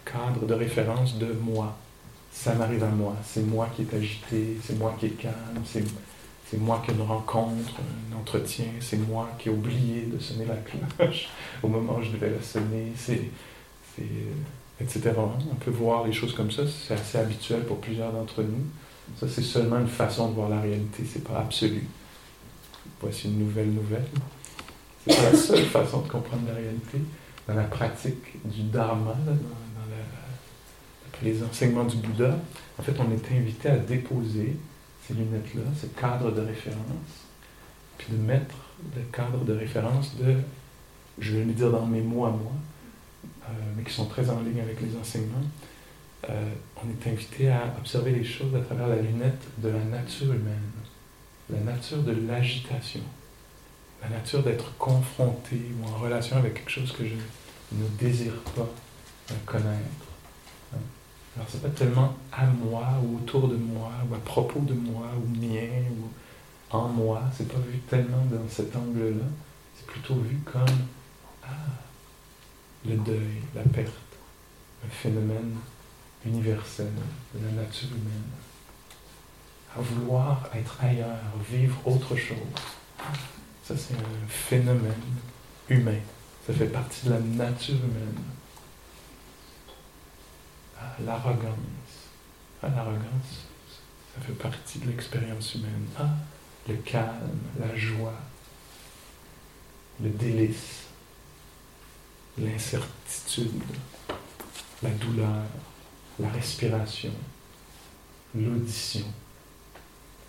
cadre 0.04 0.46
de 0.46 0.54
référence 0.54 1.18
de 1.18 1.32
moi. 1.42 1.76
Ça 2.32 2.54
m'arrive 2.54 2.82
à 2.82 2.88
moi, 2.88 3.14
c'est 3.24 3.42
moi 3.42 3.68
qui 3.76 3.82
est 3.82 3.94
agité, 3.94 4.56
c'est 4.64 4.78
moi 4.78 4.96
qui 4.98 5.06
est 5.06 5.10
calme, 5.10 5.62
c'est, 5.64 5.84
moi 6.58 6.82
qui 6.84 6.90
ai 6.90 6.94
une 6.94 7.02
rencontre, 7.02 7.80
un 8.10 8.18
entretien, 8.18 8.66
c'est 8.80 8.96
moi 8.96 9.30
qui 9.38 9.48
ai 9.48 9.52
oublié 9.52 10.06
de 10.06 10.18
sonner 10.18 10.46
la 10.46 10.56
cloche 10.56 11.28
au 11.62 11.68
moment 11.68 11.98
où 11.98 12.02
je 12.02 12.10
devais 12.10 12.30
la 12.30 12.42
sonner, 12.42 12.92
c'est, 12.96 13.22
etc. 14.80 15.12
On 15.50 15.54
peut 15.56 15.70
voir 15.70 16.04
les 16.04 16.12
choses 16.12 16.34
comme 16.34 16.50
ça, 16.50 16.62
c'est 16.66 16.94
assez 16.94 17.18
habituel 17.18 17.64
pour 17.64 17.78
plusieurs 17.78 18.12
d'entre 18.12 18.42
nous. 18.42 18.64
Ça, 19.18 19.26
c'est 19.28 19.42
seulement 19.42 19.78
une 19.78 19.88
façon 19.88 20.30
de 20.30 20.34
voir 20.34 20.48
la 20.48 20.60
réalité, 20.60 21.04
c'est 21.10 21.24
pas 21.24 21.38
absolu. 21.38 21.86
Voici 23.00 23.28
une 23.28 23.38
nouvelle 23.38 23.70
nouvelle. 23.70 24.06
C'est 25.06 25.32
la 25.32 25.36
seule 25.36 25.66
façon 25.66 26.00
de 26.00 26.08
comprendre 26.08 26.42
la 26.48 26.54
réalité 26.54 26.98
dans 27.46 27.54
la 27.54 27.64
pratique 27.64 28.44
du 28.44 28.62
Dharma, 28.62 29.16
dans, 29.26 29.32
les 31.22 31.42
enseignements 31.42 31.84
du 31.84 31.96
Bouddha. 31.96 32.36
En 32.78 32.82
fait, 32.82 32.94
on 32.98 33.10
est 33.12 33.36
invité 33.36 33.68
à 33.68 33.76
déposer 33.76 34.56
ces 35.06 35.14
lunettes-là, 35.14 35.62
ce 35.80 35.86
cadre 35.86 36.30
de 36.32 36.40
référence, 36.40 37.26
puis 37.98 38.08
de 38.10 38.16
mettre 38.16 38.54
le 38.96 39.02
cadre 39.12 39.44
de 39.44 39.52
référence 39.52 40.16
de, 40.16 40.34
je 41.18 41.36
vais 41.36 41.44
le 41.44 41.52
dire 41.52 41.70
dans 41.70 41.86
mes 41.86 42.00
mots 42.00 42.24
à 42.24 42.30
moi, 42.30 42.52
euh, 43.24 43.52
mais 43.76 43.82
qui 43.84 43.92
sont 43.92 44.06
très 44.06 44.28
en 44.30 44.40
ligne 44.40 44.60
avec 44.60 44.80
les 44.80 44.96
enseignements. 45.00 45.46
Euh, 46.30 46.52
on 46.76 46.88
est 46.88 47.12
invité 47.12 47.50
à 47.50 47.74
observer 47.78 48.12
les 48.12 48.24
choses 48.24 48.54
à 48.54 48.60
travers 48.60 48.88
la 48.88 48.96
lunette 48.96 49.42
de 49.58 49.68
la 49.68 49.84
nature 49.84 50.32
humaine, 50.32 50.70
la 51.50 51.60
nature 51.60 52.02
de 52.02 52.12
l'agitation 52.28 53.02
la 54.02 54.08
nature 54.08 54.42
d'être 54.42 54.76
confronté 54.78 55.60
ou 55.80 55.88
en 55.88 55.98
relation 55.98 56.36
avec 56.36 56.54
quelque 56.54 56.70
chose 56.70 56.92
que 56.92 57.04
je 57.04 57.14
ne 57.72 57.88
désire 57.98 58.34
pas 58.56 58.68
connaître. 59.46 60.11
Alors 61.34 61.48
c'est 61.50 61.62
pas 61.62 61.70
tellement 61.70 62.14
à 62.30 62.44
moi 62.46 62.86
ou 63.02 63.16
autour 63.16 63.48
de 63.48 63.56
moi 63.56 63.90
ou 64.08 64.14
à 64.14 64.18
propos 64.18 64.60
de 64.60 64.74
moi 64.74 65.06
ou 65.16 65.28
mien 65.38 65.82
ou 65.90 66.08
en 66.76 66.88
moi, 66.88 67.22
c'est 67.36 67.48
pas 67.48 67.58
vu 67.58 67.78
tellement 67.80 68.24
dans 68.30 68.48
cet 68.48 68.74
angle-là, 68.74 69.24
c'est 69.76 69.86
plutôt 69.86 70.14
vu 70.14 70.38
comme 70.38 70.64
ah, 71.44 71.48
le 72.86 72.96
deuil, 72.96 73.42
la 73.54 73.62
perte, 73.62 73.92
un 74.84 74.88
phénomène 74.88 75.56
universel 76.24 76.90
de 77.34 77.44
la 77.44 77.62
nature 77.62 77.88
humaine. 77.88 78.30
À 79.76 79.80
vouloir 79.80 80.48
être 80.54 80.76
ailleurs, 80.82 81.18
vivre 81.50 81.76
autre 81.86 82.16
chose. 82.16 82.36
Ça, 83.64 83.74
c'est 83.76 83.94
un 83.94 84.28
phénomène 84.28 84.92
humain. 85.68 85.98
Ça 86.46 86.52
fait 86.52 86.66
partie 86.66 87.06
de 87.06 87.12
la 87.12 87.20
nature 87.20 87.76
humaine. 87.76 88.22
L'arrogance. 91.04 91.56
Ah, 92.62 92.68
l'arrogance, 92.68 93.46
ça 94.14 94.20
fait 94.24 94.32
partie 94.34 94.78
de 94.78 94.86
l'expérience 94.88 95.54
humaine. 95.54 95.86
Ah, 95.98 96.10
le 96.68 96.76
calme, 96.76 97.38
la 97.58 97.76
joie, 97.76 98.14
le 100.00 100.10
délice, 100.10 100.84
l'incertitude, 102.38 103.62
la 104.82 104.90
douleur, 104.90 105.44
la 106.18 106.28
respiration, 106.28 107.12
l'audition, 108.34 109.06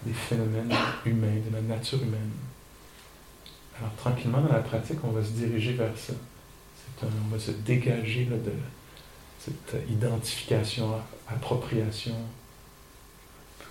des 0.04 0.14
phénomènes 0.14 0.74
humains, 1.06 1.40
de 1.50 1.54
la 1.54 1.62
nature 1.62 2.02
humaine. 2.02 2.32
Alors 3.78 3.94
tranquillement, 3.96 4.42
dans 4.42 4.54
la 4.54 4.60
pratique, 4.60 5.00
on 5.04 5.12
va 5.12 5.24
se 5.24 5.32
diriger 5.32 5.74
vers 5.74 5.98
ça. 5.98 6.14
on 7.04 7.28
va 7.30 7.40
se 7.40 7.52
dégager 7.52 8.26
de 8.26 8.52
cette 9.46 9.90
identification, 9.90 10.90
appropriation, 11.28 12.16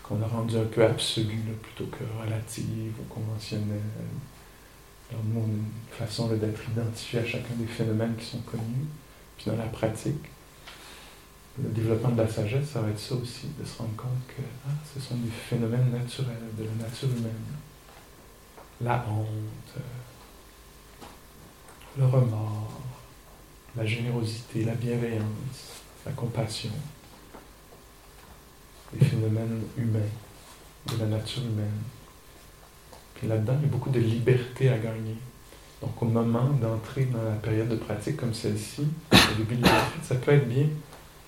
qu'on 0.03 0.21
a 0.23 0.27
rendu 0.27 0.57
un 0.57 0.65
peu 0.65 0.85
absolue 0.85 1.57
plutôt 1.63 1.91
que 1.91 2.05
relative 2.23 2.95
ou 3.01 3.15
conventionnelle. 3.15 3.81
Nous, 5.13 5.41
on 5.41 5.45
a 5.45 5.47
une 5.47 5.65
façon 5.91 6.29
d'être 6.29 6.61
identifié 6.71 7.21
à 7.21 7.27
chacun 7.27 7.55
des 7.57 7.67
phénomènes 7.67 8.17
qui 8.17 8.25
sont 8.25 8.41
connus. 8.41 8.87
Puis 9.37 9.51
dans 9.51 9.57
la 9.57 9.67
pratique, 9.67 10.25
le 11.63 11.69
développement 11.69 12.11
de 12.11 12.23
la 12.23 12.29
sagesse, 12.29 12.71
ça 12.71 12.81
va 12.81 12.89
être 12.89 12.99
ça 12.99 13.15
aussi, 13.15 13.49
de 13.59 13.65
se 13.65 13.79
rendre 13.79 13.95
compte 13.97 14.27
que 14.29 14.43
ah, 14.67 14.73
ce 14.95 15.01
sont 15.01 15.17
des 15.17 15.31
phénomènes 15.31 15.91
naturels 15.91 16.49
de 16.57 16.65
la 16.65 16.87
nature 16.87 17.09
humaine 17.09 17.33
la 18.83 19.05
honte, 19.09 19.83
le 21.97 22.07
remords, 22.07 22.81
la 23.77 23.87
générosité, 23.87 24.65
la 24.65 24.75
bienveillance, 24.75 25.83
la 26.05 26.13
compassion, 26.13 26.73
les 28.93 29.07
phénomènes 29.07 29.63
humains, 29.77 30.01
de 30.91 30.97
la 30.99 31.07
nature 31.07 31.43
humaine. 31.43 31.81
Puis 33.15 33.29
là-dedans, 33.29 33.55
il 33.61 33.63
y 33.63 33.69
a 33.69 33.73
beaucoup 33.73 33.91
de 33.91 34.01
liberté 34.01 34.69
à 34.69 34.79
gagner. 34.79 35.17
Donc 35.81 36.01
au 36.01 36.07
moment 36.07 36.49
d'entrer 36.61 37.07
dans 37.07 37.23
la 37.23 37.37
période 37.37 37.69
de 37.69 37.77
pratique 37.77 38.17
comme 38.17 38.35
celle-ci, 38.35 38.87
au 39.13 39.39
début 39.39 39.57
de 39.57 39.65
la 39.65 39.85
ça 40.03 40.15
peut 40.15 40.33
être 40.33 40.49
bien 40.49 40.69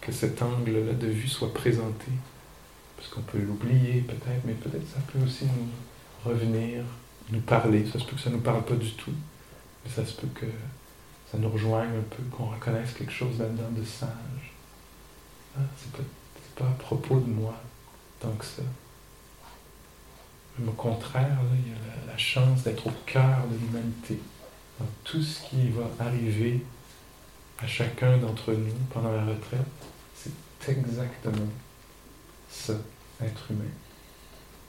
que 0.01 0.13
cet 0.13 0.43
angle-là 0.43 0.93
de 0.93 1.07
vue 1.07 1.29
soit 1.29 1.53
présenté. 1.53 2.07
Parce 2.97 3.09
qu'on 3.09 3.23
peut 3.23 3.39
l'oublier 3.39 4.03
peut-être, 4.03 4.43
mais 4.45 4.53
peut-être 4.53 4.87
ça 4.93 5.01
peut 5.13 5.19
aussi 5.25 5.45
nous 5.45 6.31
revenir 6.31 6.85
nous 7.31 7.41
parler. 7.41 7.85
Ça 7.87 7.99
se 7.99 8.05
peut 8.05 8.17
que 8.17 8.23
ça 8.23 8.31
ne 8.31 8.37
nous 8.37 8.43
parle 8.43 8.65
pas 8.65 8.75
du 8.75 8.93
tout, 8.93 9.13
mais 9.85 9.91
ça 9.91 10.05
se 10.07 10.15
peut 10.15 10.29
que 10.35 10.47
ça 11.35 11.41
nous 11.41 11.49
rejoigne 11.49 11.89
un 11.89 12.15
peu, 12.17 12.23
qu'on 12.31 12.47
reconnaisse 12.47 12.93
quelque 12.93 13.13
chose 13.13 13.41
là-dedans 13.41 13.71
de 13.77 13.85
sage. 13.85 14.53
Ah, 15.57 15.63
c'est 15.77 15.91
pas, 15.91 16.05
pas 16.55 16.71
à 16.71 16.75
propos 16.75 17.19
de 17.19 17.29
moi 17.29 17.55
tant 18.21 18.31
que 18.33 18.45
ça. 18.45 18.63
Mais 20.59 20.69
au 20.69 20.73
contraire, 20.73 21.37
il 21.53 21.73
y 21.73 21.75
a 21.75 22.13
la, 22.13 22.17
chance 22.17 22.63
d'être 22.63 22.87
au 22.87 22.93
cœur 23.05 23.49
de 23.51 23.57
l'humanité, 23.57 24.21
dans 24.79 24.87
tout 25.03 25.21
ce 25.21 25.43
qui 25.49 25.71
va 25.71 25.91
arriver 25.99 26.65
à 27.59 27.67
chacun 27.67 28.17
d'entre 28.19 28.53
nous 28.53 28.73
pendant 28.91 29.11
la 29.11 29.25
retraite. 29.25 29.61
C'est 30.15 30.71
exactement 30.71 31.49
ça, 32.49 32.75
être 33.21 33.51
humain. 33.51 33.65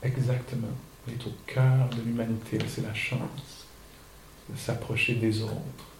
Exactement. 0.02 0.74
Est 1.08 1.28
au 1.28 1.34
cœur 1.46 1.90
de 1.96 2.02
l'humanité. 2.02 2.58
C'est 2.68 2.82
la 2.82 2.94
chance 2.96 3.68
de 4.50 4.58
s'approcher 4.58 5.14
des 5.16 5.44
autres, 5.44 5.95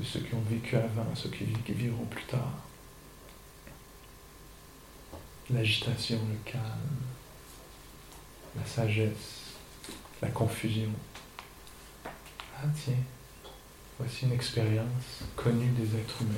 de 0.00 0.04
ceux 0.04 0.20
qui 0.20 0.34
ont 0.34 0.42
vécu 0.48 0.76
avant, 0.76 1.14
ceux 1.14 1.28
qui, 1.28 1.44
vivront 1.68 2.06
plus 2.06 2.24
tard. 2.24 2.54
L'agitation, 5.50 6.18
le 6.28 6.50
calme, 6.50 6.64
la 8.56 8.64
sagesse, 8.64 9.56
la 10.22 10.28
confusion. 10.28 10.90
Ah 12.56 12.66
tiens, 12.82 12.94
voici 13.98 14.24
une 14.24 14.32
expérience 14.32 15.24
connue 15.36 15.70
des 15.70 15.98
êtres 15.98 16.22
humains. 16.22 16.32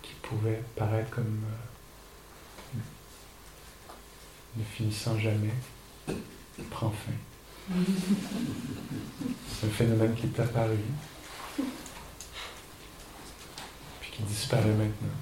Qui 0.00 0.14
pouvait 0.22 0.62
paraître 0.76 1.10
comme 1.10 1.40
euh, 1.44 2.78
ne 4.56 4.64
finissant 4.64 5.18
jamais 5.18 5.52
prend 6.70 6.90
fin. 6.90 7.12
C'est 9.60 9.66
un 9.66 9.70
phénomène 9.70 10.14
qui 10.14 10.26
est 10.26 10.40
apparu, 10.40 10.78
puis 14.00 14.10
qui 14.10 14.22
disparaît 14.22 14.64
maintenant. 14.64 15.18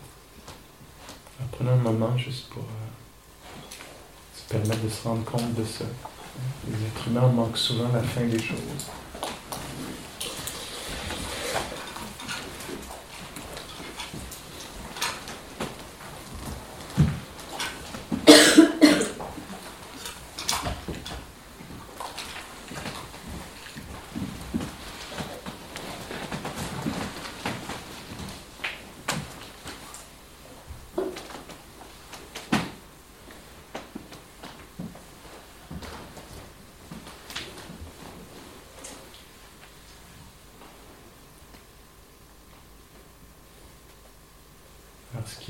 Alors, 1.38 1.51
prenons 1.51 1.72
un 1.72 1.76
moment 1.76 2.16
juste 2.16 2.51
pour 2.51 2.62
euh, 2.62 2.86
se 4.36 4.44
permettre 4.48 4.82
de 4.82 4.88
se 4.88 5.03
rendre 5.03 5.24
compte 5.24 5.55
de 5.55 5.64
ça. 5.64 5.86
Les 6.68 6.86
êtres 6.86 7.09
humains 7.09 7.26
manquent 7.26 7.59
souvent 7.59 7.90
la 7.92 8.03
fin 8.03 8.24
des 8.26 8.40
choses. 8.40 8.90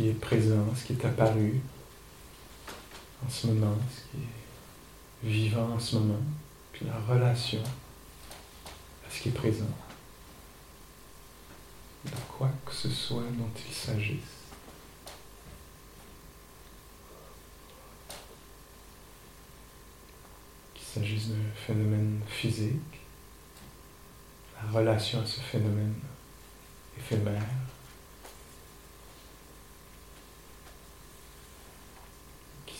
Qui 0.01 0.09
est 0.09 0.14
présent, 0.14 0.64
ce 0.74 0.84
qui 0.86 0.92
est 0.94 1.05
apparu 1.05 1.61
en 3.22 3.28
ce 3.28 3.48
moment, 3.48 3.76
ce 3.94 4.01
qui 4.11 4.24
est 4.24 5.30
vivant 5.30 5.74
en 5.74 5.78
ce 5.78 5.96
moment, 5.96 6.22
puis 6.72 6.86
la 6.86 6.98
relation 7.01 7.62
à 7.62 9.11
ce 9.11 9.20
qui 9.20 9.28
est 9.28 9.32
présent, 9.32 9.76
de 12.07 12.11
quoi 12.34 12.51
que 12.64 12.72
ce 12.72 12.88
soit 12.88 13.24
dont 13.36 13.51
il 13.68 13.74
s'agisse. 13.74 14.16
Qu'il 20.72 20.86
s'agisse 20.86 21.28
d'un 21.28 21.53
phénomène 21.66 22.22
physique, 22.26 23.01
la 24.62 24.70
relation 24.70 25.20
à 25.20 25.26
ce 25.26 25.40
phénomène 25.40 25.94
éphémère, 26.96 27.42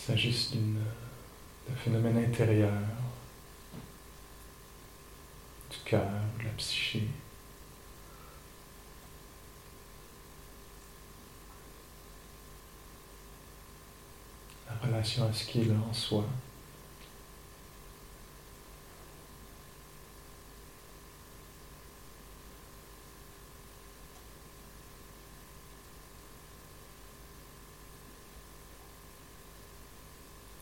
s'agisse 0.11 0.51
d'un 0.51 1.75
phénomène 1.75 2.17
intérieur, 2.17 2.73
du 5.69 5.77
cœur, 5.85 6.05
de 6.37 6.43
la 6.43 6.49
psyché. 6.57 7.07
La 14.67 14.85
relation 14.85 15.29
à 15.29 15.33
ce 15.33 15.45
qui 15.45 15.61
est 15.61 15.65
là 15.65 15.75
en 15.89 15.93
soi. 15.93 16.25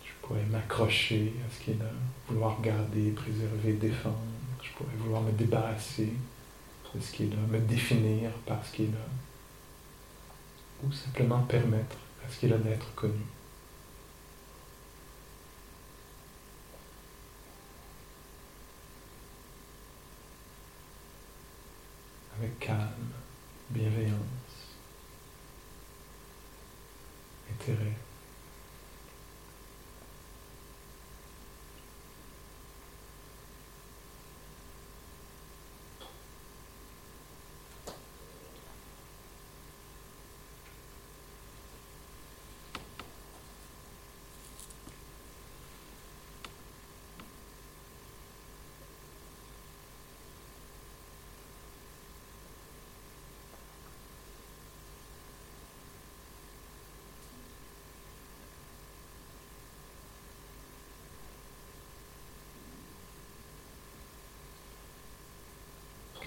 Je 0.06 0.28
à 0.90 0.92
ce 0.92 1.64
qui 1.64 1.72
est 1.72 1.80
là, 1.80 1.92
vouloir 2.28 2.60
garder, 2.62 3.12
préserver, 3.12 3.74
défendre. 3.74 4.18
Je 4.64 4.72
pourrais 4.72 4.96
vouloir 4.98 5.22
me 5.22 5.32
débarrasser 5.32 6.14
de 6.96 7.00
ce 7.00 7.12
qui 7.12 7.24
est 7.24 7.30
là, 7.30 7.38
me 7.48 7.60
définir 7.60 8.32
par 8.48 8.66
ce 8.66 8.76
qui 8.76 8.84
est 8.84 8.88
là. 8.88 9.06
Ou 10.84 10.92
simplement 10.92 11.42
permettre 11.44 11.98
à 12.26 12.32
ce 12.32 12.40
qui 12.40 12.46
est 12.48 12.50
là 12.50 12.58
d'être 12.58 12.92
connu. 12.96 13.14
Avec 22.40 22.58
calme, 22.60 23.12
bienveillance, 23.70 24.16
intérêt. 27.54 27.94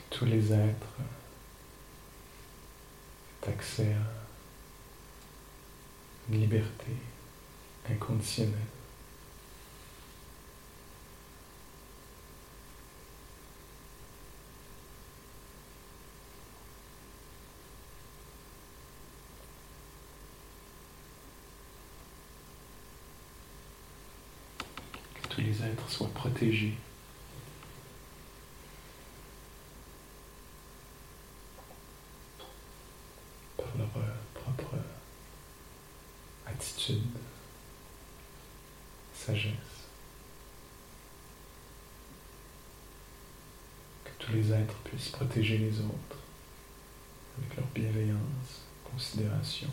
que 0.02 0.08
tous 0.22 0.28
les 0.28 0.52
êtres 0.52 0.86
aient 3.42 3.48
accès 3.48 3.92
à 3.92 3.96
une 6.32 6.40
liberté 6.42 6.92
inconditionnelle. 7.90 8.54
Que 25.20 25.28
tous 25.28 25.40
les 25.40 25.64
êtres 25.64 25.90
soient 25.90 26.06
protégés 26.14 26.74
par 33.72 33.76
leur 33.78 33.96
euh, 33.96 34.14
propre 34.34 34.76
attitude, 36.46 37.02
sagesse. 39.14 39.52
Que 44.04 44.10
tous 44.18 44.32
les 44.32 44.41
puissent 44.84 45.10
protéger 45.10 45.58
les 45.58 45.80
autres 45.80 46.18
avec 47.38 47.56
leur 47.56 47.66
bienveillance, 47.74 48.62
considération. 48.90 49.68